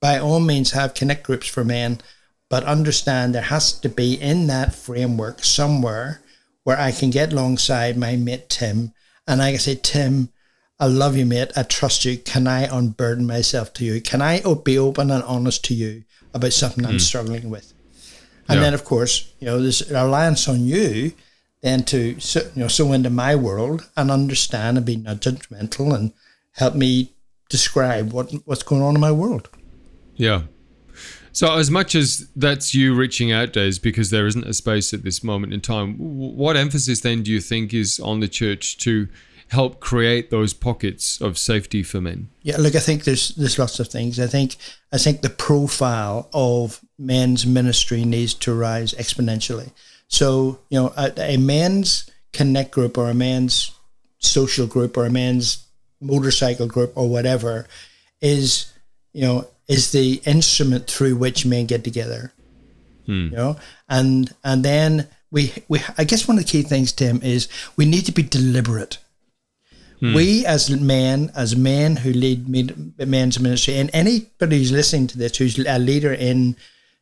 by 0.00 0.18
all 0.18 0.40
means, 0.40 0.70
have 0.70 0.94
connect 0.94 1.24
groups 1.24 1.46
for 1.46 1.64
men, 1.64 2.00
but 2.48 2.64
understand 2.64 3.34
there 3.34 3.42
has 3.42 3.78
to 3.80 3.88
be 3.88 4.14
in 4.14 4.46
that 4.46 4.74
framework 4.74 5.44
somewhere 5.44 6.22
where 6.62 6.78
I 6.78 6.92
can 6.92 7.10
get 7.10 7.32
alongside 7.32 7.96
my 7.98 8.16
mate 8.16 8.48
Tim 8.48 8.94
and 9.26 9.42
I 9.42 9.50
can 9.52 9.60
say, 9.60 9.74
Tim, 9.74 10.30
I 10.80 10.86
love 10.86 11.16
you, 11.16 11.26
mate. 11.26 11.52
I 11.56 11.62
trust 11.62 12.04
you. 12.04 12.18
Can 12.18 12.46
I 12.46 12.62
unburden 12.62 13.26
myself 13.26 13.72
to 13.74 13.84
you? 13.84 14.00
Can 14.00 14.22
I 14.22 14.42
be 14.64 14.78
open 14.78 15.10
and 15.10 15.22
honest 15.24 15.64
to 15.66 15.74
you 15.74 16.04
about 16.32 16.52
something 16.52 16.84
I'm 16.86 16.98
struggling 16.98 17.50
with? 17.50 17.73
And 18.48 18.56
Yeah. 18.56 18.64
then, 18.64 18.74
of 18.74 18.84
course, 18.84 19.28
you 19.40 19.46
know, 19.46 19.60
there's 19.60 19.82
a 19.90 19.94
reliance 20.04 20.48
on 20.48 20.64
you 20.64 21.12
then 21.62 21.82
to 21.82 21.98
you 21.98 22.42
know 22.56 22.68
sow 22.68 22.92
into 22.92 23.08
my 23.08 23.34
world 23.34 23.88
and 23.96 24.10
understand 24.10 24.76
and 24.76 24.84
be 24.84 24.96
not 24.96 25.20
judgmental 25.20 25.94
and 25.94 26.12
help 26.52 26.74
me 26.74 27.12
describe 27.48 28.12
what 28.12 28.30
what's 28.44 28.62
going 28.62 28.82
on 28.82 28.94
in 28.94 29.00
my 29.00 29.12
world. 29.12 29.48
Yeah. 30.16 30.42
So, 31.32 31.56
as 31.56 31.68
much 31.70 31.96
as 31.96 32.28
that's 32.36 32.74
you 32.74 32.94
reaching 32.94 33.32
out, 33.32 33.54
Des, 33.54 33.72
because 33.82 34.10
there 34.10 34.26
isn't 34.26 34.46
a 34.46 34.54
space 34.54 34.94
at 34.94 35.02
this 35.02 35.24
moment 35.24 35.52
in 35.52 35.60
time, 35.60 35.96
what 35.96 36.56
emphasis 36.56 37.00
then 37.00 37.22
do 37.24 37.32
you 37.32 37.40
think 37.40 37.74
is 37.74 37.98
on 37.98 38.20
the 38.20 38.28
church 38.28 38.76
to 38.78 39.08
help 39.48 39.80
create 39.80 40.30
those 40.30 40.52
pockets 40.52 41.20
of 41.20 41.38
safety 41.38 41.82
for 41.82 42.00
men? 42.00 42.28
Yeah, 42.42 42.56
look, 42.58 42.74
I 42.74 42.80
think 42.80 43.04
there's 43.04 43.34
there's 43.36 43.58
lots 43.58 43.80
of 43.80 43.88
things. 43.88 44.18
I 44.18 44.26
think 44.26 44.56
I 44.92 44.98
think 44.98 45.20
the 45.20 45.30
profile 45.30 46.28
of 46.32 46.80
men's 46.98 47.46
ministry 47.46 48.04
needs 48.04 48.34
to 48.34 48.54
rise 48.54 48.94
exponentially. 48.94 49.70
So 50.08 50.60
you 50.68 50.80
know, 50.80 50.92
a, 50.96 51.34
a 51.34 51.36
men's 51.36 52.10
connect 52.32 52.72
group 52.72 52.98
or 52.98 53.10
a 53.10 53.14
men's 53.14 53.72
social 54.18 54.66
group 54.66 54.96
or 54.96 55.06
a 55.06 55.10
men's 55.10 55.66
motorcycle 56.00 56.66
group 56.66 56.92
or 56.96 57.08
whatever 57.08 57.66
is 58.20 58.72
you 59.12 59.22
know 59.22 59.46
is 59.68 59.92
the 59.92 60.20
instrument 60.26 60.86
through 60.90 61.16
which 61.16 61.46
men 61.46 61.66
get 61.66 61.84
together. 61.84 62.32
Hmm. 63.06 63.28
You 63.28 63.36
know, 63.36 63.56
and 63.88 64.34
and 64.42 64.64
then 64.64 65.08
we 65.30 65.52
we 65.68 65.80
I 65.98 66.04
guess 66.04 66.26
one 66.26 66.38
of 66.38 66.44
the 66.44 66.50
key 66.50 66.62
things, 66.62 66.92
Tim, 66.92 67.20
is 67.22 67.48
we 67.76 67.84
need 67.84 68.06
to 68.06 68.12
be 68.12 68.22
deliberate. 68.22 68.98
Hmm. 70.04 70.12
We 70.12 70.44
as 70.44 70.68
men, 70.68 71.32
as 71.34 71.56
men 71.56 71.96
who 71.96 72.12
lead 72.12 72.46
men's 72.98 73.40
ministry, 73.40 73.76
and 73.76 73.88
anybody 73.94 74.58
who's 74.58 74.70
listening 74.70 75.06
to 75.06 75.16
this 75.16 75.38
who's 75.38 75.58
a 75.58 75.78
leader 75.78 76.12
in, 76.12 76.56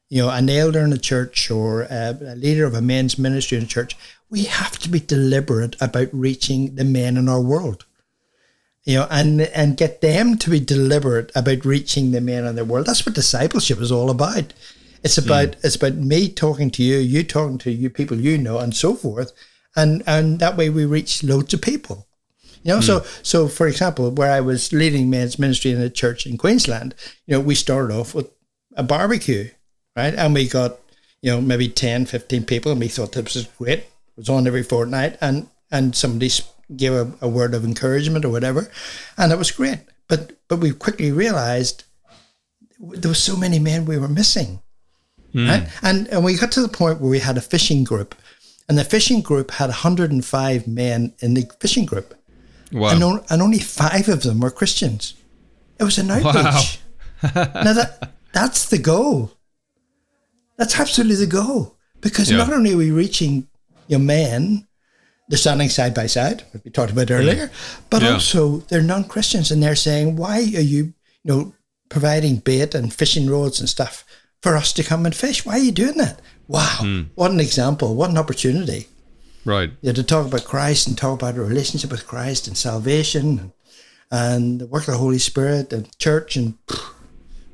you 0.08 0.22
know, 0.22 0.30
an 0.30 0.48
elder 0.48 0.84
in 0.84 0.92
a 0.92 0.98
church 0.98 1.50
or 1.50 1.82
a, 1.82 2.16
a 2.24 2.36
leader 2.36 2.64
of 2.64 2.74
a 2.74 2.80
men's 2.80 3.18
ministry 3.18 3.58
in 3.58 3.64
a 3.64 3.66
church, 3.66 3.96
we 4.30 4.44
have 4.44 4.78
to 4.78 4.88
be 4.88 5.00
deliberate 5.00 5.74
about 5.80 6.10
reaching 6.12 6.76
the 6.76 6.84
men 6.84 7.16
in 7.16 7.28
our 7.28 7.40
world. 7.40 7.86
You 8.84 8.98
know, 8.98 9.08
and 9.10 9.40
and 9.40 9.76
get 9.76 10.00
them 10.00 10.38
to 10.38 10.50
be 10.50 10.60
deliberate 10.60 11.32
about 11.34 11.64
reaching 11.64 12.12
the 12.12 12.20
men 12.20 12.44
in 12.44 12.54
their 12.54 12.64
world. 12.64 12.86
That's 12.86 13.04
what 13.04 13.16
discipleship 13.16 13.80
is 13.80 13.90
all 13.90 14.10
about. 14.10 14.52
It's 15.02 15.16
hmm. 15.16 15.24
about 15.24 15.56
it's 15.64 15.74
about 15.74 15.94
me 15.94 16.28
talking 16.28 16.70
to 16.70 16.84
you, 16.84 16.98
you 16.98 17.24
talking 17.24 17.58
to 17.58 17.72
you 17.72 17.90
people 17.90 18.20
you 18.20 18.38
know, 18.38 18.60
and 18.60 18.76
so 18.76 18.94
forth, 18.94 19.32
and 19.74 20.04
and 20.06 20.38
that 20.38 20.56
way 20.56 20.70
we 20.70 20.84
reach 20.84 21.24
loads 21.24 21.52
of 21.52 21.62
people. 21.62 22.06
You 22.62 22.72
know, 22.72 22.76
hmm. 22.76 22.82
so 22.82 23.00
so 23.22 23.48
for 23.48 23.66
example, 23.66 24.10
where 24.10 24.30
I 24.30 24.40
was 24.40 24.72
leading 24.72 25.10
men's 25.10 25.38
ministry 25.38 25.72
in 25.72 25.80
a 25.80 25.90
church 25.90 26.26
in 26.26 26.38
Queensland, 26.38 26.94
you 27.26 27.34
know, 27.34 27.40
we 27.40 27.54
started 27.54 27.94
off 27.94 28.14
with 28.14 28.30
a 28.76 28.82
barbecue, 28.82 29.50
right? 29.96 30.14
And 30.14 30.34
we 30.34 30.48
got, 30.48 30.78
you 31.20 31.30
know, 31.30 31.40
maybe 31.40 31.68
10, 31.68 32.06
15 32.06 32.44
people, 32.44 32.72
and 32.72 32.80
we 32.80 32.88
thought 32.88 33.12
this 33.12 33.34
was 33.34 33.46
great. 33.58 33.80
It 33.80 33.88
was 34.16 34.28
on 34.28 34.46
every 34.46 34.62
fortnight, 34.62 35.18
and 35.20 35.48
and 35.70 35.96
somebody 35.96 36.30
gave 36.76 36.92
a, 36.92 37.12
a 37.20 37.28
word 37.28 37.54
of 37.54 37.64
encouragement 37.64 38.24
or 38.24 38.30
whatever, 38.30 38.70
and 39.16 39.32
it 39.32 39.38
was 39.38 39.50
great. 39.50 39.80
But 40.08 40.32
but 40.48 40.58
we 40.58 40.72
quickly 40.72 41.10
realized 41.10 41.84
there 42.78 43.10
were 43.10 43.14
so 43.14 43.36
many 43.36 43.58
men 43.58 43.86
we 43.86 43.98
were 43.98 44.08
missing, 44.08 44.60
hmm. 45.32 45.48
right? 45.48 45.68
And 45.82 46.06
and 46.08 46.24
we 46.24 46.36
got 46.36 46.52
to 46.52 46.62
the 46.62 46.68
point 46.68 47.00
where 47.00 47.10
we 47.10 47.18
had 47.18 47.36
a 47.36 47.42
fishing 47.42 47.82
group, 47.82 48.14
and 48.68 48.78
the 48.78 48.84
fishing 48.84 49.20
group 49.20 49.50
had 49.50 49.66
105 49.66 50.68
men 50.68 51.14
in 51.18 51.34
the 51.34 51.50
fishing 51.60 51.86
group 51.86 52.14
Wow. 52.72 52.90
and, 52.90 53.04
on, 53.04 53.24
and 53.28 53.42
only 53.42 53.58
five 53.58 54.08
of 54.08 54.22
them 54.22 54.40
were 54.40 54.50
Christians. 54.50 55.14
It 55.78 55.84
was 55.84 55.98
an 55.98 56.10
outreach. 56.10 56.80
now 57.34 57.72
that 57.74 58.12
that's 58.32 58.68
the 58.68 58.78
goal. 58.78 59.32
That's 60.56 60.78
absolutely 60.78 61.16
the 61.16 61.26
goal 61.30 61.76
because 62.00 62.30
Yeah. 62.30 62.38
not 62.38 62.52
only 62.52 62.72
are 62.72 62.76
we 62.76 62.90
reaching 62.90 63.48
your 63.88 64.00
men, 64.00 64.66
they're 65.28 65.38
standing 65.38 65.68
side 65.68 65.94
by 65.94 66.06
side, 66.06 66.44
we 66.64 66.70
talked 66.70 66.92
about 66.92 67.08
mm. 67.08 67.18
earlier, 67.18 67.50
but 67.90 68.02
Yeah. 68.02 68.14
also 68.14 68.58
they're 68.68 68.82
non-Christians 68.82 69.50
and 69.50 69.62
they're 69.62 69.76
saying, 69.76 70.16
"Why 70.16 70.38
are 70.38 70.60
you, 70.60 70.94
you 71.22 71.24
know, 71.24 71.54
providing 71.88 72.36
bait 72.36 72.74
and 72.74 72.92
fishing 72.92 73.28
rods 73.28 73.60
and 73.60 73.68
stuff 73.68 74.04
for 74.40 74.56
us 74.56 74.72
to 74.74 74.82
come 74.82 75.06
and 75.06 75.14
fish? 75.14 75.44
Why 75.44 75.54
are 75.54 75.66
you 75.66 75.72
doing 75.72 75.98
that?" 75.98 76.20
Wow, 76.48 76.78
mm. 76.80 77.06
what 77.14 77.30
an 77.30 77.40
example! 77.40 77.94
What 77.94 78.10
an 78.10 78.18
opportunity! 78.18 78.88
Right. 79.44 79.70
Yeah, 79.80 79.92
to 79.92 80.02
talk 80.02 80.26
about 80.26 80.44
Christ 80.44 80.86
and 80.86 80.96
talk 80.96 81.20
about 81.20 81.36
a 81.36 81.42
relationship 81.42 81.90
with 81.90 82.06
Christ 82.06 82.46
and 82.46 82.56
salvation 82.56 83.38
and, 83.38 83.52
and 84.10 84.60
the 84.60 84.66
work 84.66 84.82
of 84.82 84.94
the 84.94 84.98
Holy 84.98 85.18
Spirit 85.18 85.72
and 85.72 85.96
church 85.98 86.36
and 86.36 86.58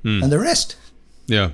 and 0.04 0.32
the 0.32 0.38
rest. 0.38 0.76
Yeah. 1.26 1.50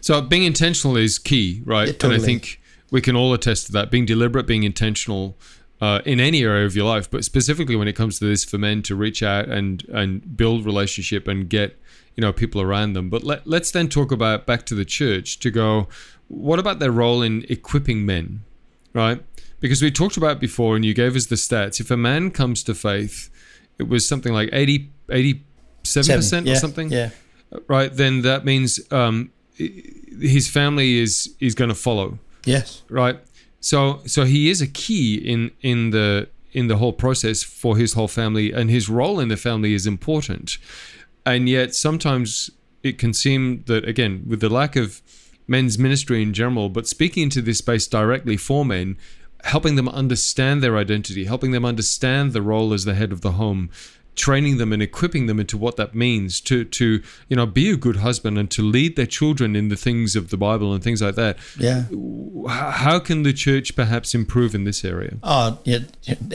So 0.00 0.20
being 0.20 0.44
intentional 0.44 0.96
is 0.96 1.18
key, 1.18 1.62
right? 1.64 1.88
Yeah, 1.88 1.94
And 2.04 2.12
I 2.12 2.18
think 2.18 2.60
we 2.90 3.00
can 3.00 3.16
all 3.16 3.32
attest 3.34 3.66
to 3.66 3.72
that. 3.72 3.90
Being 3.90 4.06
deliberate, 4.06 4.46
being 4.46 4.62
intentional 4.62 5.36
uh, 5.80 6.00
in 6.04 6.20
any 6.20 6.42
area 6.44 6.66
of 6.66 6.76
your 6.76 6.86
life, 6.86 7.10
but 7.10 7.24
specifically 7.24 7.74
when 7.76 7.88
it 7.88 7.94
comes 7.94 8.18
to 8.18 8.24
this 8.24 8.44
for 8.44 8.58
men 8.58 8.82
to 8.82 8.94
reach 8.94 9.22
out 9.22 9.48
and 9.48 9.84
and 9.88 10.36
build 10.36 10.64
relationship 10.64 11.26
and 11.26 11.48
get 11.48 11.78
you 12.16 12.20
know 12.20 12.32
people 12.32 12.60
around 12.60 12.92
them. 12.92 13.10
But 13.10 13.24
let, 13.24 13.46
let's 13.46 13.70
then 13.70 13.88
talk 13.88 14.12
about 14.12 14.46
back 14.46 14.66
to 14.66 14.74
the 14.74 14.84
church 14.84 15.38
to 15.40 15.50
go. 15.50 15.88
What 16.28 16.58
about 16.58 16.78
their 16.78 16.92
role 16.92 17.22
in 17.22 17.44
equipping 17.48 18.06
men, 18.06 18.44
right? 18.92 19.22
Because 19.64 19.80
we 19.80 19.90
talked 19.90 20.18
about 20.18 20.40
before, 20.40 20.76
and 20.76 20.84
you 20.84 20.92
gave 20.92 21.16
us 21.16 21.24
the 21.24 21.36
stats. 21.36 21.80
If 21.80 21.90
a 21.90 21.96
man 21.96 22.30
comes 22.30 22.62
to 22.64 22.74
faith, 22.74 23.30
it 23.78 23.88
was 23.88 24.06
something 24.06 24.30
like 24.30 24.50
80, 24.52 24.90
87 25.10 26.16
percent 26.16 26.46
or 26.46 26.50
yeah, 26.50 26.58
something? 26.58 26.92
Yeah, 26.92 27.08
right 27.66 27.90
then 27.90 28.20
that 28.20 28.44
means 28.44 28.78
um, 28.92 29.32
his 29.56 30.50
family 30.50 30.98
is 30.98 31.34
is 31.40 31.54
going 31.54 31.70
to 31.70 31.74
follow. 31.74 32.18
Yes, 32.44 32.82
right? 32.90 33.18
So 33.60 34.02
so 34.04 34.26
he 34.26 34.50
is 34.50 34.60
a 34.60 34.66
key 34.66 35.14
in 35.14 35.50
in 35.62 35.92
the 35.92 36.28
in 36.52 36.66
the 36.66 36.76
whole 36.76 36.92
process 36.92 37.42
for 37.42 37.78
his 37.78 37.94
whole 37.94 38.06
family, 38.06 38.52
and 38.52 38.68
his 38.68 38.90
role 38.90 39.18
in 39.18 39.28
the 39.28 39.38
family 39.38 39.72
is 39.72 39.86
important. 39.86 40.58
And 41.24 41.48
yet, 41.48 41.74
sometimes 41.74 42.50
it 42.82 42.98
can 42.98 43.14
seem 43.14 43.64
that, 43.64 43.88
again, 43.88 44.24
with 44.28 44.40
the 44.40 44.50
lack 44.50 44.76
of 44.76 45.00
men's 45.46 45.78
ministry 45.78 46.22
in 46.22 46.34
general, 46.34 46.68
but 46.68 46.86
speaking 46.86 47.22
into 47.22 47.40
this 47.40 47.58
space 47.58 47.86
directly 47.86 48.36
for 48.36 48.62
men, 48.62 48.98
helping 49.44 49.76
them 49.76 49.88
understand 49.88 50.62
their 50.62 50.76
identity, 50.76 51.24
helping 51.24 51.52
them 51.52 51.64
understand 51.64 52.32
the 52.32 52.42
role 52.42 52.72
as 52.72 52.84
the 52.84 52.94
head 52.94 53.12
of 53.12 53.20
the 53.20 53.32
home, 53.32 53.70
training 54.14 54.58
them 54.58 54.72
and 54.72 54.80
equipping 54.80 55.26
them 55.26 55.38
into 55.40 55.58
what 55.58 55.76
that 55.76 55.94
means 55.94 56.40
to 56.40 56.64
to 56.64 57.02
you 57.28 57.36
know 57.36 57.46
be 57.46 57.70
a 57.70 57.76
good 57.76 57.96
husband 57.96 58.38
and 58.38 58.50
to 58.50 58.62
lead 58.62 58.94
their 58.96 59.06
children 59.06 59.56
in 59.56 59.68
the 59.68 59.76
things 59.76 60.16
of 60.16 60.30
the 60.30 60.36
Bible 60.36 60.72
and 60.72 60.82
things 60.82 61.02
like 61.02 61.16
that. 61.16 61.36
Yeah. 61.58 61.84
How 62.48 62.98
can 62.98 63.22
the 63.22 63.32
church 63.32 63.76
perhaps 63.76 64.14
improve 64.14 64.54
in 64.54 64.64
this 64.64 64.84
area? 64.84 65.16
Oh, 65.22 65.58
yeah, 65.64 65.80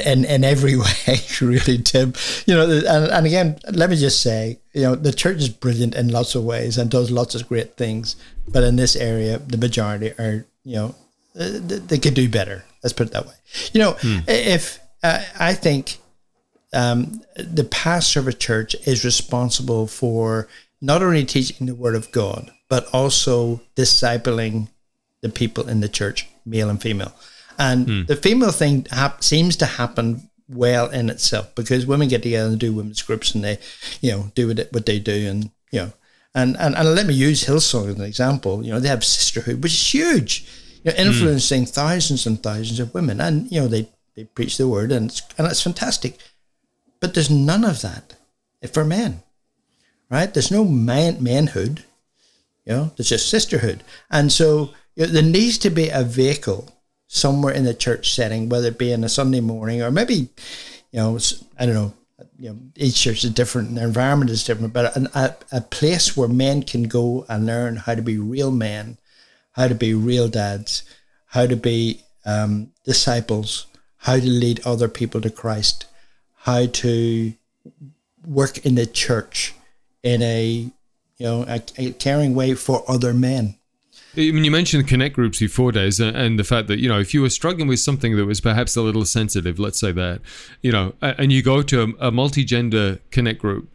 in 0.06 0.26
in 0.26 0.44
every 0.44 0.76
way, 0.86 1.20
really, 1.42 1.80
Tim. 1.80 2.14
You 2.46 2.56
know, 2.56 2.70
and, 2.70 3.12
and 3.12 3.26
again, 3.26 3.60
let 3.72 3.90
me 3.90 3.96
just 3.96 4.22
say, 4.22 4.60
you 4.74 4.84
know, 4.84 4.96
the 4.96 5.14
church 5.14 5.38
is 5.38 5.50
brilliant 5.50 5.96
in 5.96 6.10
lots 6.10 6.36
of 6.36 6.44
ways 6.44 6.78
and 6.78 6.92
does 6.92 7.10
lots 7.10 7.34
of 7.34 7.48
great 7.48 7.76
things, 7.76 8.16
but 8.48 8.64
in 8.64 8.76
this 8.76 8.96
area, 8.96 9.40
the 9.40 9.58
majority 9.58 10.12
are, 10.20 10.46
you 10.64 10.76
know, 10.76 10.96
they, 11.34 11.98
could 11.98 12.14
do 12.14 12.30
better. 12.30 12.64
Let's 12.84 12.94
put 12.94 13.08
it 13.08 13.14
that 13.14 13.26
way. 13.26 13.34
You 13.74 13.82
know, 13.82 13.92
hmm. 14.00 14.20
if 14.28 14.80
uh, 15.04 15.24
I 15.40 15.54
think 15.54 15.98
um, 16.74 17.22
the 17.36 17.64
pastor 17.64 18.20
of 18.20 18.28
a 18.28 18.34
church 18.34 18.76
is 18.88 19.06
responsible 19.06 19.88
for 19.88 20.48
not 20.82 21.02
only 21.04 21.26
teaching 21.26 21.68
the 21.68 21.76
word 21.76 21.96
of 21.96 22.12
God, 22.12 22.52
but 22.70 22.88
also 22.94 23.62
discipling 23.76 24.70
the 25.22 25.30
people 25.30 25.68
in 25.68 25.82
the 25.82 25.90
church, 25.90 26.28
male 26.46 26.70
and 26.70 26.82
female. 26.82 27.14
And 27.58 27.88
hmm. 27.88 28.04
the 28.06 28.16
female 28.16 28.52
thing 28.52 28.88
hap- 28.92 29.24
seems 29.24 29.56
to 29.58 29.66
happen 29.66 30.30
well 30.48 30.90
in 30.90 31.10
itself 31.10 31.54
because 31.56 31.86
women 31.86 32.08
get 32.08 32.24
together 32.24 32.50
and 32.50 32.60
do 32.60 32.74
women's 32.74 33.02
groups 33.02 33.36
and 33.36 33.44
they, 33.44 33.60
you 34.02 34.12
know, 34.12 34.32
do 34.34 34.48
what, 34.48 34.68
what 34.72 34.86
they 34.86 35.00
do. 35.00 35.30
And, 35.30 35.52
you 35.72 35.80
know, 35.80 35.94
and, 36.34 36.56
and, 36.58 36.76
and 36.76 36.96
let 36.96 37.06
me 37.06 37.14
use 37.14 37.44
Hillsong 37.44 37.90
as 37.90 37.96
an 37.96 38.06
example. 38.06 38.64
You 38.64 38.74
know, 38.74 38.80
they 38.80 38.88
have 38.88 39.04
sisterhood, 39.04 39.62
which 39.62 39.74
is 39.74 39.94
huge 39.94 40.48
you 40.84 40.92
know, 40.92 40.98
hmm. 40.98 41.08
influencing 41.08 41.64
mm. 41.64 41.70
thousands 41.70 42.26
and 42.26 42.42
thousands 42.42 42.80
of 42.80 42.94
women. 42.94 43.22
And, 43.22 43.52
you 43.52 43.60
know, 43.62 43.68
they, 43.68 43.90
they 44.16 44.26
preach 44.26 44.58
the 44.58 44.68
word 44.68 44.92
and 44.92 45.10
it's, 45.10 45.22
and 45.38 45.48
it's 45.48 45.62
fantastic. 45.62 46.18
But 47.00 47.14
there's 47.14 47.30
none 47.30 47.64
of 47.64 47.82
that 47.82 48.16
for 48.74 48.84
men, 48.84 49.24
right? 50.10 50.34
There's 50.34 50.52
no 50.52 50.66
man, 50.66 51.24
manhood, 51.24 51.84
you 52.66 52.74
know, 52.74 52.92
there's 52.98 53.10
just 53.10 53.30
sisterhood. 53.30 53.84
And 54.12 54.32
so 54.32 54.72
you 54.96 55.06
know, 55.06 55.14
there 55.14 55.24
needs 55.24 55.58
to 55.60 55.70
be 55.70 55.90
a 55.90 56.04
vehicle 56.04 56.70
somewhere 57.08 57.54
in 57.54 57.64
the 57.64 57.74
church 57.74 58.14
setting, 58.14 58.48
whether 58.48 58.68
it 58.68 58.78
be 58.78 58.92
in 58.92 59.04
a 59.04 59.10
Sunday 59.10 59.40
morning 59.40 59.82
or 59.82 59.90
maybe, 59.90 60.30
you 60.92 61.00
know, 61.00 61.18
I 61.58 61.66
don't 61.66 61.76
know, 61.76 61.94
you 62.38 62.50
know, 62.50 62.60
each 62.76 63.02
church 63.02 63.24
is 63.24 63.32
different, 63.32 63.70
and 63.70 63.78
their 63.78 63.88
environment 63.88 64.30
is 64.30 64.44
different, 64.44 64.72
but 64.72 64.96
a, 64.96 65.36
a 65.52 65.62
place 65.62 66.16
where 66.16 66.28
men 66.28 66.64
can 66.64 66.84
go 66.84 67.26
and 67.28 67.46
learn 67.46 67.76
how 67.76 67.96
to 67.96 68.02
be 68.02 68.18
real 68.18 68.52
men 68.52 68.99
how 69.60 69.68
to 69.68 69.76
be 69.76 69.94
real 69.94 70.30
dads, 70.30 70.84
how 71.26 71.46
to 71.46 71.58
be 71.58 72.02
um, 72.26 72.72
disciples, 72.86 73.68
how 73.98 74.16
to 74.16 74.26
lead 74.26 74.66
other 74.66 74.88
people 74.88 75.20
to 75.20 75.30
Christ, 75.30 75.86
how 76.38 76.68
to 76.68 77.34
work 78.26 78.66
in 78.66 78.76
the 78.76 78.86
church 78.86 79.54
in 80.02 80.22
a 80.22 80.72
you 81.18 81.26
know 81.26 81.44
a, 81.46 81.62
a 81.78 81.92
caring 81.92 82.34
way 82.36 82.54
for 82.54 82.90
other 82.90 83.14
men. 83.14 83.56
I 84.16 84.32
mean, 84.32 84.46
you 84.46 84.52
mentioned 84.52 84.88
connect 84.88 85.16
groups 85.16 85.40
before, 85.40 85.74
Des, 85.74 86.02
and 86.02 86.40
the 86.40 86.46
fact 86.46 86.70
that 86.70 86.80
you 86.80 86.88
know 86.88 87.00
if 87.00 87.14
you 87.14 87.22
were 87.22 87.30
struggling 87.30 87.68
with 87.68 87.82
something 87.82 88.16
that 88.16 88.26
was 88.26 88.40
perhaps 88.40 88.78
a 88.78 88.82
little 88.82 89.04
sensitive, 89.04 89.60
let's 89.60 89.80
say 89.82 89.92
that, 89.92 90.22
you 90.62 90.72
know, 90.72 90.94
and 91.02 91.34
you 91.34 91.44
go 91.44 91.62
to 91.64 91.96
a, 92.00 92.08
a 92.08 92.12
multi-gender 92.12 93.00
connect 93.12 93.40
group, 93.40 93.68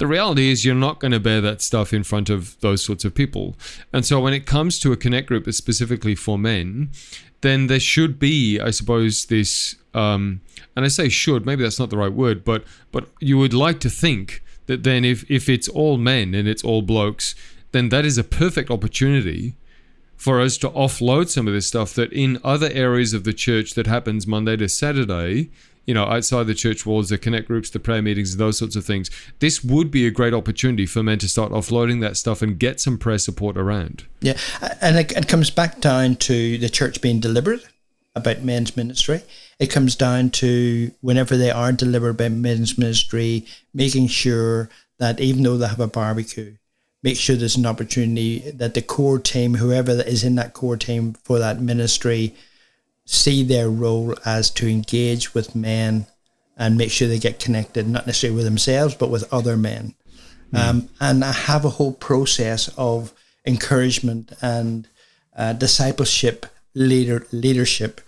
the 0.00 0.06
reality 0.06 0.50
is 0.50 0.64
you're 0.64 0.74
not 0.74 0.98
going 0.98 1.12
to 1.12 1.20
bear 1.20 1.42
that 1.42 1.60
stuff 1.60 1.92
in 1.92 2.02
front 2.02 2.30
of 2.30 2.58
those 2.60 2.82
sorts 2.82 3.04
of 3.04 3.14
people. 3.14 3.54
And 3.92 4.04
so 4.04 4.18
when 4.18 4.32
it 4.32 4.46
comes 4.46 4.78
to 4.80 4.92
a 4.92 4.96
connect 4.96 5.28
group 5.28 5.44
that's 5.44 5.58
specifically 5.58 6.14
for 6.14 6.38
men, 6.38 6.90
then 7.42 7.66
there 7.66 7.78
should 7.78 8.18
be, 8.18 8.58
I 8.58 8.70
suppose, 8.70 9.26
this 9.26 9.76
um, 9.92 10.40
and 10.74 10.84
I 10.86 10.88
say 10.88 11.10
should, 11.10 11.44
maybe 11.44 11.62
that's 11.62 11.78
not 11.78 11.90
the 11.90 11.98
right 11.98 12.12
word, 12.12 12.44
but 12.44 12.64
but 12.92 13.08
you 13.20 13.36
would 13.36 13.52
like 13.52 13.78
to 13.80 13.90
think 13.90 14.42
that 14.66 14.84
then 14.84 15.04
if 15.04 15.30
if 15.30 15.50
it's 15.50 15.68
all 15.68 15.98
men 15.98 16.34
and 16.34 16.48
it's 16.48 16.64
all 16.64 16.80
blokes, 16.80 17.34
then 17.72 17.90
that 17.90 18.06
is 18.06 18.16
a 18.16 18.24
perfect 18.24 18.70
opportunity 18.70 19.54
for 20.16 20.40
us 20.40 20.56
to 20.58 20.70
offload 20.70 21.28
some 21.28 21.46
of 21.46 21.52
this 21.52 21.66
stuff 21.66 21.94
that 21.94 22.12
in 22.12 22.38
other 22.42 22.70
areas 22.72 23.12
of 23.12 23.24
the 23.24 23.32
church 23.32 23.74
that 23.74 23.86
happens 23.86 24.26
Monday 24.26 24.56
to 24.56 24.68
Saturday 24.68 25.50
you 25.90 25.94
know, 25.94 26.04
outside 26.04 26.46
the 26.46 26.54
church 26.54 26.86
walls, 26.86 27.08
the 27.08 27.18
connect 27.18 27.48
groups, 27.48 27.68
the 27.68 27.80
prayer 27.80 28.00
meetings, 28.00 28.36
those 28.36 28.56
sorts 28.56 28.76
of 28.76 28.84
things. 28.84 29.10
This 29.40 29.64
would 29.64 29.90
be 29.90 30.06
a 30.06 30.10
great 30.12 30.32
opportunity 30.32 30.86
for 30.86 31.02
men 31.02 31.18
to 31.18 31.28
start 31.28 31.50
offloading 31.50 32.00
that 32.00 32.16
stuff 32.16 32.42
and 32.42 32.60
get 32.60 32.80
some 32.80 32.96
prayer 32.96 33.18
support 33.18 33.56
around. 33.56 34.04
Yeah, 34.20 34.38
and 34.80 34.96
it, 34.96 35.10
it 35.10 35.26
comes 35.26 35.50
back 35.50 35.80
down 35.80 36.14
to 36.14 36.58
the 36.58 36.68
church 36.68 37.00
being 37.00 37.18
deliberate 37.18 37.66
about 38.14 38.42
men's 38.42 38.76
ministry. 38.76 39.22
It 39.58 39.66
comes 39.66 39.96
down 39.96 40.30
to 40.30 40.92
whenever 41.00 41.36
they 41.36 41.50
are 41.50 41.72
deliberate 41.72 42.12
about 42.12 42.30
men's 42.30 42.78
ministry, 42.78 43.44
making 43.74 44.06
sure 44.06 44.70
that 45.00 45.18
even 45.18 45.42
though 45.42 45.56
they 45.56 45.66
have 45.66 45.80
a 45.80 45.88
barbecue, 45.88 46.54
make 47.02 47.16
sure 47.16 47.34
there's 47.34 47.56
an 47.56 47.66
opportunity 47.66 48.48
that 48.52 48.74
the 48.74 48.82
core 48.82 49.18
team, 49.18 49.54
whoever 49.54 49.90
is 49.90 50.22
in 50.22 50.36
that 50.36 50.52
core 50.52 50.76
team 50.76 51.14
for 51.24 51.40
that 51.40 51.60
ministry, 51.60 52.32
see 53.10 53.42
their 53.42 53.68
role 53.68 54.14
as 54.24 54.50
to 54.50 54.68
engage 54.68 55.34
with 55.34 55.56
men 55.56 56.06
and 56.56 56.78
make 56.78 56.92
sure 56.92 57.08
they 57.08 57.18
get 57.18 57.40
connected, 57.40 57.88
not 57.88 58.06
necessarily 58.06 58.36
with 58.36 58.44
themselves, 58.44 58.94
but 58.94 59.10
with 59.10 59.32
other 59.32 59.56
men. 59.56 59.94
Mm. 60.52 60.58
Um, 60.58 60.88
and 61.00 61.24
I 61.24 61.32
have 61.32 61.64
a 61.64 61.70
whole 61.70 61.92
process 61.92 62.68
of 62.78 63.12
encouragement 63.44 64.32
and 64.40 64.86
uh, 65.36 65.54
discipleship, 65.54 66.46
leader 66.74 67.26
leadership 67.32 68.00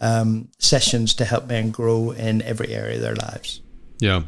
um, 0.00 0.48
sessions 0.58 1.14
to 1.14 1.24
help 1.24 1.48
men 1.48 1.72
grow 1.72 2.12
in 2.12 2.40
every 2.42 2.72
area 2.72 2.96
of 2.96 3.02
their 3.02 3.16
lives. 3.16 3.60
Yeah. 3.98 4.22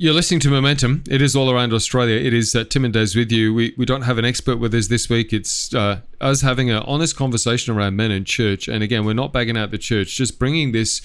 You're 0.00 0.14
listening 0.14 0.38
to 0.40 0.50
Momentum. 0.50 1.02
It 1.10 1.20
is 1.20 1.34
all 1.34 1.50
around 1.50 1.72
Australia. 1.72 2.20
It 2.20 2.32
is 2.32 2.54
uh, 2.54 2.62
Tim 2.62 2.84
and 2.84 2.94
Des 2.94 3.16
with 3.16 3.32
you. 3.32 3.52
We, 3.52 3.74
we 3.76 3.84
don't 3.84 4.02
have 4.02 4.16
an 4.16 4.24
expert 4.24 4.58
with 4.58 4.72
us 4.72 4.86
this 4.86 5.08
week. 5.08 5.32
It's 5.32 5.74
uh, 5.74 6.02
us 6.20 6.40
having 6.40 6.70
an 6.70 6.84
honest 6.84 7.16
conversation 7.16 7.76
around 7.76 7.96
men 7.96 8.12
and 8.12 8.24
church. 8.24 8.68
And 8.68 8.84
again, 8.84 9.04
we're 9.04 9.14
not 9.14 9.32
bagging 9.32 9.56
out 9.56 9.72
the 9.72 9.78
church, 9.78 10.16
just 10.16 10.38
bringing 10.38 10.70
this 10.70 11.00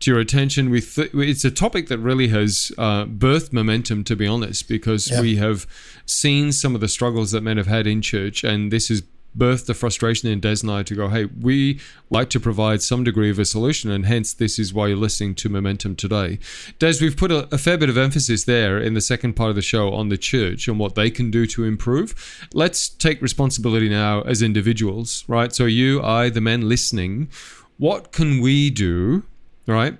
to 0.00 0.10
your 0.10 0.18
attention. 0.18 0.70
We 0.70 0.80
th- 0.80 1.10
it's 1.12 1.44
a 1.44 1.50
topic 1.50 1.88
that 1.88 1.98
really 1.98 2.28
has 2.28 2.72
uh, 2.78 3.04
birthed 3.04 3.52
momentum, 3.52 4.02
to 4.04 4.16
be 4.16 4.26
honest, 4.26 4.66
because 4.66 5.10
yeah. 5.10 5.20
we 5.20 5.36
have 5.36 5.66
seen 6.06 6.50
some 6.50 6.74
of 6.74 6.80
the 6.80 6.88
struggles 6.88 7.32
that 7.32 7.42
men 7.42 7.58
have 7.58 7.66
had 7.66 7.86
in 7.86 8.00
church, 8.00 8.44
and 8.44 8.72
this 8.72 8.90
is 8.90 9.02
birthed 9.36 9.66
the 9.66 9.74
frustration 9.74 10.28
in 10.28 10.40
Des 10.40 10.56
and 10.62 10.70
I 10.70 10.82
to 10.82 10.94
go, 10.94 11.08
hey, 11.08 11.26
we 11.26 11.80
like 12.10 12.30
to 12.30 12.40
provide 12.40 12.82
some 12.82 13.04
degree 13.04 13.30
of 13.30 13.38
a 13.38 13.44
solution, 13.44 13.90
and 13.90 14.06
hence 14.06 14.32
this 14.32 14.58
is 14.58 14.74
why 14.74 14.88
you're 14.88 14.96
listening 14.96 15.34
to 15.36 15.48
Momentum 15.48 15.96
today. 15.96 16.38
Des, 16.78 16.94
we've 17.00 17.16
put 17.16 17.30
a, 17.30 17.48
a, 17.54 17.58
fair 17.58 17.78
bit 17.78 17.88
of 17.88 17.98
emphasis 17.98 18.44
there 18.44 18.78
in 18.78 18.94
the 18.94 19.00
second 19.00 19.34
part 19.34 19.50
of 19.50 19.56
the 19.56 19.62
show 19.62 19.92
on 19.92 20.08
the 20.08 20.18
church 20.18 20.68
and 20.68 20.78
what 20.78 20.94
they 20.94 21.10
can 21.10 21.30
do 21.30 21.46
to 21.46 21.64
improve. 21.64 22.48
Let's 22.52 22.88
take 22.88 23.22
responsibility 23.22 23.88
now 23.88 24.22
as 24.22 24.42
individuals, 24.42 25.24
right? 25.28 25.54
So 25.54 25.66
you, 25.66 26.02
I, 26.02 26.30
the 26.30 26.40
men 26.40 26.68
listening, 26.68 27.28
what 27.76 28.12
can 28.12 28.40
we 28.40 28.70
do, 28.70 29.24
right? 29.66 29.98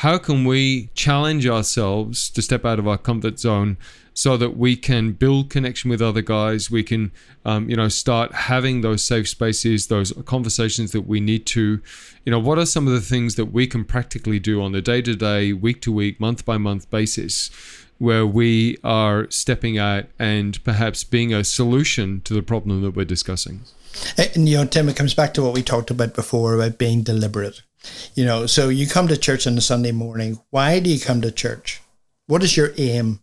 How 0.00 0.18
can 0.18 0.44
we 0.44 0.90
challenge 0.94 1.46
ourselves 1.46 2.28
to 2.30 2.42
step 2.42 2.66
out 2.66 2.78
of 2.78 2.86
our 2.86 2.98
comfort 2.98 3.38
zone 3.38 3.78
so 4.16 4.38
that 4.38 4.56
we 4.56 4.74
can 4.76 5.12
build 5.12 5.50
connection 5.50 5.90
with 5.90 6.00
other 6.00 6.22
guys. 6.22 6.70
We 6.70 6.82
can, 6.82 7.12
um, 7.44 7.68
you 7.68 7.76
know, 7.76 7.88
start 7.88 8.32
having 8.32 8.80
those 8.80 9.04
safe 9.04 9.28
spaces, 9.28 9.88
those 9.88 10.10
conversations 10.24 10.92
that 10.92 11.02
we 11.02 11.20
need 11.20 11.44
to. 11.48 11.82
You 12.24 12.32
know, 12.32 12.38
what 12.38 12.58
are 12.58 12.64
some 12.64 12.86
of 12.86 12.94
the 12.94 13.02
things 13.02 13.34
that 13.34 13.52
we 13.52 13.66
can 13.66 13.84
practically 13.84 14.38
do 14.38 14.62
on 14.62 14.74
a 14.74 14.80
day 14.80 15.02
to 15.02 15.14
day, 15.14 15.52
week 15.52 15.82
to 15.82 15.92
week, 15.92 16.18
month 16.18 16.46
by 16.46 16.56
month 16.56 16.90
basis? 16.90 17.50
Where 17.98 18.26
we 18.26 18.78
are 18.82 19.30
stepping 19.30 19.76
out 19.76 20.06
and 20.18 20.62
perhaps 20.64 21.04
being 21.04 21.34
a 21.34 21.44
solution 21.44 22.22
to 22.22 22.32
the 22.32 22.42
problem 22.42 22.80
that 22.82 22.96
we're 22.96 23.04
discussing. 23.04 23.64
And, 24.16 24.48
you 24.48 24.56
know, 24.56 24.64
Tim, 24.64 24.88
it 24.88 24.96
comes 24.96 25.12
back 25.12 25.34
to 25.34 25.42
what 25.42 25.52
we 25.52 25.62
talked 25.62 25.90
about 25.90 26.14
before 26.14 26.54
about 26.54 26.78
being 26.78 27.02
deliberate. 27.02 27.62
You 28.14 28.24
know, 28.24 28.46
so 28.46 28.70
you 28.70 28.86
come 28.86 29.08
to 29.08 29.16
church 29.16 29.46
on 29.46 29.58
a 29.58 29.60
Sunday 29.60 29.92
morning. 29.92 30.40
Why 30.48 30.80
do 30.80 30.88
you 30.88 30.98
come 30.98 31.20
to 31.20 31.30
church? 31.30 31.82
What 32.26 32.42
is 32.42 32.56
your 32.56 32.72
aim? 32.78 33.20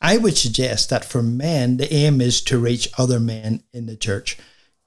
I 0.00 0.16
would 0.16 0.36
suggest 0.36 0.90
that 0.90 1.04
for 1.04 1.22
men, 1.22 1.76
the 1.76 1.92
aim 1.92 2.20
is 2.20 2.40
to 2.42 2.58
reach 2.58 2.88
other 2.96 3.20
men 3.20 3.62
in 3.72 3.86
the 3.86 3.96
church. 3.96 4.38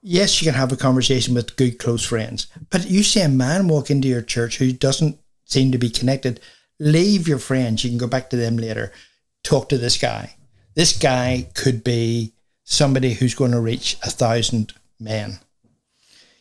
Yes, 0.02 0.42
you 0.42 0.46
can 0.46 0.58
have 0.58 0.72
a 0.72 0.76
conversation 0.76 1.34
with 1.34 1.56
good 1.56 1.78
close 1.78 2.04
friends, 2.04 2.48
but 2.70 2.90
you 2.90 3.02
see 3.02 3.20
a 3.20 3.28
man 3.28 3.68
walk 3.68 3.90
into 3.90 4.08
your 4.08 4.22
church 4.22 4.58
who 4.58 4.72
doesn't 4.72 5.18
seem 5.44 5.72
to 5.72 5.78
be 5.78 5.88
connected, 5.88 6.40
leave 6.78 7.28
your 7.28 7.38
friends. 7.38 7.84
You 7.84 7.90
can 7.90 7.98
go 7.98 8.06
back 8.06 8.30
to 8.30 8.36
them 8.36 8.56
later. 8.56 8.92
Talk 9.42 9.68
to 9.68 9.78
this 9.78 9.96
guy. 9.96 10.34
This 10.74 10.98
guy 10.98 11.48
could 11.54 11.84
be 11.84 12.34
somebody 12.64 13.14
who's 13.14 13.34
going 13.34 13.52
to 13.52 13.60
reach 13.60 13.96
a 14.02 14.10
thousand 14.10 14.72
men. 14.98 15.38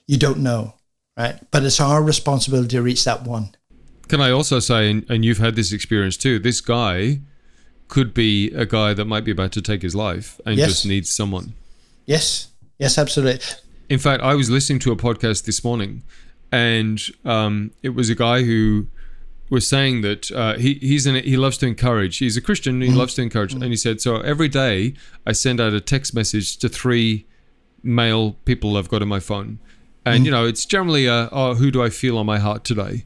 You 0.08 0.18
don't 0.18 0.40
know, 0.40 0.74
right? 1.18 1.40
But 1.52 1.64
it's 1.64 1.80
our 1.80 2.02
responsibility 2.02 2.70
to 2.70 2.82
reach 2.82 3.04
that 3.04 3.24
one. 3.24 3.56
can 4.08 4.20
I 4.20 4.32
also 4.32 4.60
say, 4.60 4.90
and, 4.90 5.24
you've 5.24 5.38
had 5.38 5.56
this 5.56 5.72
experience 5.72 6.18
too, 6.18 6.40
this 6.40 6.60
guy 6.60 7.20
could 7.94 8.12
be 8.12 8.50
a 8.56 8.66
guy 8.66 8.92
that 8.96 9.06
might 9.06 9.24
be 9.24 9.30
about 9.30 9.52
to 9.52 9.62
take 9.62 9.84
his 9.84 9.94
life 9.94 10.42
and 10.48 10.58
Yes. 10.58 10.70
just 10.70 10.86
needs 10.88 11.10
someone. 11.14 11.54
Yes. 12.08 12.48
Yes, 12.80 12.98
absolutely. 12.98 13.46
In 13.88 14.00
fact, 14.00 14.24
I 14.24 14.34
was 14.34 14.50
listening 14.50 14.80
to 14.80 14.92
a 14.92 14.96
podcast 14.96 15.46
this 15.46 15.64
morning, 15.64 16.02
and 16.52 17.00
um, 17.24 17.70
it 17.84 17.90
was 17.90 18.10
a 18.10 18.16
guy 18.16 18.42
who 18.42 18.88
was 19.52 19.68
saying 19.68 20.02
that 20.02 20.32
uh, 20.32 20.56
he 20.58 20.74
he's 20.90 21.06
an, 21.06 21.16
he 21.24 21.38
loves 21.38 21.58
to 21.60 21.68
encourage. 21.68 22.18
He's 22.18 22.36
a 22.36 22.42
Christian. 22.42 22.82
He 22.82 22.90
loves 22.90 23.14
to 23.16 23.22
encourage, 23.22 23.54
and 23.54 23.64
he 23.66 23.76
said 23.76 24.02
so. 24.02 24.22
Every 24.22 24.50
day, 24.50 24.96
I 25.28 25.34
send 25.34 25.62
out 25.62 25.74
a 25.74 25.80
text 25.82 26.16
message 26.16 26.58
to 26.58 26.70
three 26.70 27.28
male 27.84 28.32
people 28.46 28.76
I've 28.76 28.90
got 28.90 29.04
on 29.04 29.08
my 29.08 29.20
phone, 29.20 29.60
and 30.06 30.26
you 30.26 30.32
know 30.32 30.46
it's 30.46 30.66
generally 30.66 31.06
a, 31.06 31.30
oh, 31.32 31.56
who 31.56 31.72
do 31.72 31.82
I 31.84 31.90
feel 31.90 32.18
on 32.18 32.26
my 32.26 32.40
heart 32.40 32.64
today, 32.64 33.06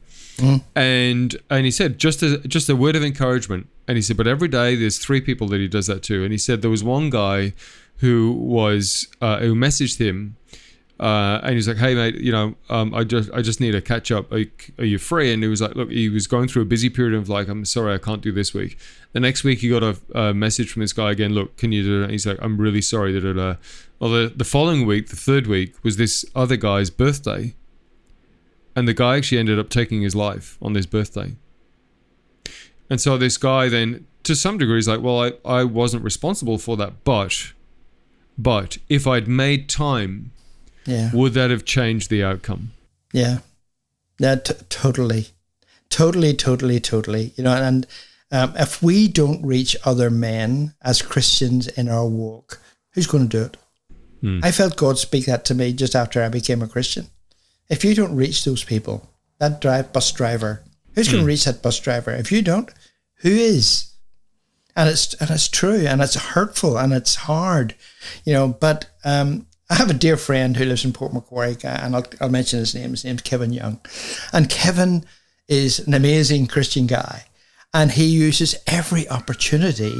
and 0.74 1.36
and 1.50 1.64
he 1.64 1.70
said 1.70 1.98
just 1.98 2.22
a 2.22 2.38
just 2.46 2.68
a 2.68 2.76
word 2.76 2.96
of 2.96 3.02
encouragement, 3.02 3.68
and 3.86 3.96
he 3.96 4.02
said 4.02 4.16
but 4.16 4.26
every 4.26 4.48
day 4.48 4.74
there's 4.74 4.98
three 4.98 5.20
people 5.20 5.46
that 5.48 5.60
he 5.60 5.68
does 5.68 5.86
that 5.86 6.02
to, 6.04 6.22
and 6.24 6.32
he 6.32 6.38
said 6.38 6.62
there 6.62 6.70
was 6.70 6.84
one 6.84 7.10
guy 7.10 7.52
who 7.98 8.32
was 8.32 9.08
uh, 9.20 9.38
who 9.40 9.54
messaged 9.54 9.98
him 9.98 10.36
uh, 11.00 11.40
and 11.44 11.54
he's 11.54 11.68
like, 11.68 11.76
"Hey, 11.76 11.94
mate, 11.94 12.16
you 12.16 12.32
know, 12.32 12.54
um, 12.70 12.92
I 12.94 13.04
just 13.04 13.30
I 13.32 13.40
just 13.42 13.60
need 13.60 13.74
a 13.76 13.80
catch 13.80 14.10
up. 14.10 14.32
Are, 14.32 14.38
you- 14.38 14.50
are 14.78 14.84
you 14.84 14.98
free?" 14.98 15.32
And 15.32 15.42
he 15.42 15.48
was 15.48 15.60
like, 15.60 15.76
"Look, 15.76 15.90
he 15.92 16.08
was 16.08 16.26
going 16.26 16.48
through 16.48 16.62
a 16.62 16.64
busy 16.64 16.90
period 16.90 17.14
of 17.16 17.28
like, 17.28 17.46
I'm 17.48 17.64
sorry, 17.64 17.94
I 17.94 17.98
can't 17.98 18.20
do 18.20 18.32
this 18.32 18.52
week." 18.52 18.76
The 19.12 19.20
next 19.20 19.42
week, 19.44 19.60
he 19.60 19.68
got 19.68 19.82
a, 19.84 19.96
a 20.14 20.34
message 20.34 20.70
from 20.72 20.80
this 20.82 20.92
guy 20.92 21.12
again. 21.12 21.34
Look, 21.34 21.56
can 21.56 21.70
you 21.72 21.82
do 21.84 22.00
it? 22.00 22.02
And 22.04 22.10
he's 22.12 22.26
like, 22.26 22.38
"I'm 22.42 22.56
really 22.60 22.82
sorry." 22.82 23.12
Da, 23.12 23.20
da, 23.20 23.32
da. 23.32 23.54
Well, 24.00 24.10
the 24.10 24.32
the 24.34 24.44
following 24.44 24.86
week, 24.86 25.08
the 25.08 25.16
third 25.16 25.46
week, 25.46 25.74
was 25.82 25.96
this 25.96 26.24
other 26.34 26.56
guy's 26.56 26.90
birthday, 26.90 27.54
and 28.76 28.86
the 28.86 28.94
guy 28.94 29.16
actually 29.16 29.38
ended 29.38 29.58
up 29.58 29.70
taking 29.70 30.02
his 30.02 30.14
life 30.14 30.56
on 30.62 30.72
this 30.72 30.86
birthday. 30.86 31.34
And 32.90 33.00
so 33.00 33.18
this 33.18 33.36
guy 33.36 33.68
then, 33.68 34.06
to 34.22 34.34
some 34.34 34.56
degree, 34.58 34.78
is 34.78 34.88
like, 34.88 35.00
"Well, 35.02 35.20
I 35.20 35.32
I 35.44 35.64
wasn't 35.64 36.04
responsible 36.04 36.58
for 36.58 36.76
that, 36.76 37.04
but." 37.04 37.52
But 38.40 38.78
if 38.88 39.04
I'd 39.04 39.26
made 39.26 39.68
time 39.68 40.30
Yeah. 40.86 41.10
would 41.12 41.34
that 41.34 41.50
have 41.50 41.64
changed 41.64 42.08
the 42.08 42.22
outcome? 42.22 42.70
Yeah. 43.12 43.38
Yeah, 44.20 44.36
t- 44.36 44.54
totally. 44.68 45.26
Totally, 45.90 46.34
totally, 46.34 46.78
totally. 46.78 47.32
You 47.34 47.42
know, 47.42 47.52
and 47.54 47.84
um, 48.30 48.52
if 48.56 48.80
we 48.80 49.08
don't 49.08 49.44
reach 49.44 49.76
other 49.84 50.08
men 50.08 50.74
as 50.82 51.02
Christians 51.02 51.66
in 51.66 51.88
our 51.88 52.06
walk, 52.06 52.60
who's 52.92 53.08
going 53.08 53.28
to 53.28 53.36
do 53.38 53.42
it? 53.46 53.56
I 54.42 54.50
felt 54.50 54.76
God 54.76 54.98
speak 54.98 55.26
that 55.26 55.44
to 55.46 55.54
me 55.54 55.72
just 55.72 55.94
after 55.94 56.22
I 56.22 56.28
became 56.28 56.62
a 56.62 56.68
Christian. 56.68 57.06
If 57.68 57.84
you 57.84 57.94
don't 57.94 58.16
reach 58.16 58.44
those 58.44 58.64
people, 58.64 59.08
that 59.38 59.60
drive 59.60 59.92
bus 59.92 60.10
driver, 60.10 60.64
who's 60.94 61.08
going 61.08 61.22
to 61.22 61.26
reach 61.26 61.44
that 61.44 61.62
bus 61.62 61.78
driver? 61.78 62.10
If 62.10 62.32
you 62.32 62.42
don't, 62.42 62.70
who 63.22 63.30
is? 63.30 63.88
and 64.78 64.88
it's 64.88 65.12
and 65.14 65.28
it's 65.28 65.48
true 65.48 65.84
and 65.86 66.00
it's 66.00 66.14
hurtful 66.14 66.78
and 66.78 66.92
it's 66.92 67.16
hard, 67.16 67.74
you 68.24 68.32
know. 68.32 68.48
But 68.48 68.86
um, 69.04 69.46
I 69.68 69.74
have 69.74 69.90
a 69.90 69.94
dear 69.94 70.16
friend 70.16 70.56
who 70.56 70.64
lives 70.64 70.84
in 70.84 70.92
Port 70.92 71.12
Macquarie, 71.12 71.56
and 71.64 71.96
I'll, 71.96 72.06
I'll 72.20 72.28
mention 72.28 72.60
his 72.60 72.76
name. 72.76 72.90
His 72.90 73.04
name's 73.04 73.22
Kevin 73.22 73.52
Young, 73.52 73.80
and 74.32 74.48
Kevin 74.48 75.04
is 75.48 75.80
an 75.80 75.94
amazing 75.94 76.46
Christian 76.46 76.86
guy, 76.86 77.24
and 77.74 77.90
he 77.90 78.04
uses 78.04 78.54
every 78.68 79.08
opportunity 79.08 79.96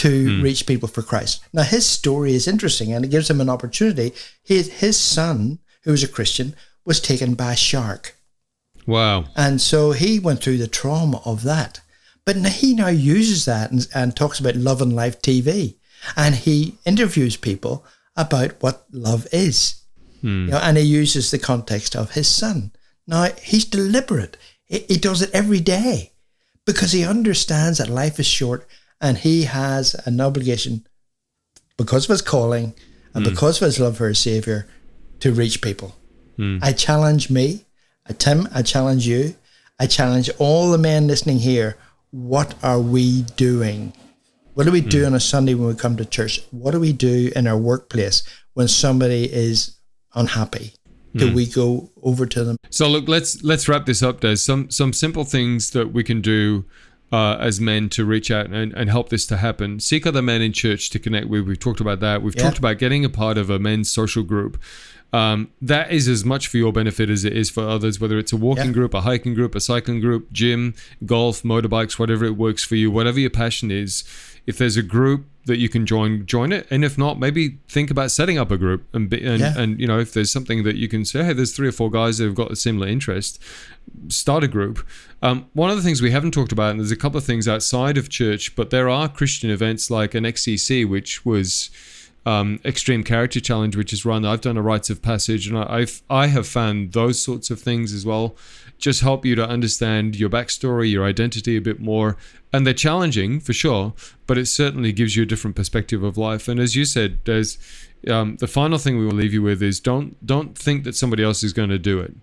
to 0.00 0.36
hmm. 0.36 0.42
reach 0.42 0.66
people 0.66 0.88
for 0.88 1.02
Christ. 1.02 1.42
Now 1.52 1.62
his 1.62 1.84
story 1.84 2.34
is 2.34 2.48
interesting, 2.48 2.92
and 2.92 3.04
it 3.04 3.10
gives 3.10 3.28
him 3.28 3.40
an 3.40 3.50
opportunity. 3.50 4.12
His 4.42 4.72
his 4.80 4.98
son, 4.98 5.58
who 5.82 5.90
was 5.90 6.02
a 6.02 6.08
Christian, 6.08 6.54
was 6.86 7.00
taken 7.00 7.34
by 7.34 7.52
a 7.52 7.56
shark. 7.56 8.16
Wow. 8.86 9.26
And 9.36 9.60
so 9.60 9.92
he 9.92 10.18
went 10.18 10.42
through 10.42 10.56
the 10.56 10.66
trauma 10.66 11.20
of 11.26 11.42
that. 11.42 11.80
But 12.24 12.36
he 12.36 12.74
now 12.74 12.88
uses 12.88 13.44
that 13.44 13.70
and, 13.70 13.86
and 13.94 14.16
talks 14.16 14.40
about 14.40 14.56
Love 14.56 14.80
and 14.80 14.94
Life 14.94 15.20
TV. 15.20 15.76
And 16.16 16.34
he 16.34 16.78
interviews 16.86 17.36
people 17.36 17.84
about 18.16 18.62
what 18.62 18.86
love 18.90 19.26
is. 19.32 19.82
Hmm. 20.22 20.46
You 20.46 20.50
know, 20.52 20.58
and 20.58 20.78
he 20.78 20.84
uses 20.84 21.30
the 21.30 21.38
context 21.38 21.94
of 21.94 22.12
his 22.12 22.28
son. 22.28 22.72
Now, 23.06 23.28
he's 23.42 23.64
deliberate. 23.64 24.36
He, 24.64 24.80
he 24.80 24.96
does 24.96 25.20
it 25.20 25.30
every 25.34 25.60
day 25.60 26.12
because 26.64 26.92
he 26.92 27.04
understands 27.04 27.78
that 27.78 27.88
life 27.88 28.18
is 28.18 28.26
short 28.26 28.66
and 29.00 29.18
he 29.18 29.44
has 29.44 29.94
an 30.06 30.20
obligation 30.20 30.86
because 31.76 32.04
of 32.04 32.10
his 32.10 32.22
calling 32.22 32.74
and 33.14 33.24
hmm. 33.24 33.30
because 33.30 33.60
of 33.60 33.66
his 33.66 33.80
love 33.80 33.96
for 33.96 34.08
his 34.08 34.18
Savior 34.18 34.68
to 35.20 35.32
reach 35.32 35.62
people. 35.62 35.96
Hmm. 36.36 36.58
I 36.62 36.72
challenge 36.72 37.30
me, 37.30 37.64
Tim, 38.18 38.48
I 38.54 38.62
challenge 38.62 39.06
you, 39.06 39.34
I 39.78 39.86
challenge 39.86 40.30
all 40.38 40.70
the 40.70 40.78
men 40.78 41.06
listening 41.06 41.38
here. 41.38 41.76
What 42.10 42.54
are 42.62 42.80
we 42.80 43.22
doing? 43.36 43.92
What 44.54 44.64
do 44.64 44.72
we 44.72 44.80
do 44.80 45.00
hmm. 45.00 45.06
on 45.06 45.14
a 45.14 45.20
Sunday 45.20 45.54
when 45.54 45.68
we 45.68 45.74
come 45.74 45.96
to 45.96 46.04
church? 46.04 46.40
What 46.50 46.72
do 46.72 46.80
we 46.80 46.92
do 46.92 47.32
in 47.34 47.46
our 47.46 47.56
workplace 47.56 48.22
when 48.54 48.68
somebody 48.68 49.32
is 49.32 49.76
unhappy? 50.14 50.74
Do 51.12 51.34
we 51.34 51.46
go 51.46 51.90
over 52.02 52.24
to 52.24 52.44
them? 52.44 52.56
So 52.70 52.88
look, 52.88 53.08
let's 53.08 53.42
let's 53.42 53.68
wrap 53.68 53.84
this 53.84 54.00
up. 54.00 54.20
There's 54.20 54.44
some 54.44 54.70
some 54.70 54.92
simple 54.92 55.24
things 55.24 55.70
that 55.70 55.92
we 55.92 56.04
can 56.04 56.20
do 56.20 56.66
uh, 57.12 57.36
as 57.40 57.60
men 57.60 57.88
to 57.90 58.04
reach 58.04 58.30
out 58.30 58.46
and, 58.46 58.72
and 58.72 58.88
help 58.90 59.08
this 59.08 59.26
to 59.26 59.36
happen. 59.36 59.80
Seek 59.80 60.06
other 60.06 60.22
men 60.22 60.42
in 60.42 60.52
church 60.52 60.90
to 60.90 60.98
connect 60.98 61.28
with. 61.28 61.46
We've 61.46 61.58
talked 61.58 61.80
about 61.80 62.00
that. 62.00 62.22
We've 62.22 62.34
Yeah. 62.36 62.42
talked 62.44 62.58
about 62.58 62.78
getting 62.78 63.04
a 63.04 63.08
part 63.08 63.36
of 63.38 63.50
a 63.50 63.58
men's 63.58 63.90
social 63.90 64.22
group. 64.22 64.60
Um, 65.12 65.48
that 65.60 65.90
is 65.90 66.06
as 66.06 66.24
much 66.24 66.46
for 66.46 66.56
your 66.56 66.72
benefit 66.72 67.10
as 67.10 67.24
it 67.24 67.36
is 67.36 67.50
for 67.50 67.66
others, 67.68 67.98
whether 68.00 68.16
it's 68.16 68.32
a 68.32 68.36
walking 68.36 68.66
Yeah. 68.66 68.72
group, 68.72 68.94
a 68.94 69.00
hiking 69.00 69.34
group, 69.34 69.56
a 69.56 69.60
cycling 69.60 70.00
group, 70.00 70.32
gym, 70.32 70.74
golf, 71.04 71.42
motorbikes, 71.42 71.98
whatever 71.98 72.24
it 72.24 72.36
works 72.36 72.62
for 72.62 72.76
you, 72.76 72.92
whatever 72.92 73.18
your 73.18 73.30
passion 73.30 73.72
is. 73.72 74.04
If 74.46 74.56
there's 74.58 74.76
a 74.76 74.82
group 74.82 75.24
that 75.46 75.58
you 75.58 75.68
can 75.68 75.86
join, 75.86 76.26
join 76.26 76.52
it. 76.52 76.66
And 76.70 76.84
if 76.84 76.98
not, 76.98 77.18
maybe 77.18 77.58
think 77.68 77.90
about 77.90 78.10
setting 78.10 78.38
up 78.38 78.50
a 78.50 78.58
group 78.58 78.84
and 78.92 79.08
be, 79.08 79.24
and, 79.24 79.40
Yeah. 79.40 79.58
and 79.58 79.80
you 79.80 79.86
know 79.86 79.98
if 79.98 80.12
there's 80.12 80.30
something 80.30 80.64
that 80.64 80.76
you 80.76 80.86
can 80.86 81.04
say, 81.04 81.24
hey, 81.24 81.32
there's 81.32 81.52
three 81.52 81.68
or 81.68 81.72
four 81.72 81.90
guys 81.90 82.18
that 82.18 82.24
have 82.24 82.34
got 82.34 82.50
a 82.50 82.56
similar 82.56 82.86
interest, 82.86 83.40
start 84.08 84.44
a 84.44 84.48
group. 84.48 84.86
Um, 85.22 85.46
one 85.54 85.70
of 85.70 85.76
the 85.76 85.82
things 85.82 86.02
we 86.02 86.10
haven't 86.10 86.32
talked 86.32 86.52
about, 86.52 86.70
and 86.72 86.80
there's 86.80 86.90
a 86.90 86.96
couple 86.96 87.18
of 87.18 87.24
things 87.24 87.48
outside 87.48 87.96
of 87.96 88.08
church, 88.08 88.54
but 88.54 88.70
there 88.70 88.88
are 88.88 89.08
Christian 89.08 89.50
events 89.50 89.90
like 89.90 90.14
an 90.14 90.24
XCC, 90.24 90.86
which 90.88 91.24
was 91.24 91.70
um, 92.26 92.60
Extreme 92.64 93.04
Character 93.04 93.40
Challenge, 93.40 93.76
which 93.76 93.92
is 93.94 94.04
run. 94.04 94.26
I've 94.26 94.42
done 94.42 94.58
a 94.58 94.62
rites 94.62 94.90
of 94.90 95.00
passage, 95.00 95.46
and 95.48 95.56
I've 95.58 96.02
I 96.10 96.26
have 96.26 96.46
found 96.46 96.92
those 96.92 97.22
sorts 97.22 97.48
of 97.50 97.60
things 97.60 97.92
as 97.94 98.04
well 98.04 98.36
just 98.78 99.02
help 99.02 99.26
you 99.26 99.34
to 99.34 99.46
understand 99.46 100.16
your 100.16 100.30
backstory, 100.30 100.90
your 100.90 101.04
identity 101.04 101.54
a 101.56 101.60
bit 101.60 101.80
more. 101.80 102.16
And 102.52 102.66
they're 102.66 102.74
challenging 102.74 103.38
for 103.38 103.52
sure, 103.52 103.92
but 104.26 104.36
it 104.36 104.46
certainly 104.46 104.92
gives 104.92 105.14
you 105.14 105.22
a 105.22 105.26
different 105.26 105.54
perspective 105.54 106.02
of 106.02 106.18
life. 106.18 106.48
And 106.48 106.58
as 106.58 106.74
you 106.74 106.84
said, 106.84 107.20
there's 107.24 107.58
um, 108.08 108.36
the 108.36 108.48
final 108.48 108.78
thing 108.78 108.98
we 108.98 109.06
will 109.06 109.12
leave 109.12 109.32
you 109.32 109.42
with 109.42 109.62
is 109.62 109.78
don't 109.78 110.24
don't 110.26 110.58
think 110.58 110.84
that 110.84 110.96
somebody 110.96 111.22
else 111.22 111.44
is 111.44 111.52
going 111.52 111.68
to 111.70 111.78
do 111.78 112.00
it 112.00 112.14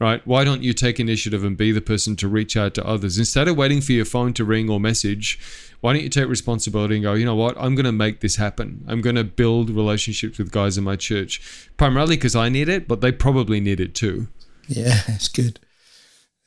right? 0.00 0.24
Why 0.26 0.44
don't 0.44 0.62
you 0.62 0.72
take 0.72 1.00
initiative 1.00 1.44
and 1.44 1.56
be 1.56 1.72
the 1.72 1.80
person 1.80 2.16
to 2.16 2.28
reach 2.28 2.56
out 2.56 2.74
to 2.74 2.86
others 2.86 3.18
instead 3.18 3.48
of 3.48 3.56
waiting 3.56 3.80
for 3.80 3.92
your 3.92 4.04
phone 4.04 4.32
to 4.34 4.44
ring 4.44 4.70
or 4.70 4.78
message? 4.78 5.38
Why 5.80 5.92
don't 5.92 6.02
you 6.02 6.08
take 6.08 6.28
responsibility 6.28 6.96
and 6.96 7.04
go, 7.04 7.14
you 7.14 7.24
know 7.24 7.34
what? 7.34 7.56
I'm 7.58 7.74
going 7.74 7.84
to 7.84 7.92
make 7.92 8.20
this 8.20 8.36
happen. 8.36 8.84
I'm 8.88 9.00
going 9.00 9.16
to 9.16 9.24
build 9.24 9.70
relationships 9.70 10.38
with 10.38 10.50
guys 10.50 10.78
in 10.78 10.84
my 10.84 10.96
church, 10.96 11.68
primarily 11.76 12.16
because 12.16 12.36
I 12.36 12.48
need 12.48 12.68
it, 12.68 12.88
but 12.88 13.00
they 13.00 13.12
probably 13.12 13.60
need 13.60 13.80
it 13.80 13.94
too. 13.94 14.28
Yeah, 14.66 15.00
it's 15.08 15.28
good. 15.28 15.60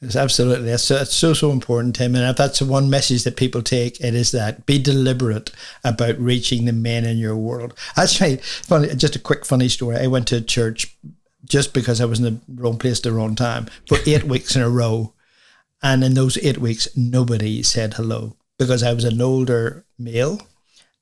It's 0.02 0.16
absolutely 0.16 0.70
that's 0.70 0.84
so, 0.84 0.96
it's 0.98 1.14
so 1.14 1.34
so 1.34 1.52
important, 1.52 1.96
Tim. 1.96 2.16
And 2.16 2.26
if 2.26 2.36
that's 2.36 2.60
the 2.60 2.66
one 2.66 2.90
message 2.90 3.24
that 3.24 3.38
people 3.38 3.62
take, 3.62 4.02
it 4.02 4.16
is 4.16 4.32
that 4.32 4.66
be 4.66 4.80
deliberate 4.80 5.52
about 5.84 6.18
reaching 6.18 6.66
the 6.66 6.74
men 6.74 7.06
in 7.06 7.18
your 7.18 7.36
world. 7.36 7.76
Actually, 7.96 8.38
funny, 8.38 8.94
just 8.96 9.16
a 9.16 9.20
quick 9.20 9.46
funny 9.46 9.70
story. 9.70 9.98
I 9.98 10.08
went 10.08 10.28
to 10.30 10.42
church 10.42 10.96
just 11.46 11.74
because 11.74 12.02
I 12.02 12.06
was 12.06 12.20
in 12.20 12.26
the 12.26 12.40
wrong 12.62 12.80
place 12.80 12.98
at 12.98 13.04
the 13.04 13.12
wrong 13.12 13.36
time 13.36 13.68
for 13.88 14.00
eight 14.08 14.24
weeks 14.24 14.56
in 14.56 14.64
a 14.64 14.70
row, 14.70 15.14
and 15.84 16.04
in 16.04 16.16
those 16.16 16.38
eight 16.40 16.58
weeks, 16.58 16.88
nobody 16.96 17.62
said 17.62 17.94
hello 17.94 18.36
because 18.58 18.82
I 18.82 18.94
was 18.94 19.04
an 19.04 19.22
older 19.22 19.86
male, 20.00 20.42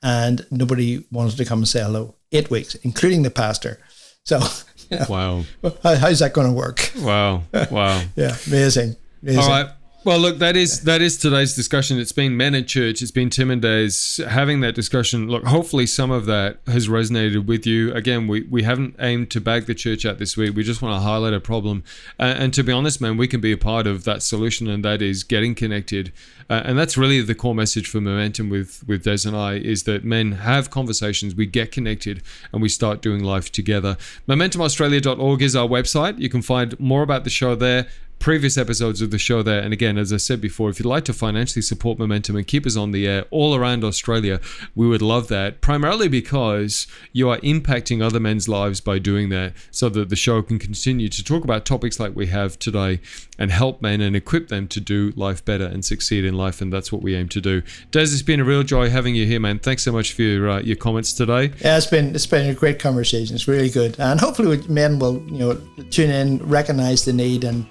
and 0.03 0.45
nobody 0.51 1.05
wanted 1.09 1.37
to 1.37 1.45
come 1.45 1.59
and 1.59 1.67
say 1.67 1.81
hello. 1.81 2.15
Eight 2.33 2.49
weeks, 2.49 2.75
including 2.75 3.23
the 3.23 3.31
pastor. 3.31 3.79
So, 4.23 4.39
you 4.89 4.97
know, 4.99 5.05
Wow. 5.09 5.43
how, 5.83 5.95
how's 5.95 6.19
that 6.19 6.33
going 6.33 6.47
to 6.47 6.53
work? 6.53 6.91
Wow. 6.99 7.43
Wow. 7.71 8.01
Yeah, 8.15 8.35
amazing. 8.47 8.95
amazing. 9.23 9.41
All 9.41 9.49
right. 9.49 9.69
Well, 10.05 10.17
look, 10.17 10.37
that 10.37 10.55
is 10.55 10.83
that 10.83 11.01
is 11.01 11.17
today's 11.17 11.55
discussion. 11.55 11.99
It's 11.99 12.13
been 12.13 12.37
men 12.37 12.55
at 12.55 12.69
church. 12.69 13.01
It's 13.01 13.11
been 13.11 13.29
Tim 13.29 13.51
and 13.51 13.61
Des 13.61 14.23
having 14.25 14.61
that 14.61 14.73
discussion. 14.73 15.27
Look, 15.27 15.43
hopefully 15.43 15.85
some 15.85 16.09
of 16.09 16.25
that 16.25 16.59
has 16.67 16.87
resonated 16.87 17.45
with 17.47 17.67
you. 17.67 17.93
Again, 17.93 18.25
we, 18.29 18.43
we 18.43 18.63
haven't 18.63 18.95
aimed 18.99 19.29
to 19.31 19.41
bag 19.41 19.65
the 19.65 19.75
church 19.75 20.05
out 20.05 20.17
this 20.17 20.37
week. 20.37 20.55
We 20.55 20.63
just 20.63 20.81
want 20.81 20.95
to 20.95 21.01
highlight 21.01 21.33
a 21.33 21.41
problem. 21.41 21.83
Uh, 22.17 22.33
and 22.37 22.53
to 22.53 22.63
be 22.63 22.71
honest, 22.71 23.01
man, 23.01 23.17
we 23.17 23.27
can 23.27 23.41
be 23.41 23.51
a 23.51 23.57
part 23.57 23.87
of 23.87 24.05
that 24.05 24.23
solution, 24.23 24.69
and 24.69 24.85
that 24.85 25.01
is 25.01 25.25
getting 25.25 25.53
connected. 25.53 26.13
Uh, 26.49 26.61
and 26.63 26.79
that's 26.79 26.97
really 26.97 27.21
the 27.21 27.35
core 27.35 27.53
message 27.53 27.89
for 27.89 27.99
Momentum 27.99 28.49
with 28.49 28.87
with 28.87 29.03
Des 29.03 29.27
and 29.27 29.35
I 29.35 29.55
is 29.55 29.83
that 29.83 30.05
men 30.05 30.31
have 30.31 30.69
conversations, 30.69 31.35
we 31.35 31.45
get 31.45 31.73
connected, 31.73 32.23
and 32.53 32.61
we 32.61 32.69
start 32.69 33.01
doing 33.01 33.21
life 33.21 33.51
together. 33.51 33.97
MomentumAustralia.org 34.29 35.41
is 35.41 35.57
our 35.57 35.67
website. 35.67 36.19
You 36.19 36.29
can 36.29 36.41
find 36.41 36.79
more 36.79 37.01
about 37.01 37.25
the 37.25 37.29
show 37.29 37.53
there 37.53 37.89
previous 38.19 38.57
episodes 38.57 39.01
of 39.01 39.11
the 39.11 39.17
show 39.17 39.41
there. 39.41 39.61
And 39.61 39.73
again, 39.73 39.97
as 39.97 40.13
I 40.13 40.17
said 40.17 40.41
before, 40.41 40.69
if 40.69 40.79
you'd 40.79 40.85
like 40.85 41.05
to 41.05 41.13
financially 41.13 41.61
support 41.61 41.97
Momentum 41.97 42.35
and 42.35 42.45
keep 42.45 42.65
us 42.65 42.75
on 42.75 42.91
the 42.91 43.07
air 43.07 43.25
all 43.31 43.55
around 43.55 43.83
Australia, 43.83 44.39
we 44.75 44.87
would 44.87 45.01
love 45.01 45.29
that. 45.29 45.61
Primarily 45.61 46.07
because 46.07 46.87
you 47.13 47.29
are 47.29 47.37
impacting 47.39 48.01
other 48.01 48.19
men's 48.19 48.47
lives 48.47 48.81
by 48.81 48.99
doing 48.99 49.29
that, 49.29 49.53
so 49.71 49.89
that 49.89 50.09
the 50.09 50.15
show 50.15 50.41
can 50.41 50.59
continue 50.59 51.09
to 51.09 51.23
talk 51.23 51.43
about 51.43 51.65
topics 51.65 51.99
like 51.99 52.15
we 52.15 52.27
have 52.27 52.59
today 52.59 52.99
and 53.37 53.51
help 53.51 53.81
men 53.81 54.01
and 54.01 54.15
equip 54.15 54.49
them 54.49 54.67
to 54.67 54.79
do 54.79 55.11
life 55.15 55.43
better 55.45 55.65
and 55.65 55.85
succeed 55.85 56.25
in 56.25 56.35
life. 56.35 56.61
And 56.61 56.71
that's 56.71 56.91
what 56.91 57.01
we 57.01 57.15
aim 57.15 57.29
to 57.29 57.41
do. 57.41 57.61
Des, 57.91 58.01
it's 58.01 58.21
been 58.21 58.39
a 58.39 58.43
real 58.43 58.63
joy 58.63 58.89
having 58.89 59.15
you 59.15 59.25
here, 59.25 59.39
man. 59.39 59.59
Thanks 59.59 59.83
so 59.83 59.91
much 59.91 60.13
for 60.13 60.23
your 60.23 60.49
uh, 60.49 60.59
your 60.59 60.75
comments 60.75 61.13
today. 61.13 61.51
Yeah, 61.61 61.77
it's 61.77 61.87
been 61.87 62.13
it's 62.13 62.25
been 62.25 62.49
a 62.49 62.53
great 62.53 62.79
conversation. 62.79 63.35
It's 63.35 63.47
really 63.47 63.69
good, 63.69 63.99
and 63.99 64.19
hopefully 64.19 64.61
men 64.67 64.99
will 64.99 65.21
you 65.31 65.39
know 65.39 65.61
tune 65.89 66.09
in, 66.09 66.37
recognize 66.39 67.05
the 67.05 67.13
need, 67.13 67.43
and 67.43 67.65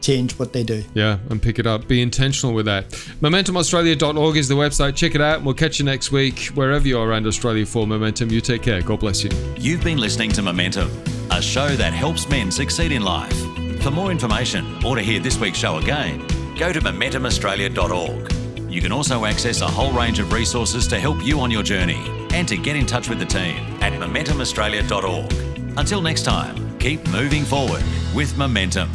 change 0.00 0.38
what 0.38 0.52
they 0.52 0.62
do. 0.62 0.84
Yeah, 0.94 1.18
and 1.30 1.40
pick 1.40 1.58
it 1.58 1.66
up. 1.66 1.86
Be 1.88 2.02
intentional 2.02 2.54
with 2.54 2.66
that. 2.66 2.90
MomentumAustralia.org 3.20 4.36
is 4.36 4.48
the 4.48 4.54
website. 4.54 4.96
Check 4.96 5.14
it 5.14 5.20
out. 5.20 5.42
We'll 5.42 5.54
catch 5.54 5.78
you 5.78 5.84
next 5.84 6.12
week 6.12 6.46
wherever 6.54 6.86
you 6.86 6.98
are 6.98 7.08
around 7.08 7.26
Australia 7.26 7.66
for 7.66 7.86
Momentum. 7.86 8.30
You 8.30 8.40
take 8.40 8.62
care. 8.62 8.82
God 8.82 9.00
bless 9.00 9.24
you. 9.24 9.30
You've 9.56 9.84
been 9.84 9.98
listening 9.98 10.30
to 10.32 10.42
Momentum, 10.42 10.90
a 11.30 11.42
show 11.42 11.68
that 11.68 11.92
helps 11.92 12.28
men 12.28 12.50
succeed 12.50 12.92
in 12.92 13.02
life. 13.02 13.36
For 13.82 13.90
more 13.90 14.10
information 14.10 14.84
or 14.84 14.96
to 14.96 15.02
hear 15.02 15.20
this 15.20 15.38
week's 15.38 15.58
show 15.58 15.78
again, 15.78 16.26
go 16.56 16.72
to 16.72 16.80
MomentumAustralia.org. 16.80 18.32
You 18.70 18.82
can 18.82 18.92
also 18.92 19.24
access 19.24 19.62
a 19.62 19.66
whole 19.66 19.92
range 19.92 20.18
of 20.18 20.32
resources 20.32 20.86
to 20.88 21.00
help 21.00 21.24
you 21.24 21.40
on 21.40 21.50
your 21.50 21.62
journey 21.62 22.04
and 22.32 22.46
to 22.48 22.56
get 22.56 22.76
in 22.76 22.84
touch 22.86 23.08
with 23.08 23.18
the 23.18 23.24
team 23.24 23.56
at 23.80 23.92
MomentumAustralia.org. 23.92 25.78
Until 25.78 26.02
next 26.02 26.24
time, 26.24 26.78
keep 26.78 27.06
moving 27.08 27.44
forward 27.44 27.82
with 28.14 28.36
Momentum. 28.36 28.90